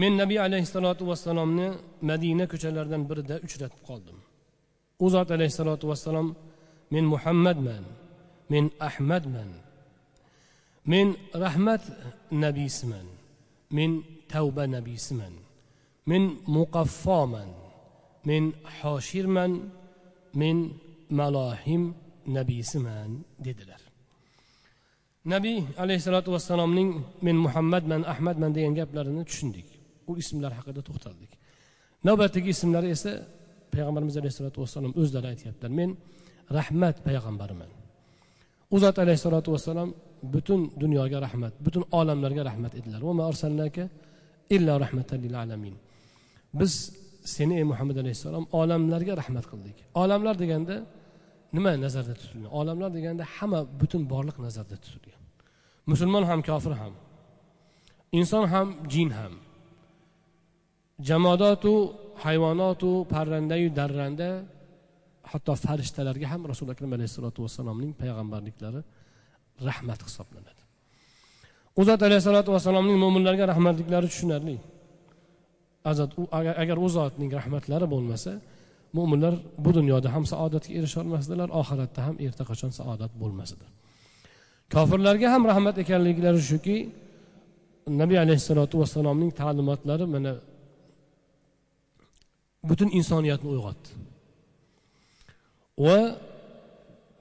Men 0.00 0.12
nabiy 0.22 0.38
alayhissalotu 0.46 1.02
vassalomni 1.10 1.68
madina 2.10 2.44
ko'chalaridan 2.52 3.02
birida 3.10 3.36
uchratib 3.46 3.82
qoldim. 3.88 4.18
U 5.04 5.06
zot 5.14 5.28
alayhissalotu 5.36 5.84
vassalom 5.92 6.28
men 6.94 7.04
muhammadman 7.14 7.84
men 8.52 8.64
ahmadman 8.88 9.50
men 10.92 11.06
rahmat 11.44 11.82
nabiysiman 12.44 13.06
men 13.76 13.90
tavba 14.32 14.64
nabiysiman 14.76 15.34
men 16.10 16.22
muqaffoman 16.56 17.50
men 18.28 18.44
hoshirman 18.78 19.52
men 20.40 20.56
malohim 21.18 21.94
nabiysiman 22.36 23.10
dedilar. 23.46 23.85
Nabiy 25.34 25.58
alayhissalotu 25.82 26.28
vassalomning 26.36 26.90
men 27.26 27.36
muhammadman 27.46 28.02
ahmadman 28.12 28.50
degan 28.56 28.72
gaplarini 28.80 29.22
tushundik. 29.30 29.68
U 30.10 30.12
ismlar 30.22 30.52
haqida 30.58 30.80
to'xtaldik. 30.88 31.32
Navbatdagi 32.08 32.48
ismlari 32.56 32.88
esa 32.96 33.12
payg'ambarimiz 33.74 34.14
alayhissalotu 34.20 34.58
vassalom 34.64 34.92
o'zlari 35.00 35.26
aytyaptilar. 35.32 35.72
Men 35.80 35.90
rahmat 36.58 36.96
payg'ambariman. 37.06 37.70
U 38.74 38.76
zot 38.82 38.96
alayhissalotu 39.04 39.48
vassalom 39.54 39.90
butun 40.34 40.60
dunyoga 40.82 41.18
rahmat 41.26 41.54
butun 41.66 41.82
olamlarga 41.98 42.42
rahmat 42.50 42.72
edilar. 42.80 43.00
Illa 44.56 44.74
rahmatan 44.84 45.18
lil 45.24 45.34
alamin. 45.42 45.74
Biz 46.60 46.72
seni 47.34 47.54
ey 47.60 47.64
muhammad 47.72 47.96
alayhissalom 48.02 48.44
olamlarga 48.60 49.12
rahmat 49.20 49.44
qildik. 49.50 49.76
Olamlar 50.02 50.34
deganda 50.42 50.76
nima 51.56 51.70
nazarda 51.84 52.14
tutilgan? 52.20 52.50
Olamlar 52.60 52.90
deganda 52.98 53.24
hamma 53.36 53.60
butun 53.80 54.02
borliq 54.12 54.36
nazarda 54.46 54.76
tutilgan. 54.84 55.22
Musulmon 55.90 56.24
ham 56.30 56.40
kofir 56.48 56.72
ham. 56.80 56.94
Inson 58.18 58.44
ham 58.52 58.68
jin 58.92 59.10
ham. 59.18 59.32
Jamodotu 61.08 61.74
hayvonotu 62.24 62.90
parrandayu 63.12 63.68
darranda 63.78 64.30
hatto 65.30 65.52
farishtalarga 65.64 66.26
ham 66.32 66.40
rasuli 66.50 66.70
akram 66.74 66.90
alayhissalotu 66.96 67.38
vassalomning 67.46 67.92
payg'ambarliklari 68.00 68.80
rahmat 69.68 70.00
hisoblanadi. 70.06 70.62
U 71.80 71.82
zot 71.88 72.00
alayhissalotu 72.08 72.50
vassalomning 72.56 72.98
mo'minlarga 73.04 73.44
rahmatliklari 73.52 74.06
tushunarli. 74.12 74.56
Agar 76.62 76.76
u 76.86 76.88
zotning 76.96 77.30
rahmatlari 77.40 77.86
bo'lmasa 77.94 78.32
mo'minlar 78.96 79.34
bu 79.64 79.70
dunyoda 79.78 80.08
ham 80.14 80.24
saodatga 80.32 80.72
erisholmasdilar 80.78 81.48
oxiratda 81.60 82.00
ham 82.06 82.16
erta 82.26 82.42
qachon 82.50 82.72
saodat 82.78 83.12
bo'lmas 83.22 83.50
edi 83.56 83.66
kofirlarga 84.74 85.26
ham 85.34 85.42
rahmat 85.50 85.76
ekanliklari 85.84 86.40
shuki 86.50 86.76
nabiy 88.00 88.18
alayhissalotu 88.24 88.74
vassalomning 88.82 89.30
ta'limotlari 89.40 90.06
mana 90.14 90.32
butun 92.68 92.88
insoniyatni 92.98 93.48
uyg'otdi. 93.54 93.88
Va 95.84 95.98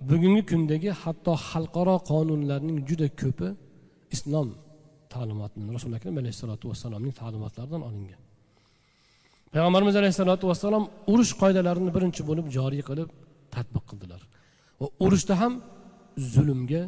bugungi 0.10 0.44
kundagi 0.52 0.90
hatto 1.02 1.34
xalqaro 1.50 1.96
qonunlarning 2.12 2.78
juda 2.90 3.08
ko'pi 3.22 3.48
islom 4.16 4.50
ta'limotidan 5.14 5.68
rasuli 5.76 5.96
akram 6.00 6.16
alayhissalotu 6.22 6.66
vassalomning 6.72 7.14
ta'limotlaridan 7.22 7.82
olingan. 7.90 8.22
Payg'ambarimiz 9.56 9.96
alayhissalotu 10.02 10.46
vassalom 10.52 10.84
urush 11.12 11.34
qoidalarini 11.42 11.92
birinchi 11.96 12.22
bo'lib 12.30 12.48
joriy 12.58 12.84
qilib 12.90 13.10
tadbiq 13.56 13.84
qildilar. 13.90 14.22
Va 14.82 14.88
urushda 15.06 15.34
ham 15.42 15.54
zulmga 16.34 16.84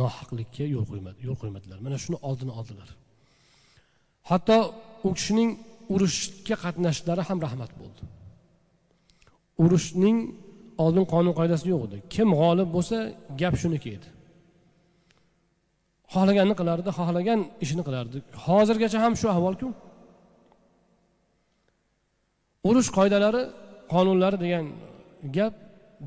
nohaqlikka 0.00 0.64
yo'l 0.74 0.84
qo'ymadi 0.90 1.18
yo'l 1.26 1.36
qo'ymadilar. 1.42 1.78
Mana 1.86 1.96
shuni 2.04 2.18
oldini 2.28 2.52
oldilar. 2.58 2.88
Hatto 4.30 4.58
u 5.06 5.08
kishining 5.18 5.50
urushga 5.94 6.56
qatnashishlari 6.64 7.22
ham 7.28 7.38
rahmat 7.46 7.72
bo'ldi. 7.80 8.02
Urushning 9.64 10.18
oldin 10.84 11.04
qonun 11.12 11.34
qoidasi 11.40 11.64
yo'q 11.72 11.82
edi. 11.88 11.96
Kim 12.14 12.28
g'olib 12.40 12.68
bo'lsa 12.76 12.96
gap 13.40 13.54
shuniki 13.62 13.88
edi. 13.96 14.08
Xohlaganini 16.14 16.56
qilardi 16.60 16.90
xohlagan 16.98 17.40
ishini 17.64 17.82
qilardi. 17.88 18.16
Hozirgacha 18.46 18.98
ham 19.04 19.12
shu 19.20 19.26
ahvolku. 19.34 19.68
Urush 22.68 22.88
qoidalari 22.98 23.42
qonunlari 23.92 24.36
degan 24.44 24.64
gap 25.36 25.54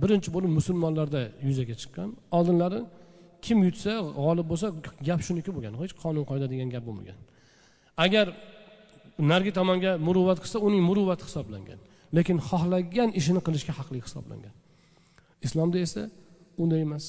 birinchi 0.01 0.30
bo'lib 0.36 0.51
musulmonlarda 0.60 1.22
yuzaga 1.47 1.76
chiqqan. 1.82 2.10
Oldinlari 2.38 2.80
kim 3.45 3.58
yutsa 3.68 3.93
g'olib 4.20 4.47
bo'lsa 4.51 4.68
gap 5.08 5.20
shuniki 5.28 5.51
bo'lgan 5.56 5.74
hech 5.82 5.93
qonun 6.04 6.24
qoida 6.30 6.45
degan 6.54 6.70
gap 6.76 6.84
bo'lmagan. 6.88 7.18
Agar 8.06 8.26
narigi 9.32 9.51
tomonga 9.60 9.91
muruvvat 10.08 10.39
qilsa 10.43 10.58
uning 10.68 10.82
muruvvati 10.89 11.24
hisoblangan. 11.28 11.80
Lekin 12.18 12.38
xohlagan 12.49 13.10
ishini 13.20 13.41
qilishga 13.47 13.74
haqli 13.80 13.99
hisoblangan. 14.06 14.54
Islomda 15.45 15.78
esa 15.88 16.04
unday 16.64 16.82
emas. 16.88 17.06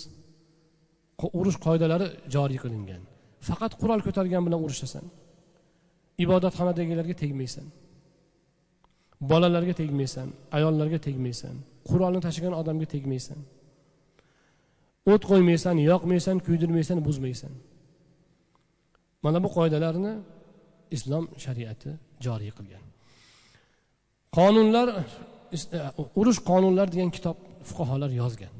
Urush 1.39 1.59
qoidalari 1.67 2.07
joriy 2.35 2.59
qilingan. 2.65 3.03
Faqat 3.49 3.73
qurol 3.81 4.01
ko'targan 4.07 4.43
bilan 4.47 4.61
urushasan 4.67 5.05
ibodatxonadagilarga 6.25 7.15
tegmaysan. 7.23 7.67
Bolalarga 9.31 9.75
tegmaysan 9.81 10.29
ayollarga 10.57 10.99
tegmaysan 11.07 11.55
qurolni 11.89 12.21
tashlagan 12.27 12.55
odamga 12.61 12.87
tegmaysan. 12.95 13.39
O't 15.13 15.23
qo'ymaysan 15.31 15.77
yoqmaysan 15.91 16.37
kuydirmaysan 16.47 16.99
buzmaysan. 17.07 17.53
Mana 19.25 19.39
bu 19.45 19.49
qoidalarni 19.57 20.13
islom 20.97 21.25
shariati 21.45 21.91
joriy 22.25 22.53
qilgan. 22.59 22.85
Qonunlar 24.37 24.89
e, 24.97 25.59
urush 26.21 26.41
qonunlar 26.51 26.87
degan 26.95 27.11
kitob 27.17 27.37
fuqarolar 27.69 28.11
yozgan. 28.21 28.55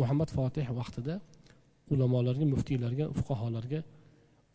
Muhammad 0.00 0.30
fotih 0.36 0.66
vaqtida 0.80 1.14
ulamolarga 1.92 2.44
muftiylarga 2.54 3.04
fuqarolarga 3.18 3.80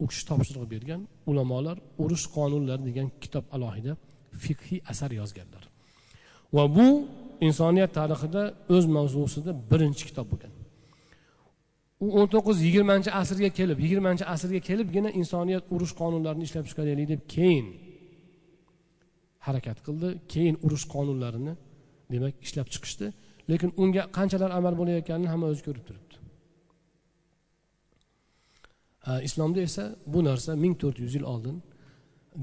u 0.03 0.05
kishi 0.09 0.23
topshiriq 0.29 0.65
bergan. 0.73 1.01
Ulamolar 1.31 1.77
urush 2.03 2.25
qonunlari 2.35 2.83
degan 2.89 3.07
kitob 3.23 3.45
alohida 3.55 3.93
fiqhiy 4.43 4.79
asar 4.91 5.11
yozganlar. 5.19 5.63
Va 6.55 6.63
bu 6.77 6.87
insoniyat 7.47 7.91
tarixida 7.99 8.41
o'z 8.75 8.85
mavzusida 8.95 9.51
birinchi 9.71 10.03
kitob 10.09 10.27
bo'lgan. 10.31 10.53
U 12.03 12.05
o'n 12.19 12.27
to'qqiz 12.33 12.57
yigirmanchi 12.67 13.09
asrga 13.21 13.49
kelib 13.59 13.77
yigirmanchi 13.85 14.23
asrga 14.33 14.59
kelibgina 14.69 15.09
insoniyat 15.21 15.63
urush 15.73 15.93
qonunlarini 16.01 16.43
ishlab 16.47 16.65
chiqaraylik 16.69 17.07
deb 17.13 17.21
keyin 17.35 17.67
harakat 19.45 19.77
qildi. 19.85 20.09
Keyin 20.33 20.55
urush 20.65 20.85
qonunlarini 20.93 21.53
demak 22.13 22.33
ishlab 22.45 22.67
chiqishdi. 22.73 23.07
Lekin 23.51 23.69
unga 23.81 24.03
qanchalar 24.17 24.51
amal 24.59 24.73
bo'layotganini 24.79 25.29
hamma 25.33 25.47
o'zi 25.53 25.63
ko'rib 25.67 25.85
turibdi. 25.89 26.15
Islomda 29.27 29.59
esa 29.67 29.83
bu 30.13 30.19
narsa 30.29 30.51
ming 30.63 30.73
to'rt 30.81 30.97
yuz 31.03 31.13
yil 31.17 31.25
oldin 31.33 31.55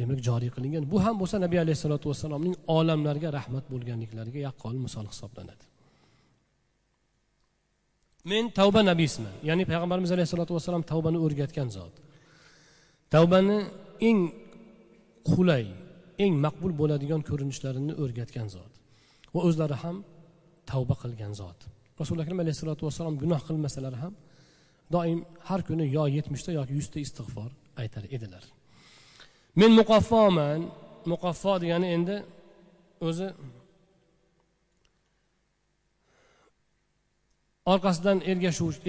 demak 0.00 0.20
joriy 0.28 0.50
qilingan. 0.56 0.82
Bu 0.92 0.98
ham 1.04 1.16
bo'lsa 1.20 1.36
nabiy 1.44 1.60
alayhissalotu 1.64 2.06
vassalomning 2.10 2.54
olamlarga 2.78 3.28
rahmat 3.38 3.64
bo'lganliklariga 3.72 4.40
yaqqol 4.48 4.76
misol 4.86 5.06
hisoblanadi. 5.12 5.64
Men 8.30 8.44
tavba 8.58 8.80
nabiysiman 8.90 9.34
ya'ni 9.48 9.64
payg'ambarimiz 9.70 10.10
alayhissalotu 10.16 10.52
vassalom 10.56 10.82
tavbani 10.92 11.18
o'rgatgan 11.26 11.68
zot. 11.76 11.94
Tavbani 13.14 13.58
eng 14.08 14.20
qulay 15.30 15.64
eng 16.24 16.34
maqbul 16.46 16.72
bo'ladigan 16.80 17.20
ko'rinishlarini 17.28 17.94
o'rgatgan 18.02 18.48
zot 18.56 18.72
va 19.34 19.40
o'zlari 19.48 19.76
ham 19.82 19.96
tavba 20.70 20.94
qilgan 21.02 21.32
zot. 21.40 21.58
Rasuli 22.00 22.20
akram 22.24 22.38
alayhissalotu 22.44 22.82
vassalom 22.88 23.14
gunoh 23.22 23.40
qilmasalar 23.48 23.94
ham 24.02 24.12
doim 24.94 25.18
har 25.48 25.60
kuni 25.68 25.84
yo 25.96 26.04
yetmishta 26.16 26.50
yoki 26.58 26.72
yuzta 26.78 26.98
istig'for 27.06 27.50
aytar 27.82 28.04
edilar. 28.16 28.44
Men 29.56 29.70
muqaffoman. 29.80 30.60
Muqaffo 31.12 31.52
degani 31.62 31.86
endi 31.96 32.16
o'zi 33.08 33.28
orqasidan 37.72 38.18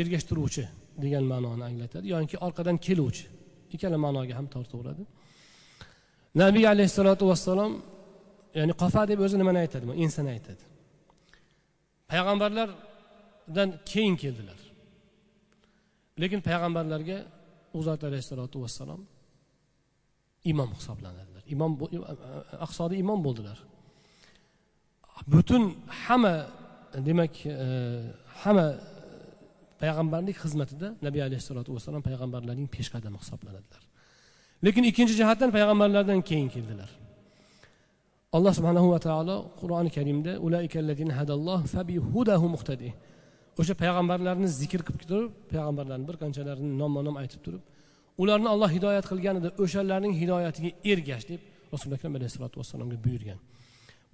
ergashtiruvchi 0.01 0.63
degan 1.03 1.23
ma'noni 1.31 1.63
anglatadi 1.69 2.05
yoki 2.13 2.35
orqadan 2.47 2.77
keluvchi. 2.87 3.25
Ikkala 3.73 3.97
ma'noga 4.05 4.33
ham 4.39 4.47
tortaveradi 4.55 5.03
nabiy 6.41 6.65
alayhissalotu 6.73 7.23
vassalom 7.31 7.73
ya'ni 8.59 8.73
qofa 8.81 9.01
deb 9.11 9.19
o'zi 9.25 9.35
nimani 9.41 9.59
aytadi? 9.63 9.83
Insani 10.05 10.29
aytadi. 10.35 10.63
Payg'ambarlardan 12.11 13.69
keyin 13.91 14.15
keldilar. 14.23 14.59
Lekin 16.21 16.41
payg'ambarlarga 16.49 17.17
u 17.77 17.79
zot 17.87 18.01
alayhissalotu 18.09 18.57
vassalom 18.65 19.01
imom 20.43 20.69
hisoblanadilar. 20.77 21.43
Imom 21.53 21.71
e, 21.81 21.97
e, 21.97 21.99
aqsoda 22.65 22.95
imom 23.03 23.19
bo'ldilar. 23.25 23.57
Butun 25.33 25.63
hamma 26.05 26.35
demak 27.07 27.33
e, 27.45 27.55
hamma 28.43 28.67
payg'ambarlik 29.81 30.37
xizmatida 30.43 30.87
nabiy 31.07 31.21
alayhissalotu 31.27 31.69
vassalom 31.75 32.01
payg'ambarlarning 32.09 32.67
peshqadami 32.75 33.17
hisoblanadilar. 33.23 33.83
Lekin 34.65 34.83
ikkinchi 34.91 35.13
jihatdan 35.21 35.49
payg'ambarlardan 35.57 36.19
keyin 36.29 36.49
keldilar. 36.55 36.89
Alloh 38.37 38.53
subhanahu 38.57 38.87
va 38.93 38.99
taolo 39.07 39.35
qur'oni 39.61 39.89
karimda 39.97 40.31
o'sha 43.59 43.73
payg'ambarlarni 43.81 44.47
zikr 44.61 44.81
qilib 44.87 45.03
turib 45.09 45.31
payg'ambarlarni 45.51 46.05
bir 46.09 46.17
qanchalarini 46.23 46.71
nomma 46.81 47.01
nom 47.07 47.15
aytib 47.21 47.41
turib 47.45 47.63
ularni 48.21 48.47
olloh 48.53 48.69
hidoyat 48.77 49.05
qilganida 49.11 49.49
o'shalarning 49.63 50.13
hidoyatiga 50.21 50.71
ergash 50.91 51.25
deb 51.31 51.41
rasuli 51.73 51.93
akram 51.97 52.13
alayhissalotu 52.17 52.55
vassalomga 52.61 52.97
buyurgan. 53.05 53.39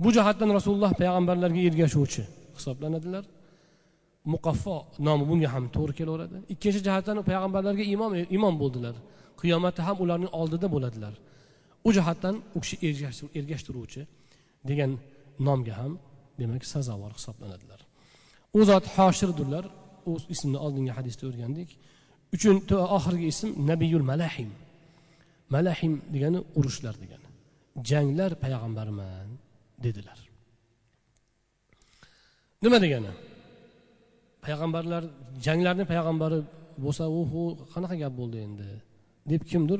Bu 0.04 0.10
jihatdan 0.18 0.50
rasululloh 0.58 0.92
payg'ambarlarga 1.02 1.62
ergashuvchi 1.70 2.24
hisoblanadilar. 2.58 3.24
Muqaffo 4.34 4.76
nomi 5.08 5.24
bunga 5.30 5.50
ham 5.56 5.66
to'g'ri 5.76 5.94
kelaveradi. 6.00 6.38
Ikkinchi 6.54 6.80
jihatdan 6.88 7.18
payg'ambarlarga 7.30 7.84
imom 7.94 8.12
imom 8.38 8.56
bo'ldilar. 8.62 8.96
Qiyomatda 9.42 9.82
ham 9.88 9.98
ularning 10.04 10.32
oldida 10.40 10.68
bo'ladilar. 10.76 11.14
U 11.88 11.90
jihatdan 11.98 12.36
u 12.56 12.60
kishi 12.64 12.76
ergashtiruvchi 13.40 14.02
degan 14.70 14.92
nomga 15.48 15.74
ham 15.80 15.94
demak 16.40 16.64
sazovor 16.74 17.12
hisoblanadilar. 17.18 17.80
U 18.58 18.60
zot 18.70 18.86
hoshirdirlar 18.96 19.66
u 20.10 20.12
ismni 20.34 20.58
oldingi 20.66 20.92
hadisda 20.98 21.24
o'rgandik. 21.30 21.70
Uchinchi 22.36 22.76
oxirgi 22.98 23.28
ism 23.34 23.50
nabiyul 23.70 24.06
malahim. 24.12 24.52
Malahim 25.56 25.94
degani 26.14 26.40
urushlar 26.60 26.96
degani. 27.04 27.28
Janglar 27.90 28.32
payg'ambarman 28.44 29.30
dedilar. 29.86 30.20
Nima 32.64 32.78
degani? 32.86 33.12
Payg'ambarlar 34.46 35.04
janglarni 35.46 35.84
payg'ambari 35.92 36.40
bo'lsa 36.84 37.04
u 37.20 37.22
qanaqa 37.74 37.96
gap 38.04 38.14
bo'ldi 38.20 38.38
endi? 38.48 38.70
deb 39.30 39.42
kimdir 39.52 39.80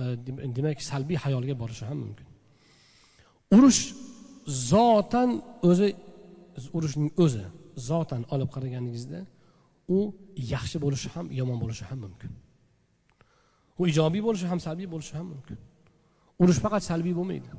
e, 0.00 0.02
demak 0.56 0.78
salbiy 0.90 1.18
hayolga 1.24 1.54
borishi 1.62 1.84
ham 1.90 1.98
mumkin. 2.04 2.26
Urush 3.56 3.82
zotan 4.70 5.30
o'zi 5.70 5.88
urushning 6.76 7.10
o'zi 7.24 7.44
zotan 7.88 8.22
olib 8.34 8.50
qaraganingizda 8.54 9.20
u 9.96 9.98
yaxshi 10.52 10.76
bo'lishi 10.84 11.08
ham 11.14 11.26
yomon 11.40 11.58
bo'lishi 11.62 11.84
ham 11.90 11.98
mumkin. 12.06 12.30
U 13.80 13.82
ijobiy 13.90 14.22
bo'lishi 14.26 14.46
ham 14.50 14.58
salbiy 14.66 14.88
bo'lishi 14.94 15.14
ham 15.18 15.26
mumkin. 15.32 15.58
Urush 16.42 16.60
faqat 16.64 16.82
salbiy 16.90 17.14
bo'lmaydi. 17.18 17.50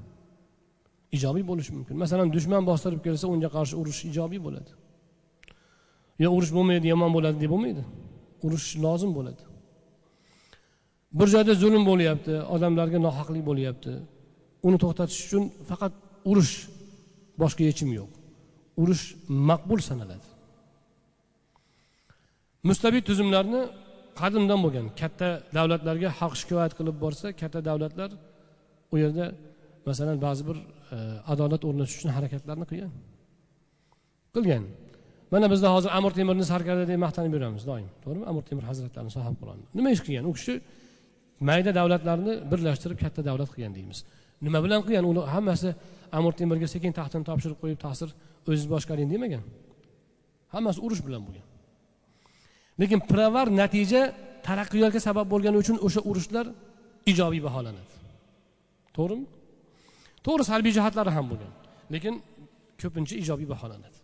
Ijobiy 1.18 1.46
bo'lishi 1.52 1.72
mumkin. 1.78 1.96
Masalan 2.04 2.28
dushman 2.36 2.64
bostirib 2.70 3.02
kelsa 3.06 3.26
unga 3.34 3.50
qarshi 3.56 3.76
urush 3.82 4.00
ijobiy 4.10 4.42
bo'ladi. 4.48 4.72
Yo 6.24 6.30
urush 6.38 6.52
bo'lmaydi 6.58 6.86
yomon 6.94 7.12
bo'ladi 7.18 7.38
deb 7.44 7.52
bo'lmaydi. 7.54 7.84
Urush 8.46 8.68
lozim 8.84 9.12
bo'ladi. 9.18 9.44
Bir 11.20 11.28
joyda 11.34 11.54
zulm 11.64 11.84
bo'lyapti 11.90 12.34
odamlarga 12.56 13.00
nohaqlik 13.08 13.44
bo'lyapti. 13.50 13.94
Uni 14.68 14.78
to'xtatish 14.84 15.20
uchun 15.26 15.44
faqat 15.70 15.94
urush 16.32 16.54
boshqa 17.42 17.64
yechim 17.70 17.90
yo'q. 18.00 18.10
Urush 18.82 19.04
maqbul 19.50 19.80
sanaladi. 19.90 20.28
Mustabid 22.70 23.04
tuzumlarni 23.10 23.62
qadimdan 24.22 24.60
bo'lgan 24.66 24.86
katta 25.02 25.28
davlatlarga 25.58 26.10
xalq 26.20 26.36
shikoyat 26.42 26.74
qilib 26.80 26.96
borsa 27.04 27.28
katta 27.42 27.60
davlatlar 27.70 28.10
u 28.94 28.96
yerda 29.04 29.26
masalan 29.90 30.18
ba'zi 30.26 30.44
bir 30.50 30.58
e, 30.96 30.98
adolat 31.34 31.62
o'rnatish 31.70 31.96
uchun 31.98 32.12
harakatlarni 32.18 32.66
qilgan. 32.72 32.92
Qilgan. 34.36 34.64
Mana 35.34 35.48
bizda 35.54 35.68
hozir 35.76 35.90
amir 35.98 36.12
temurni 36.20 36.46
sarkari 36.52 36.84
deb 36.92 37.00
maqtanib 37.06 37.34
yuramiz 37.38 37.64
doim. 37.72 37.88
To'g'rimi? 38.04 38.26
Amir 38.32 38.44
temur 38.50 38.64
hazratlarini 38.70 39.12
sohib 39.18 39.36
qur'oni 39.42 39.64
nima 39.78 39.90
ish 39.96 40.02
qilgan? 40.06 40.26
U 40.30 40.34
kishi 40.38 40.54
mayda 41.50 41.72
davlatlarni 41.80 42.34
birlashtirib 42.52 42.98
katta 43.04 43.22
davlat 43.30 43.50
qilgan 43.54 43.74
deymiz. 43.78 44.00
Nima 44.46 44.60
bilan 44.66 44.80
qilgan? 44.86 45.04
Uni 45.12 45.22
hammasi 45.36 45.70
amir 46.18 46.34
temurga 46.40 46.68
sekin 46.76 46.92
taxtini 47.00 47.26
topshirib 47.30 47.58
qo'yib 47.64 47.80
ta'sir 47.86 48.10
o'zingiz 48.48 48.68
boshqaring 48.74 49.08
demagan. 49.14 49.44
Hammasi 50.56 50.80
urush 50.86 51.04
bilan 51.08 51.22
bo'lgan. 51.28 51.46
Lekin 52.82 53.00
pirovar 53.10 53.48
natija 53.62 54.02
taraqqiyotga 54.48 55.00
sabab 55.08 55.28
bo'lgani 55.34 55.58
uchun 55.64 55.78
o'sha 55.88 56.02
urushlar 56.10 56.46
ijobiy 57.12 57.42
baholanadi. 57.48 57.94
To'g'rimi? 58.98 59.26
To'g'ri 60.26 60.44
salbiy 60.52 60.74
jihatlari 60.78 61.12
ham 61.18 61.26
bo'lgan. 61.32 61.52
Lekin 61.94 62.14
ko'pincha 62.82 63.16
ijobiy 63.24 63.48
baholanadi. 63.54 63.98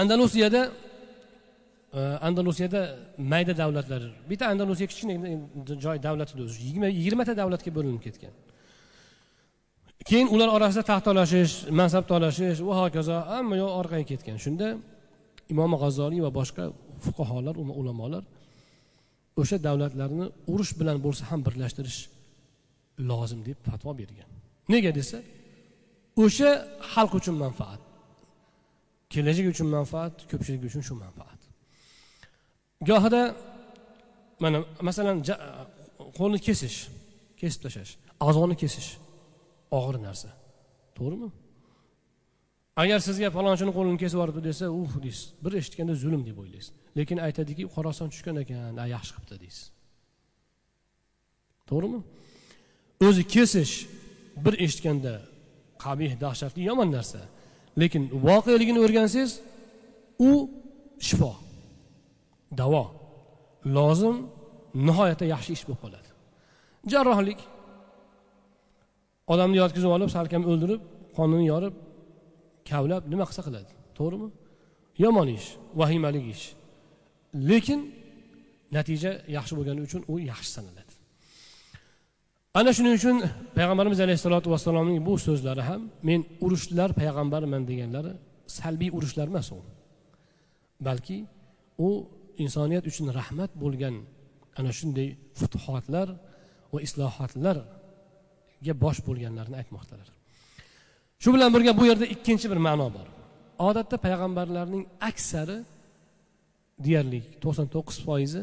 Andalusiyada 0.00 0.62
e, 1.98 2.00
andalusiyada 2.28 2.80
mayda 3.32 3.52
davlatlar 3.62 4.02
bitta 4.30 4.44
andalusiya 4.52 4.86
kichkina 4.90 5.14
joy 5.84 5.96
davlat 6.06 6.28
edi 6.34 6.42
o'zi. 6.46 6.58
Yigirmata 6.98 7.32
davlatga 7.40 7.70
bo'linib 7.78 8.02
ketgan. 8.06 8.34
Keyin 10.08 10.28
ular 10.34 10.48
orasida 10.56 10.82
taxt 10.90 11.04
talashish 11.08 11.54
mansab 11.80 12.04
talashish 12.12 12.58
va 12.68 12.74
hokazo 12.80 13.16
hamma 13.32 13.54
yoq 13.62 13.72
orqaga 13.80 14.06
ketgan. 14.12 14.36
Shunda 14.44 14.68
imom 15.52 15.72
g'azoliy 15.82 16.20
va 16.26 16.30
boshqa 16.38 16.64
fuqarolar 17.04 17.56
ulamolar 17.80 18.24
o'sha 19.40 19.56
davlatlarni 19.66 20.26
urush 20.52 20.72
bilan 20.80 20.96
bo'lsa 21.04 21.22
ham 21.30 21.40
birlashtirish 21.46 22.00
lozim 23.10 23.40
deb 23.48 23.58
fatvo 23.68 23.90
bergan. 24.00 24.28
Nega 24.72 24.90
desa 24.98 25.18
o'sha 26.24 26.50
xalq 26.92 27.12
uchun 27.20 27.36
manfaat 27.44 27.80
kelajak 29.12 29.46
uchun 29.52 29.68
manfaat 29.76 30.14
ko'pchilik 30.30 30.62
uchun 30.68 30.82
shu 30.88 30.94
manfaat. 31.04 31.40
Gohida 32.88 33.22
mana 34.42 34.58
masalan 34.88 35.16
qo'lni 36.18 36.38
kesish 36.46 36.76
kesib 37.40 37.60
tashlash 37.64 37.92
a'zoni 38.26 38.56
kesish 38.62 38.88
og'ir 39.78 39.96
narsa. 40.06 40.30
To'g'rimi? 40.96 41.28
Agar 42.82 42.98
sizga 43.08 43.28
palonchini 43.36 43.72
qo'lini 43.76 43.98
kesib 44.02 44.16
yuboribdi 44.18 44.42
desa 44.48 44.66
uf 44.80 44.92
deysiz 45.04 45.26
bir 45.44 45.52
eshitganda 45.60 45.94
zulm 46.02 46.22
deb 46.28 46.36
o'ylaysiz. 46.42 46.72
Lekin 46.98 47.18
aytadiki 47.26 47.64
xorason 47.74 48.08
tushgan 48.12 48.36
ekan 48.42 48.76
yaxshi 48.94 49.12
qilibdi 49.16 49.36
deysiz. 49.44 49.64
To'g'rimi? 51.70 52.00
O'zi 53.06 53.22
kesish 53.34 53.74
bir 54.44 54.54
eshitganda 54.64 55.14
qabih 55.84 56.10
dahshatli 56.24 56.62
yomon 56.70 56.88
narsa. 56.96 57.20
Lekin 57.80 58.02
voqeligini 58.28 58.80
o'rgansangiz 58.84 59.32
u 60.28 60.30
shifo 61.08 61.32
davo 62.60 62.84
lozim 63.76 64.16
nihoyatda 64.88 65.26
yaxshi 65.34 65.50
ish 65.56 65.64
bo'lib 65.66 65.80
qoladi. 65.84 66.10
Jarrohlik. 66.92 67.40
Odamni 69.32 69.56
yotqizib 69.62 69.90
olib 69.96 70.10
salkam 70.16 70.42
o'ldirib 70.50 70.82
qonini 71.16 71.46
yorib 71.52 71.74
kavlab 72.70 73.02
nima 73.12 73.24
qilsa 73.28 73.42
qiladi. 73.46 73.72
To'g'rimi? 73.98 74.28
Yomon 75.04 75.28
ish 75.38 75.48
vahimali 75.80 76.20
ish. 76.34 76.44
Lekin 77.50 77.80
natija 78.76 79.12
yaxshi 79.36 79.54
bo'lgani 79.58 79.80
uchun 79.86 80.02
u 80.12 80.14
yaxshi 80.30 80.50
sanaladi. 80.56 80.92
Ana 82.58 82.70
shuning 82.76 82.94
uchun 83.00 83.16
payg'ambarimiz 83.56 83.98
alayhissalotu 84.04 84.48
vassalomning 84.54 84.98
bu 85.08 85.14
so'zlari 85.26 85.62
ham 85.68 85.82
men 86.08 86.20
urushlar 86.44 86.90
payg'ambarman 87.00 87.62
deganlari 87.70 88.12
salbiy 88.58 88.90
urushlar 88.96 89.26
emas 89.32 89.48
u. 89.56 89.58
Balki 90.86 91.18
u 91.86 91.90
insoniyat 92.44 92.84
uchun 92.90 93.06
rahmat 93.18 93.50
bo'lgan 93.62 93.94
ana 94.58 94.70
shunday 94.78 95.08
futuhotlar 95.38 96.08
va 96.72 96.78
islohotlarga 96.86 98.72
bosh 98.84 99.00
bo'lganlarini 99.08 99.56
aytmoqdalar. 99.62 100.08
Shu 101.22 101.28
bilan 101.34 101.50
birga 101.54 101.72
bu 101.80 101.84
yerda 101.90 102.06
ikkinchi 102.14 102.46
bir 102.52 102.60
ma'no 102.66 102.88
bor. 102.96 103.06
Odatda 103.68 103.96
payg'ambarlarning 104.06 104.84
aksari 105.10 105.58
deyarli 106.84 107.20
to'qson 107.42 107.66
to'qqiz 107.74 107.98
foizi 108.06 108.42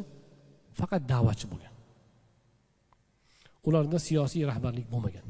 faqat 0.79 1.01
da'vatchi 1.13 1.45
bo'lgan. 1.51 1.73
Ularda 3.67 3.97
siyosiy 4.07 4.43
rahbarlik 4.51 4.87
bo'lmagan. 4.93 5.25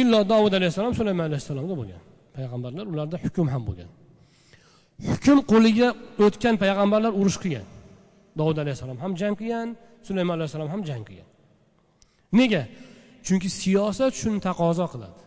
Illo 0.00 0.20
dovud 0.32 0.52
alayhissalom 0.58 0.94
sulaymon 1.00 1.24
alayhissalomda 1.30 1.74
bo'lgan. 1.80 2.02
Payg'ambarlar 2.36 2.84
ularda 2.92 3.16
hukm 3.24 3.46
ham 3.54 3.62
bo'lgan. 3.68 3.90
Hukm 5.10 5.38
qo'liga 5.52 5.88
o'tgan 6.24 6.54
payg'ambarlar 6.62 7.12
urush 7.20 7.38
qilgan. 7.42 7.66
Dovud 8.38 8.58
alayhissalom 8.62 8.98
ham 9.02 9.12
jang 9.20 9.34
qilgan 9.40 9.68
sulaymon 10.06 10.34
alayhissalom 10.38 10.68
ham 10.74 10.80
jang 10.88 11.02
qilgan. 11.08 11.28
Nega? 12.38 12.62
Chunki 13.26 13.48
siyosat 13.60 14.12
shuni 14.20 14.38
taqozo 14.48 14.86
qiladi. 14.92 15.20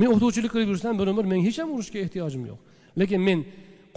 Men 0.00 0.08
o'qituvchilik 0.12 0.50
qilib 0.54 0.68
yursam 0.72 0.94
bir 1.00 1.06
umr 1.12 1.24
men 1.32 1.40
hech 1.46 1.58
ham 1.60 1.68
urushga 1.74 1.98
ehtiyojim 2.04 2.42
yo'q. 2.50 2.58
Lekin 3.00 3.20
men 3.28 3.38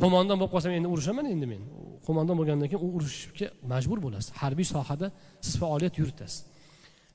qo'mondon 0.02 0.38
bo'lib 0.40 0.54
qolsam 0.56 0.72
endi 0.78 0.88
urushaman 0.94 1.26
endi 1.34 1.48
men. 1.54 1.62
Qo'mondon 2.08 2.36
bo'lgandan 2.40 2.68
keyin 2.72 2.84
u 2.86 2.90
urushga 2.98 3.48
majbur 3.72 4.00
bo'lasiz 4.06 4.30
harbiy 4.42 4.68
sohada 4.76 5.08
siz 5.46 5.54
faoliyat 5.62 5.96
yuritasiz. 6.02 6.40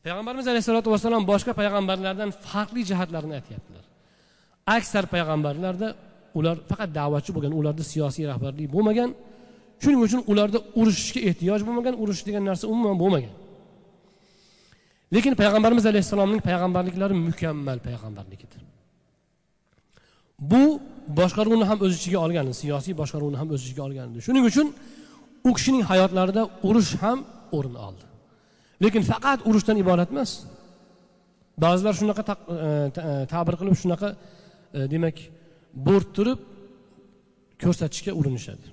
Payg'ambarimiz 0.05 0.47
alayhissalotu 0.53 0.89
vassalom 0.95 1.23
boshqa 1.33 1.53
payg'ambarlardan 1.61 2.31
farqli 2.47 2.83
jihatlarini 2.91 3.35
aytyaptilar. 3.39 3.85
Aksar 4.77 5.05
payg'ambarlarda 5.15 5.89
ular 6.39 6.57
faqat 6.71 6.91
da'vatchi 6.99 7.31
bo'lgan 7.37 7.53
ularda 7.61 7.83
siyosiy 7.93 8.25
rahbarlik 8.31 8.69
bo'lmagan 8.77 9.11
shuning 9.83 10.01
uchun 10.07 10.21
ularda 10.33 10.59
urushishga 10.81 11.21
ehtiyoj 11.29 11.61
bo'lmagan 11.69 11.95
urush 12.03 12.23
degan 12.29 12.43
narsa 12.51 12.65
umuman 12.73 12.97
bo'lmagan. 13.03 13.35
Lekin 15.15 15.33
payg'ambarimiz 15.41 15.85
alayhissalomning 15.91 16.41
payg'ambarliklari 16.49 17.15
mukammal 17.29 17.79
payg'ambarligidir. 17.89 18.63
Bu 20.41 20.81
boshqaruvni 21.19 21.65
ham 21.71 21.79
o'z 21.85 21.93
ichiga 21.99 22.19
olgan 22.27 22.47
siyosiy 22.61 22.95
boshqaruvni 23.01 23.37
ham 23.41 23.49
o'z 23.55 23.61
ichiga 23.65 23.83
olgan 23.89 24.09
shuning 24.27 24.45
uchun 24.51 24.67
u 25.49 25.51
kishining 25.57 25.85
hayotlarida 25.91 26.43
urush 26.69 26.93
ham 27.03 27.19
o'rin 27.57 27.77
oldi. 27.87 28.05
Lekin 28.85 29.03
faqat 29.13 29.39
urushdan 29.49 29.77
iborat 29.83 30.11
emas. 30.15 30.31
Ba'zilar 31.65 31.95
shunaqa 32.01 32.23
e, 32.27 32.35
e, 33.11 33.27
ta'bir 33.33 33.55
qilib 33.61 33.77
shunaqa 33.83 34.09
e, 34.15 34.81
demak 34.93 35.17
bo'rttirib 35.87 36.41
ko'rsatishga 37.63 38.13
urinishadi. 38.21 38.67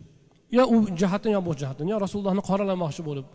Yo 0.57 0.63
u 0.75 0.77
jihatdan 1.01 1.31
yo 1.35 1.41
bu 1.47 1.51
jihatdan 1.61 1.87
yo 1.93 1.97
rasulullohni 2.05 2.43
qoralamoqchi 2.49 3.01
bo'lib 3.09 3.27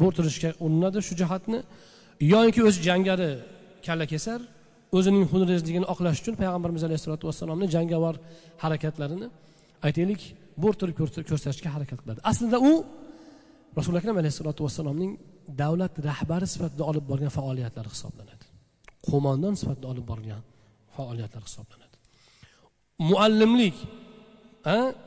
bo'rttirishga 0.00 0.50
urinadi 0.64 0.98
shu 1.08 1.14
jihatni 1.20 1.58
yoinki 2.32 2.60
o'zi 2.68 2.80
jangari 2.88 3.30
kalla 3.86 4.06
kesar 4.12 4.40
o'zining 4.96 5.24
xunrezligini 5.32 5.86
oqlash 5.92 6.18
uchun 6.22 6.34
payg'ambarimiz 6.40 6.82
alayhissalotu 6.88 7.24
vassalomni 7.28 7.66
jangovar 7.74 8.14
harakatlarini 8.62 9.26
aytaylik. 9.86 10.22
Bo'rttirib 10.62 10.94
ko'rsatishga 11.30 11.70
harakat 11.76 11.98
qiladi. 12.02 12.20
Aslida 12.30 12.58
u 12.70 12.72
rasuli 13.78 13.96
akram 14.00 14.16
alayhissalotu 14.22 14.60
vassalomning 14.66 15.12
davlat 15.62 15.94
rahbari 16.08 16.46
sifatida 16.54 16.84
olib 16.90 17.04
borgan 17.10 17.32
faoliyatlari 17.38 17.88
hisoblanadi. 17.94 18.44
Qo'mondon 19.08 19.54
sifatida 19.60 19.86
olib 19.92 20.06
borgan 20.12 20.42
faoliyatlar 20.96 21.42
hisoblanadi. 21.48 21.96
Muallimlik 23.10 23.76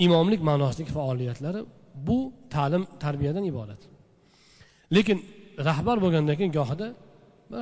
imomlik 0.06 0.42
ma'nosidagi 0.50 0.92
faoliyatlari 1.00 1.62
bu 2.08 2.18
ta'lim 2.54 2.84
tarbiyadan 3.04 3.44
iborat. 3.52 3.82
Lekin 4.96 5.18
rahbar 5.68 5.98
bo'lgandan 6.04 6.36
keyin 6.40 6.54
gohida 6.60 6.88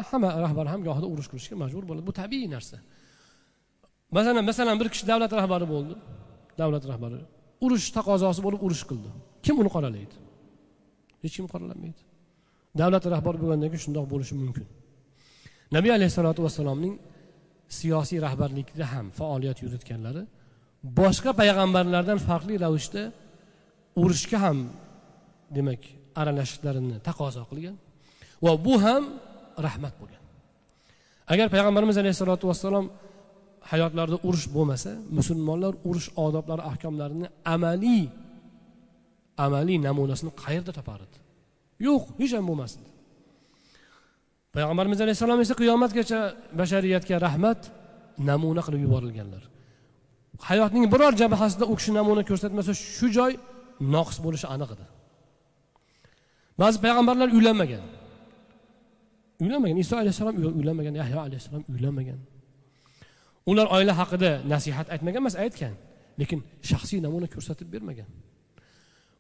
hamma 0.10 0.30
rahbar 0.46 0.66
ham 0.74 0.82
gohida 0.88 1.08
urush 1.14 1.30
qilishga 1.32 1.56
majbur 1.64 1.84
bo'ladi 1.90 2.06
bu 2.10 2.14
tabiiy 2.22 2.48
narsa. 2.56 2.78
Masalan 4.18 4.44
masalan 4.50 4.76
bir 4.82 4.88
kishi 4.94 5.06
davlat 5.12 5.32
rahbari 5.40 5.66
bo'ldi. 5.74 5.96
Davlat 6.62 6.84
rahbari 6.92 7.20
urush 7.66 7.88
taqozosi 7.98 8.42
bo'lib 8.46 8.62
urush 8.66 8.84
qildi. 8.90 9.10
Kim 9.46 9.56
uni 9.62 9.70
qoralaydi? 9.76 10.16
Hech 11.24 11.34
kim 11.38 11.46
qoralamaydi. 11.54 12.02
Davlat 12.82 13.04
rahbari 13.16 13.38
bo'lgandan 13.42 13.70
keyin 13.72 13.84
shundoq 13.86 14.06
bo'lishi 14.14 14.34
mumkin. 14.42 14.66
Nabiy 15.76 15.92
alayhissalotu 15.98 16.42
vassalomning 16.46 16.94
siyosiy 17.80 18.20
rahbarlikda 18.28 18.86
ham 18.94 19.06
faoliyat 19.20 19.58
yuritganlari 19.66 20.24
boshqa 21.00 21.32
payg'ambarlardan 21.42 22.20
farqli 22.28 22.56
ravishda 22.66 23.04
urushga 24.02 24.38
ham 24.46 24.58
demak 25.58 25.82
aralashishlarini 26.22 26.98
taqozo 27.08 27.44
qilgan. 27.52 27.76
Va 28.46 28.54
bu 28.66 28.76
ham 28.86 29.04
rahmat 29.68 29.94
bo'lgan. 30.02 30.24
Agar 31.34 31.48
payg'ambarimiz 31.54 31.98
alayhissalotu 32.02 32.46
vassalom 32.52 32.86
hayotlarida 33.72 34.18
urush 34.28 34.48
bo'lmasa 34.56 34.92
musulmonlar 35.18 35.74
urush 35.90 36.08
odoblari 36.26 36.64
ahkomlarini 36.72 37.28
amaliy 37.56 38.04
amaliy 39.46 39.78
namunasini 39.88 40.32
qayerda 40.44 40.72
topar 40.80 41.00
edi? 41.06 41.18
Yo'q 41.88 42.04
hech 42.22 42.34
ham 42.38 42.46
bo'lmasdi. 42.50 42.86
Payg'ambarimiz 44.56 45.00
alayhissalom 45.06 45.40
esa 45.46 45.54
qiyomatgacha 45.62 46.20
bashariyatga 46.60 47.16
rahmat 47.26 47.60
namuna 48.30 48.62
qilib 48.66 48.82
yuborilganlar. 48.86 49.44
Hayotning 50.50 50.86
biror 50.94 51.14
jabhasida 51.22 51.66
u 51.72 51.74
kishi 51.80 51.92
namuna 52.00 52.24
ko'rsatmasa 52.30 52.72
shu 52.96 53.08
joy 53.18 53.32
noqis 53.96 54.18
bo'lishi 54.26 54.48
aniq 54.56 54.70
edi. 54.76 54.86
Ba'zi 56.62 56.78
payg'ambarlar 56.86 57.30
uylanmagan. 57.38 57.84
Uylanmagan. 59.44 59.78
Iso 59.84 59.96
alayhissalom 60.02 60.36
uylanmagan 60.60 60.94
yahyo 61.02 61.20
alayhissalom 61.28 61.64
uylanmagan. 61.74 62.20
Ular 63.52 63.68
oila 63.76 63.94
haqida 64.02 64.32
nasihat 64.54 64.88
aytmagan 64.94 65.22
emas 65.24 65.36
aytgan. 65.44 65.74
Lekin 66.20 66.40
shaxsiy 66.70 67.00
namuna 67.06 67.28
ko'rsatib 67.34 67.68
bermagan. 67.74 68.10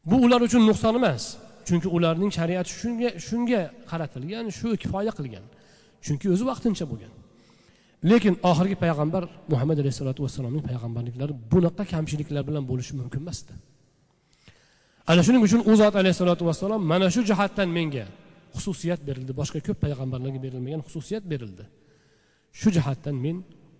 Bu 0.09 0.15
ular 0.25 0.41
uchun 0.47 0.63
nuqson 0.69 0.95
emas. 1.01 1.23
Chunki 1.67 1.87
ularning 1.95 2.31
shariati 2.37 2.71
shunga 2.81 3.09
shunga 3.27 3.61
qaratilgan 3.89 4.45
shu 4.59 4.67
kifoya 4.81 5.11
qilgan. 5.19 5.45
Chunki 6.05 6.25
o'zi 6.33 6.43
vaqtincha 6.51 6.85
bo'lgan. 6.91 7.13
Lekin 8.11 8.33
oxirgi 8.49 8.75
payg'ambar 8.83 9.23
muhammad 9.51 9.77
alayhissalotu 9.81 10.21
vassalomning 10.25 10.63
payg'ambarliklari 10.69 11.33
bunaqa 11.51 11.83
kamchiliklar 11.93 12.43
bilan 12.49 12.63
bo'lishi 12.71 12.93
mumkin 12.99 13.19
emasdi. 13.23 13.53
Ana 15.11 15.21
shuning 15.25 15.41
uchun 15.47 15.61
u 15.71 15.73
zot 15.81 15.95
alayhissalotu 16.01 16.43
vassalom 16.49 16.81
mana 16.91 17.07
shu 17.15 17.21
jihatdan 17.29 17.69
menga 17.77 18.05
xususiyat 18.55 19.01
berildi. 19.07 19.31
Boshqa 19.41 19.59
ko'p 19.67 19.77
payg'ambarlarga 19.85 20.39
berilmagan 20.45 20.81
xususiyat 20.87 21.25
berildi. 21.31 21.65
Shu 22.59 22.69
jihatdan 22.75 23.15
men 23.25 23.37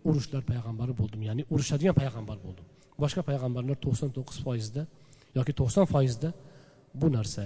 urushlar 0.10 0.44
payg'ambari 0.52 0.94
bo'ldim 1.02 1.22
ya'ni 1.30 1.44
urushadigan 1.54 1.96
payg'ambar 2.02 2.38
bo'ldim. 2.46 2.66
Boshqa 3.04 3.22
payg'ambarlar 3.30 3.78
to'qson 3.86 4.10
to'qqiz 4.18 4.38
foizda 4.46 4.82
yoki 5.38 5.54
to'qson 5.60 5.86
foizda 5.94 6.30
bu 7.02 7.08
narsa 7.18 7.46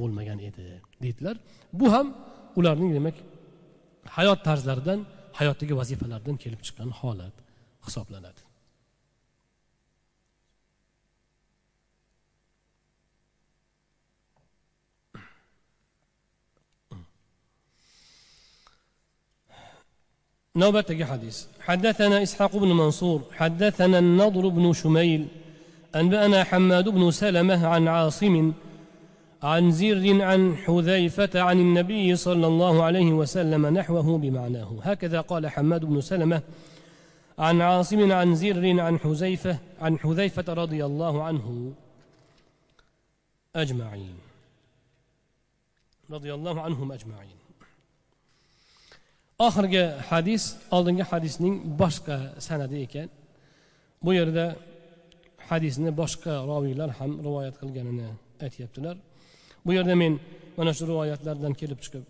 bo'lmagan 0.00 0.38
edi 0.48 0.66
deydilar. 1.02 1.36
Bu 1.80 1.86
ham 1.94 2.06
ularning 2.58 2.90
demak 2.98 3.16
hayot 4.16 4.40
tarzlaridan 4.48 5.00
hayotdagi 5.38 5.74
vazifalardan 5.80 6.36
kelib 6.42 6.60
chiqqan 6.66 6.90
holat 7.00 7.36
hisoblanadi. 7.86 8.45
نوبة 20.56 21.04
حديث. 21.04 21.44
حدثنا 21.60 22.22
إسحاق 22.22 22.56
بن 22.56 22.68
منصور 22.68 23.22
حدثنا 23.32 23.98
النضر 23.98 24.48
بن 24.48 24.72
شميل 24.72 25.28
أنبأنا 25.94 26.44
حماد 26.44 26.88
بن 26.88 27.10
سلمة 27.10 27.66
عن 27.66 27.88
عاصم 27.88 28.52
عن 29.42 29.70
زر 29.70 30.22
عن 30.22 30.56
حذيفة 30.56 31.40
عن 31.40 31.58
النبي 31.58 32.16
صلى 32.16 32.46
الله 32.46 32.82
عليه 32.82 33.12
وسلم 33.12 33.66
نحوه 33.66 34.18
بمعناه. 34.18 34.78
هكذا 34.82 35.20
قال 35.20 35.48
حماد 35.48 35.84
بن 35.84 36.00
سلمة 36.00 36.42
عن 37.38 37.60
عاصم 37.60 38.12
عن 38.12 38.34
زر 38.34 38.80
عن 38.80 38.98
حذيفة 38.98 39.58
عن 39.80 39.98
حذيفة 39.98 40.52
رضي 40.54 40.84
الله 40.84 41.22
عنه 41.22 41.72
أجمعين. 43.56 44.14
رضي 46.10 46.34
الله 46.34 46.60
عنهم 46.60 46.92
أجمعين. 46.92 47.35
Oxirgi 49.38 49.84
hadis 50.10 50.42
oldingi 50.76 51.04
hadisning 51.10 51.54
boshqa 51.80 52.16
sanadi 52.46 52.76
ekan. 52.86 53.08
Bu 54.04 54.10
yerda 54.18 54.46
hadisni 55.48 55.90
boshqa 56.00 56.32
roviylar 56.50 56.90
ham 56.98 57.12
rivoyat 57.26 57.56
qilganini 57.62 58.08
aytyaptilar. 58.44 58.96
Bu 59.66 59.70
yerda 59.76 59.94
men 60.02 60.12
mana 60.58 60.72
shu 60.76 60.84
rivoyatlardan 60.92 61.52
kelib 61.60 61.80
chiqib 61.84 62.04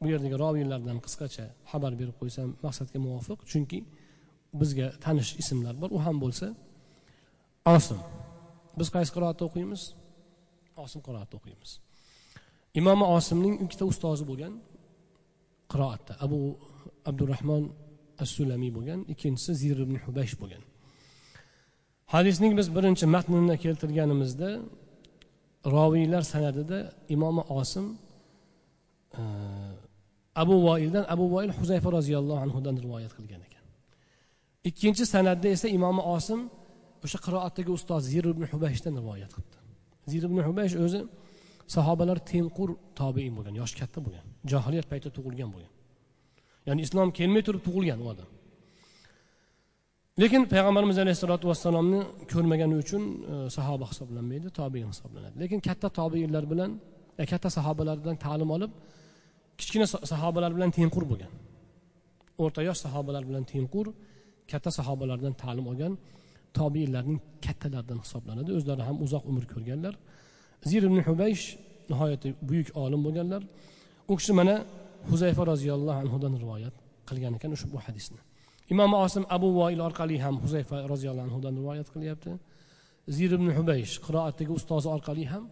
bu 0.00 0.06
yerdagi 0.12 0.36
roviylardan 0.44 0.98
qisqacha 1.04 1.44
xabar 1.70 1.92
berib 2.00 2.16
qo'ysam 2.20 2.48
maqsadga 2.66 2.98
muvofiq 3.06 3.38
chunki 3.50 3.78
bizga 4.60 4.86
tanish 5.04 5.30
ismlar 5.42 5.74
bor. 5.82 5.90
U 5.96 5.98
ham 6.06 6.16
bo'lsa 6.24 6.46
osim. 7.76 8.00
Biz 8.78 8.88
qaysi 8.94 9.10
qiroatda 9.16 9.42
o'qiymiz? 9.48 9.82
Osim 10.84 11.00
qiroatda 11.06 11.34
o'qiymiz. 11.38 11.70
Imomi 12.80 13.04
osimning 13.16 13.54
ikkita 13.64 13.84
ustozi 13.92 14.24
bo'lgan. 14.30 14.52
Qiroatda. 15.76 16.12
Abu 16.24 16.38
abdurahmon 17.10 17.64
as 18.22 18.28
sulamiy 18.36 18.70
bo'lgan 18.76 19.00
ikkinchisi 19.12 19.52
zir 19.62 19.76
ibn 19.84 19.96
hubaysh 20.04 20.34
bo'lgan. 20.40 20.62
Hadisning 22.14 22.52
biz 22.58 22.68
birinchi 22.76 23.06
matnini 23.14 23.56
keltirganimizda 23.64 24.50
roviylar 25.76 26.22
sanadida 26.32 26.78
imomi 27.14 27.42
osim 27.60 27.86
e, 29.20 29.22
abu 30.42 30.54
voildan 30.66 31.04
abu 31.14 31.24
voil 31.34 31.50
huzayfa 31.58 31.88
roziyallohu 31.98 32.40
anhudan 32.46 32.76
rivoyat 32.84 33.12
qilgan 33.18 33.42
ekan. 33.48 33.64
Ikkinchi 34.68 35.04
sanatda 35.14 35.48
esa 35.56 35.68
imomi 35.78 36.02
osim 36.16 36.40
o'sha 37.04 37.18
qiroatdagi 37.26 37.70
ustoz 37.78 38.02
zir 38.12 38.24
ibn 38.34 38.44
hubayshdan 38.52 38.94
rivoyat 39.00 39.32
qilibdi 39.36 39.58
zir 40.12 40.22
ibn 40.28 40.38
hubaysh 40.48 40.74
o'zi 40.84 41.00
sahobalar 41.74 42.18
tengqur 42.32 42.70
tobein 43.00 43.32
bo'lgan 43.36 43.54
yoshi 43.60 43.76
katta 43.80 43.98
bo'lgan 44.06 44.26
johiliyat 44.52 44.86
paytida 44.90 45.12
tug'ilgan 45.18 45.50
bo'lgan. 45.54 45.72
Ya'ni 46.68 46.80
islom 46.86 47.08
kelmay 47.18 47.42
turib 47.46 47.62
tug'ilgan 47.66 47.98
u 48.04 48.06
odam. 48.12 48.28
Lekin 50.22 50.42
payg'ambarimiz 50.52 50.98
alayhissalotu 51.04 51.44
vassalomni 51.50 52.00
ko'rmagani 52.32 52.74
uchun 52.82 53.02
e, 53.32 53.34
sahoba 53.56 53.84
hisoblanmaydi 53.92 54.48
tobein 54.60 54.88
hisoblanadi. 54.92 55.34
Lekin 55.42 55.60
katta 55.68 55.88
tobeinlar 55.98 56.44
bilan 56.52 56.70
e, 57.20 57.22
katta 57.32 57.48
sahobalardan 57.56 58.16
ta'lim 58.24 58.50
olib 58.56 58.72
kichkina 59.60 59.86
sahobalar 60.12 60.50
bilan 60.56 60.70
tengqur 60.78 61.04
bo'lgan. 61.10 61.32
O'rta 62.42 62.60
yosh 62.68 62.80
sahobalar 62.86 63.22
bilan 63.28 63.44
tengqur 63.52 63.86
katta 64.50 64.70
sahobalardan 64.78 65.34
ta'lim 65.42 65.66
olgan 65.70 65.92
tobeinlarning 66.58 67.18
kattalaridan 67.46 67.98
hisoblanadi. 68.04 68.50
O'zlari 68.58 68.82
ham 68.88 68.96
uzoq 69.06 69.24
umr 69.30 69.44
ko'rganlar. 69.52 69.94
Zir 70.70 70.82
ibn 70.88 70.98
hubaysh 71.08 71.44
nihoyatda 71.90 72.28
buyuk 72.48 72.68
olim 72.82 73.00
bo'lganlar. 73.06 73.42
U 74.10 74.12
kishi 74.18 74.32
mana 74.40 74.54
huzayfa 75.10 75.42
roziyallohu 75.52 75.98
anhudan 76.04 76.32
rivoyat 76.42 76.74
qilgan 77.08 77.32
ekan 77.38 77.50
ushbu 77.56 77.76
hadisni. 77.86 78.20
Imom 78.72 78.90
osim 79.04 79.24
abu 79.36 79.48
voil 79.60 79.80
orqali 79.88 80.16
ham 80.24 80.36
huzayfa 80.44 80.76
roziyallohu 80.92 81.26
anhudan 81.28 81.54
rivoyat 81.60 81.88
qilyapti. 81.94 82.32
Zir 83.16 83.30
ibn 83.38 83.48
hubaysh 83.58 83.94
qiroatdagi 84.06 84.52
ustozi 84.58 84.88
orqali 84.96 85.24
ham 85.32 85.44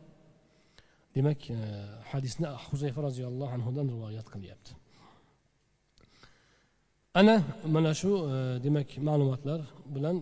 demak 1.17 1.41
e, 1.51 1.59
hadisni 2.13 2.47
huzayfa 2.69 3.01
roziyallohu 3.09 3.53
anhudan 3.57 3.87
rivoyat 3.95 4.27
qilyapti. 4.35 4.71
Ana 7.21 7.37
mana 7.75 7.93
shu 8.01 8.11
e, 8.35 8.37
demak 8.67 8.89
ma'lumotlar 9.09 9.61
bilan 9.95 10.17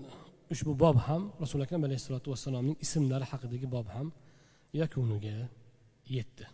ushbu 0.55 0.73
bob 0.85 0.97
ham 1.06 1.23
rasuli 1.43 1.62
akram 1.66 1.82
alayhissalotu 1.89 2.28
vassalomning 2.32 2.77
ismlari 2.85 3.27
haqidagi 3.32 3.66
bob 3.77 3.86
ham 3.97 4.06
yakuniga 4.81 5.36
yetdi 6.16 6.47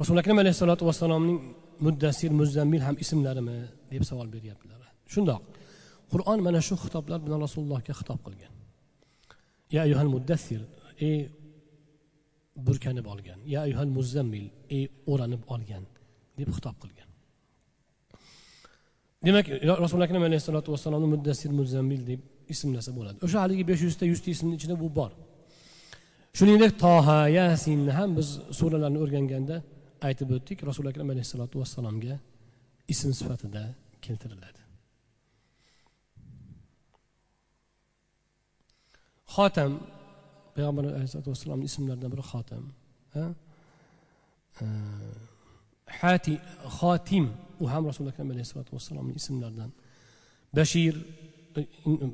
rasuli 0.00 0.18
akram 0.22 0.38
alayhissalotu 0.42 0.84
vassalomning 0.88 1.38
muddassir 1.86 2.30
muzammil 2.40 2.82
ham 2.86 2.96
ismlarimi 3.04 3.56
deb 3.92 4.02
savol 4.10 4.28
beryaptilar 4.34 4.80
shundoq 5.14 5.42
qur'on 6.12 6.38
mana 6.46 6.60
shu 6.68 6.74
xitoblar 6.84 7.18
bilan 7.26 7.40
rasulullohga 7.46 7.92
xitob 8.00 8.20
qilgan. 8.26 8.52
Ya 9.74 9.80
ayyuhal 9.86 10.10
muddassir 10.14 10.60
ey 11.06 11.16
burkanib 12.56 13.06
olgan. 13.12 13.38
Ya 13.54 13.60
ayhal 13.68 13.90
muzammil 13.98 14.46
ey 14.76 14.84
o'ranib 15.12 15.42
olgan 15.54 15.84
deb 16.38 16.48
xitob 16.56 16.76
qilgan. 16.82 17.08
Demak 19.26 19.46
rasuli 19.84 20.02
akram 20.06 20.22
alayhissalotu 20.28 20.68
vassalomni 20.74 21.08
muddassir 21.14 21.50
muzammil 21.60 22.02
deb 22.10 22.20
ismlasa 22.54 22.90
bo'ladi. 22.98 23.18
O'sha 23.26 23.38
haligi 23.44 23.64
besh 23.70 23.82
yuzta 23.86 24.04
yuzta 24.12 24.28
ismni 24.34 24.54
ichida 24.58 24.74
bu 24.82 24.88
bor. 24.98 25.12
Shuningdek 26.38 26.72
toha 26.84 27.18
yasinni 27.38 27.92
ham 27.98 28.10
biz 28.18 28.28
suralarni 28.58 28.98
o'rganganda 29.04 29.56
aytib 30.08 30.28
o'tdik 30.36 30.58
rasuli 30.68 30.88
akram 30.92 31.08
alayhissalotu 31.14 31.56
vassalomga 31.62 32.16
ism 32.92 33.10
sifatida 33.20 33.62
keltiriladi. 34.04 34.60
Xotam 39.34 39.72
payg'ambar 40.56 40.82
alayhisalotu 40.90 41.28
vassalomni 41.34 41.64
ismlaridan 41.70 42.10
biri 42.14 42.24
xotim 42.32 42.64
hati 46.00 46.34
xotim 46.78 47.26
u 47.62 47.64
ham 47.72 47.82
rasuli 47.90 48.08
akram 48.12 48.28
alayhissalotu 48.34 48.70
vassalomni 48.76 49.14
ismlaridan. 49.20 49.70
Bashir 50.58 50.94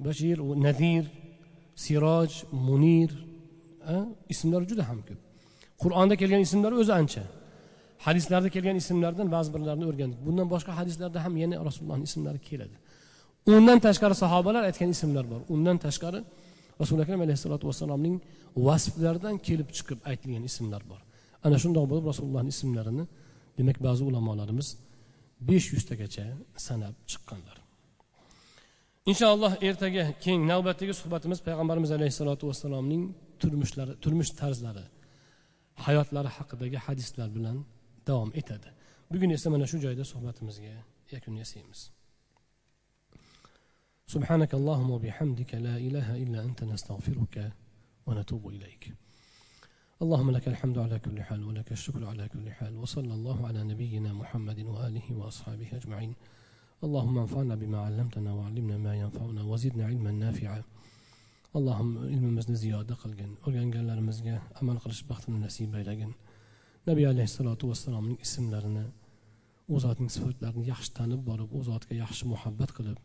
bashir 0.07 0.37
nadir 0.67 1.05
siroj 1.85 2.33
munir 2.69 3.11
ismlar 4.33 4.63
juda 4.71 4.83
ham 4.91 4.99
ko'p. 5.09 5.21
Qur'onda 5.83 6.15
kelgan 6.21 6.43
ismlar 6.49 6.73
o'zi 6.81 6.93
ancha. 7.01 7.25
Hadislarda 8.07 8.49
kelgan 8.55 8.77
ismlardan 8.83 9.29
ba'zi 9.37 9.49
birlarini 9.55 9.87
o'rgandik. 9.91 10.21
Bundan 10.27 10.47
boshqa 10.55 10.73
hadislarda 10.81 11.19
ham 11.25 11.35
yana 11.43 11.57
rasulullohni 11.69 12.05
ismlari 12.11 12.41
keladi. 12.49 12.77
Undan 13.55 13.79
tashqari 13.87 14.15
sahobalar 14.25 14.63
aytgan 14.69 14.91
ismlar 14.97 15.25
bor. 15.33 15.41
Undan 15.55 15.77
tashqari 15.87 16.21
rasuli 16.83 17.01
akram 17.05 17.21
alayhissalotu 17.27 17.65
vassalomning 17.71 18.17
vasflaridan 18.67 19.37
kelib 19.47 19.69
chiqib 19.77 19.99
aytilgan 20.11 20.45
ismlar 20.51 20.83
bor. 20.91 21.01
Ana 21.47 21.57
shundoq 21.63 21.85
bo'lib 21.91 22.07
rasulullohni 22.11 22.51
ismlarini 22.57 23.05
demak 23.59 23.79
ba'zi 23.87 24.03
ulamolarimiz 24.11 24.69
besh 25.49 25.67
yuztagacha 25.75 26.27
sanab 26.67 26.95
chiqqanlar. 27.11 27.57
Inshaalloh 29.11 29.53
ertaga 29.69 30.05
keng 30.25 30.41
navbatdagi 30.53 30.95
suhbatimiz 31.01 31.39
payg'ambarimiz 31.47 31.91
alayhissalotu 31.97 32.45
vassalomning 32.51 33.03
turmushlari 33.41 33.93
turmush 34.03 34.31
tarzlari 34.41 34.85
hayotlari 35.87 36.31
haqidagi 36.37 36.79
hadislar 36.87 37.29
bilan 37.37 37.57
davom 38.09 38.31
etadi. 38.41 38.69
Bugun 39.13 39.31
esa 39.37 39.49
mana 39.55 39.67
shu 39.71 39.77
joyda 39.85 40.05
suhbatimizga 40.13 40.75
yakun 41.15 41.35
yasaymiz. 41.43 41.81
سبحانك 44.13 44.55
اللهم 44.55 44.91
وبحمدك 44.91 45.55
لا 45.55 45.77
إله 45.77 46.17
إلا 46.23 46.45
أنت 46.45 46.65
نستغفرك 46.65 47.53
ونتوب 48.07 48.49
إليك. 48.49 48.95
اللهم 50.03 50.31
لك 50.31 50.49
الحمد 50.49 50.79
على 50.79 50.99
كل 50.99 51.23
حال 51.23 51.45
ولك 51.45 51.73
الشكر 51.73 52.05
على 52.05 52.29
كل 52.29 52.51
حال 52.51 52.77
وصلى 52.77 53.15
الله 53.15 53.47
على 53.47 53.65
نبينا 53.65 54.13
محمد 54.13 54.59
وآله 54.61 55.07
وأصحابه 55.11 55.69
أجمعين. 55.73 56.15
اللهم 56.85 57.19
انفعنا 57.19 57.55
بما 57.55 57.79
علمتنا 57.81 58.33
وعلمنا 58.33 58.77
ما 58.79 58.95
ينفعنا 58.97 59.43
وزدنا 59.43 59.85
علما 59.87 60.11
نافعا. 60.11 60.63
اللهم 61.57 61.99
علم 61.99 62.35
مزن 62.35 62.55
زيادة 62.55 62.95
قلقا 62.95 63.35
أرغان 63.49 63.71
قال 63.75 63.87
لنا 63.87 64.01
مزقا 64.01 64.39
أمان 64.63 64.79
قلش 64.79 65.03
بختنا 65.03 65.47
نسيبا 65.47 65.77
لقن 65.77 66.13
نبي 66.89 67.07
عليه 67.07 67.25
الصلاة 67.25 67.59
والسلام 67.65 68.05
من 68.05 68.17
اسم 68.21 68.55
لنا 68.55 68.91
وزاد 69.69 69.99
صفات 70.11 70.43
لنا 70.43 70.67
يحش 70.71 70.89
تانب 70.89 71.25
بارب 71.25 71.53
وزاتك 71.53 71.93
يحش 71.93 72.25
محبت 72.25 72.71
قلب 72.71 72.99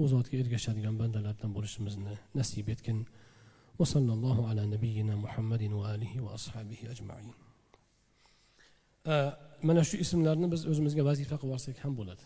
u 0.00 0.02
zotga 0.12 0.36
ergashadigan 0.42 0.94
bandalardan 1.00 1.50
bo'lishimizni 1.56 2.14
nasib 2.38 2.68
etgin 2.76 2.98
وصلى 3.80 4.12
الله 4.12 4.38
على 4.48 4.62
نبينا 4.66 5.14
محمد 5.16 5.62
وآله 5.62 6.12
وأصحابه 6.20 6.80
أجمعين 6.92 7.34
mana 9.62 9.84
shu 9.84 9.96
ismlarni 10.04 10.46
biz 10.52 10.62
o'zimizga 10.70 11.02
vazifa 11.10 11.36
qilib 11.40 11.54
olsak 11.56 11.76
ham 11.84 11.92
bo'ladi 12.00 12.24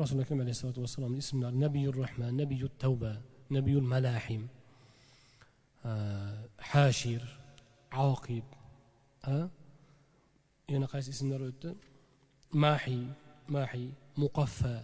rasululloh 0.00 0.26
akram 0.26 0.40
alayhissalotu 0.44 0.82
vassalomni 0.84 1.18
ismlari 1.24 1.56
nabiyur 1.66 1.94
rahman 2.04 2.32
nabiyut 2.42 2.74
tavba 2.84 3.12
nabiyul 3.56 3.86
malahim 3.94 4.42
hashir 6.72 7.22
oqib 8.10 8.46
yana 10.72 10.86
qaysi 10.92 11.08
ismlar 11.16 11.40
o'tdi 11.50 11.70
mahi 12.64 13.00
mahi 13.56 13.84
muqaffa 14.22 14.76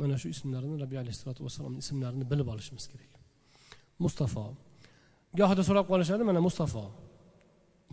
mana 0.00 0.14
shu 0.20 0.28
ismlarni 0.34 0.76
rabiy 0.84 0.98
alayhissalotu 1.02 1.40
vassalomni 1.46 1.78
ismlarini 1.84 2.24
bilib 2.32 2.48
olishimiz 2.54 2.84
kerak. 2.92 3.12
Mustafo 4.04 4.44
gohida 5.38 5.62
so'rab 5.68 5.86
qolishadi 5.92 6.22
mana 6.30 6.40
mustafo 6.48 6.84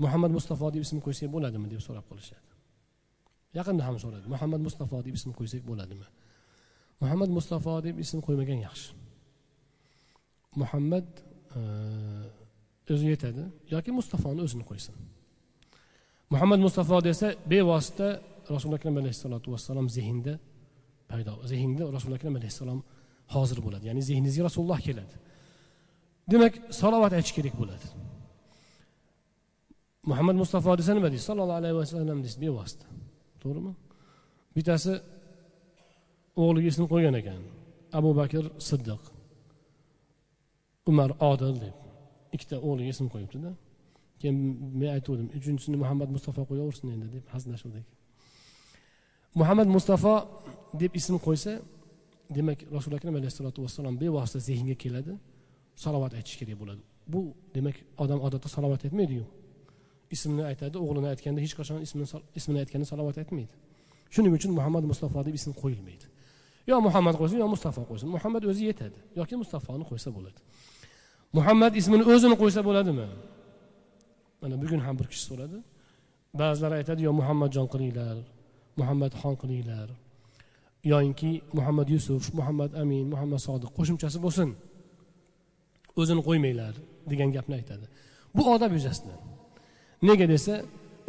muhammad 0.04 0.32
mustafo 0.38 0.72
deb 0.74 0.82
ism 0.86 0.98
qo'ysak 1.06 1.30
bo'ladimi 1.36 1.68
deb 1.74 1.82
so'rab 1.88 2.06
qolishadi. 2.12 2.48
Yaqinda 3.58 3.84
ham 3.88 3.96
so'radi. 4.04 4.26
Muhammad 4.34 4.62
mustafo 4.68 4.98
deb 5.06 5.14
ism 5.20 5.32
qo'ysak 5.40 5.64
bo'ladimi? 5.70 6.08
Muhammad 7.04 7.30
mustafo 7.38 7.74
deb 7.86 7.96
ism 8.04 8.20
qo'ymagan 8.26 8.60
yaxshi. 8.68 8.90
Muhammad 10.62 11.08
e, 11.58 11.62
o'zi 12.94 13.06
yetadi 13.14 13.44
yoki 13.74 13.92
mustafoni 14.00 14.40
o'zini 14.46 14.66
qo'ysin. 14.70 14.96
Muhammad 16.34 16.60
mustafo 16.66 16.98
desa 17.10 17.28
bevosita 17.52 18.08
rasuli 18.56 18.76
akram 18.80 18.96
alayhissalotu 19.02 19.48
vassalom 19.56 19.88
zehnda 19.98 20.34
paydo. 21.12 21.34
Zehnda 21.52 21.84
rasululloh 21.96 22.20
akram 22.22 22.36
alayhissalom 22.40 22.80
hozir 23.36 23.60
bo'ladi. 23.66 23.84
Ya'ni 23.90 24.02
zehningizga 24.10 24.44
rasululloh 24.48 24.80
keladi. 24.88 25.16
Demak 26.32 26.54
salovat 26.82 27.14
aytish 27.18 27.34
kerak 27.38 27.56
bo'ladi. 27.62 27.86
Muhammad 30.10 30.36
mustafo 30.42 30.72
desa 30.80 30.92
nima 30.98 31.10
deysiz 31.14 31.28
sallallohu 31.30 31.60
alayhi 31.62 31.76
vasallam 31.82 32.18
deysiz 32.24 32.40
bevosita. 32.44 32.86
To'g'rimi? 33.42 33.74
Bittasi 34.56 34.94
o'g'liga 36.44 36.68
ism 36.74 36.84
qo'ygan 36.94 37.16
ekan. 37.22 37.42
Abu 38.00 38.10
bakr 38.20 38.44
siddiq. 38.70 39.02
Umar 40.90 41.10
odil 41.32 41.56
deb 41.66 41.76
ikkita 42.36 42.58
o'g'liga 42.68 42.92
ism 42.96 43.08
qo'yibdida. 43.14 43.52
Keyin 44.20 44.38
men 44.80 44.90
aytgandim 44.98 45.28
uchinchisini 45.38 45.78
muhammad 45.84 46.10
mustafo 46.16 46.42
qo'yaversin 46.50 46.88
endi 46.96 47.08
deb 47.16 47.26
hazillashuvdik. 47.34 47.86
Muhammad 49.36 49.68
mustafo 49.68 50.14
deb 50.74 50.92
ism 50.96 51.16
qo'ysa 51.18 51.54
demak 52.30 52.60
rasuli 52.76 52.96
akram 53.00 53.16
alayhissalotu 53.16 53.60
vassalom 53.66 53.96
bevosita 54.02 54.40
zehnga 54.40 54.76
keladi 54.84 55.14
salovat 55.84 56.14
aytish 56.14 56.38
kerak 56.40 56.58
bo'ladi. 56.62 56.82
Bu 57.14 57.22
demak 57.56 57.76
odam 58.04 58.20
odatda 58.28 58.48
salovat 58.56 58.82
aytmaydiyu 58.86 59.26
ismini 60.16 60.44
aytadi 60.52 60.76
o'g'lini 60.84 61.08
aytganda 61.14 61.40
hech 61.46 61.54
qachon 61.60 61.80
ismini 61.86 62.08
ismini 62.40 62.60
aytganda 62.64 62.86
salovat 62.92 63.18
aytmaydi. 63.22 63.54
Shuning 64.14 64.34
uchun 64.38 64.52
muhammad 64.58 64.84
mustafo 64.92 65.20
deb 65.28 65.36
ism 65.40 65.52
qo'yilmaydi. 65.62 66.06
Yo 66.70 66.76
muhammad 66.88 67.16
qo'ysin 67.22 67.38
yo 67.44 67.48
mustafo 67.56 67.82
qo'ysin 67.90 68.08
muhammad 68.16 68.44
o'zi 68.52 68.64
yetadi 68.70 69.00
yoki 69.20 69.36
mustafoni 69.44 69.86
qo'ysa 69.92 70.10
bo'ladi. 70.18 70.40
Muhammad 71.38 71.74
ismini 71.82 72.04
o'zini 72.14 72.36
qo'ysa 72.42 72.62
bo'ladimi? 72.68 73.08
Mana 74.42 74.56
bugun 74.62 74.82
ham 74.86 74.96
bir 75.00 75.08
kishi 75.12 75.24
so'radi. 75.30 75.58
Ba'zilar 76.42 76.72
aytadi 76.80 77.02
yo 77.08 77.12
muhammadjon 77.20 77.68
qilinglar 77.74 78.18
muhammadxon 78.82 79.36
qilinglar. 79.42 79.88
Yoyinki 80.92 81.32
muhammad 81.58 81.88
yusuf 81.96 82.24
muhammad 82.40 82.72
amin 82.82 83.06
muhammad 83.14 83.42
sodiq 83.48 83.72
qo'shimchasi 83.78 84.18
bo'lsin. 84.26 84.50
O'zini 86.00 86.22
qo'ymanglar 86.28 86.74
degan 87.12 87.30
gapni 87.36 87.56
aytadi. 87.60 87.86
Bu 88.36 88.42
odob 88.54 88.72
yuzasidan. 88.78 89.20
Nega 90.08 90.26
desa 90.34 90.54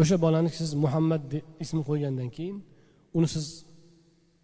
o'sha 0.02 0.16
bolani 0.24 0.50
siz 0.58 0.70
muhammad 0.84 1.22
ismi 1.64 1.82
qo'ygandan 1.88 2.28
keyin 2.36 2.56
uni 3.18 3.28
siz 3.34 3.46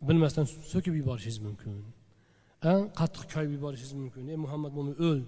bilmasdan 0.09 0.47
so'kib 0.73 0.95
yuborishingiz 1.01 1.41
mumkin. 1.47 1.73
Qattiq 3.01 3.25
koyib 3.35 3.51
yuborishingiz 3.57 3.95
mumkin. 4.03 4.23
Ey 4.33 4.39
muhammad 4.45 4.73
bo'lmay 4.77 4.97
o'l 5.09 5.21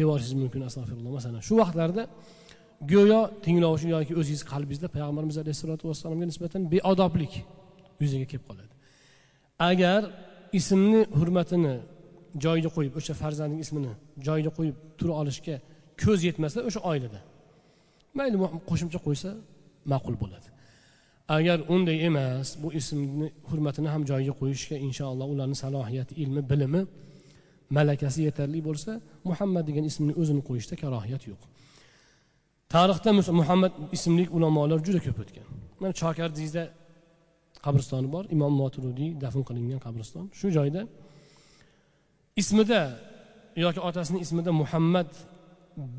yuborishingiz 0.00 0.36
mumkin 0.42 0.60
astag'firulloh. 0.68 1.12
Masalan 1.18 1.40
shu 1.48 1.54
vaqtlarda 1.62 2.02
go'yo 2.92 3.20
tinglovchi 3.44 3.88
yoki 3.94 4.12
o'zingiz 4.20 4.42
qalbingizda 4.52 4.88
payg'ambarimiz 4.96 5.36
alayhissalotu 5.42 5.84
vassalomga 5.90 6.26
nisbatan 6.30 6.62
beodoblik 6.74 7.32
yuzaga 8.02 8.26
kelib 8.30 8.44
qoladi. 8.48 8.72
Agar 9.70 10.00
ismni 10.58 11.00
hurmatini 11.18 11.74
joyiga 12.44 12.70
qo'yib 12.76 12.94
o'sha 13.00 13.14
farzandning 13.22 13.60
ismini 13.64 13.92
joyiga 14.26 14.50
qo'yib 14.58 14.76
tura 14.98 15.14
olishga 15.22 15.56
ko'z 16.02 16.20
yetmasa 16.28 16.58
o'sha 16.68 16.80
oilada 16.90 17.20
mayli 18.18 18.36
qo'shimcha 18.70 18.98
qo'ysa 19.06 19.30
ma'qul 19.92 20.16
bo'ladi. 20.22 20.48
Agar 21.36 21.58
unday 21.74 21.98
emas 22.08 22.48
bu 22.62 22.68
ismni 22.80 23.28
hurmatini 23.50 23.88
ham 23.94 24.02
joyiga 24.10 24.34
qo'yishga 24.40 24.76
inshaalloh 24.86 25.26
ularni 25.34 25.56
salohiyati 25.64 26.12
ilmi 26.22 26.42
bilimi 26.50 26.82
malakasi 27.76 28.20
yetarli 28.28 28.60
bo'lsa 28.68 28.92
muhammad 29.30 29.64
degan 29.68 29.84
ismni 29.90 30.12
o'zini 30.20 30.42
qo'yishda 30.48 30.74
karohiyat 30.82 31.22
yo'q. 31.30 31.42
Tarixda 32.72 33.10
muhammad 33.40 33.72
ismli 33.96 34.24
ulamolar 34.36 34.78
juda 34.86 35.00
ko'p 35.06 35.18
o'tgan. 35.22 35.46
Mana 35.80 35.92
chokardizda 36.00 36.64
qabristoni 37.64 38.08
bor 38.14 38.24
imom 38.34 38.52
moturudiy 38.62 39.10
dafn 39.22 39.42
qilingan 39.48 39.80
qabriston. 39.86 40.24
Shu 40.38 40.46
joyda 40.56 40.82
ismida 42.40 42.82
yoki 43.64 43.80
otasini 43.88 44.18
ismida 44.24 44.50
muhammad 44.62 45.10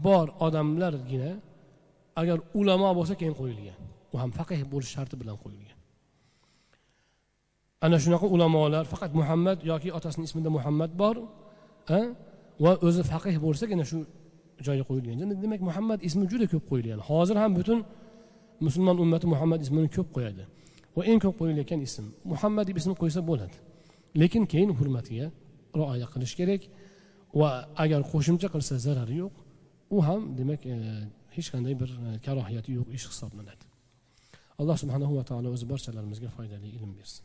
bor 0.05 0.27
odamlargina 0.45 1.31
agar 2.21 2.37
ulamo 2.59 2.89
bo'lsa 2.99 3.13
keyin 3.19 3.35
qo'yilgan. 3.39 3.77
U 4.13 4.15
ham 4.21 4.31
faqih 4.39 4.59
bo'lish 4.71 4.91
sharti 4.95 5.15
bilan 5.21 5.37
qo'yilgan. 5.43 5.77
Ana 7.85 7.97
shunaqa 8.03 8.27
ulamolar 8.35 8.83
faqat 8.93 9.11
muhammad 9.19 9.57
yoki 9.71 9.89
otasini 9.97 10.25
ismida 10.29 10.49
muhammad 10.57 10.91
bor 11.01 11.15
va 12.63 12.71
o'zi 12.87 13.03
faqih 13.11 13.35
bo'lsagina 13.45 13.83
shu 13.91 13.97
joyga 14.67 14.83
qo'yilgan. 14.89 15.35
Demak 15.43 15.61
muhammad 15.69 15.99
ismi 16.07 16.25
juda 16.31 16.45
ko'p 16.53 16.65
qo'yilgan. 16.71 16.99
Hozir 17.09 17.35
ham 17.43 17.51
butun 17.59 17.79
musulmon 18.65 18.97
ummati 19.03 19.25
muhammad 19.33 19.59
ismini 19.65 19.89
ko'p 19.95 20.09
qo'yadi. 20.15 20.43
Va 20.95 21.01
eng 21.11 21.19
ko'p 21.23 21.35
qo'yilayotgan 21.39 21.81
ism 21.87 22.05
muhammad 22.31 22.65
deb 22.69 22.77
ism 22.81 22.91
qo'ysa 23.01 23.19
bo'ladi. 23.29 23.57
Lekin 24.21 24.43
keyin 24.51 24.71
hurmatiga 24.79 25.27
rioya 25.77 26.07
qilish 26.13 26.33
kerak 26.39 26.61
va 27.39 27.49
agar 27.83 28.01
qo'shimcha 28.11 28.47
qilsa 28.53 28.73
zarari 28.85 29.15
yo'q 29.23 29.33
u 29.95 29.97
ham 30.07 30.21
demak 30.39 30.61
e, 30.65 30.75
hech 31.35 31.47
qanday 31.53 31.73
bir 31.81 31.89
e, 32.05 32.09
karohiyati 32.25 32.69
yo'q 32.77 32.87
ish 32.97 33.05
hisoblanadi. 33.11 33.65
Alloh 34.61 34.77
subhanahu 34.83 35.13
va 35.19 35.23
taolo 35.29 35.49
o'zi 35.55 35.65
barchalarimizga 35.71 36.29
foydali 36.37 36.67
ilm 36.77 36.91
bersin. 36.99 37.23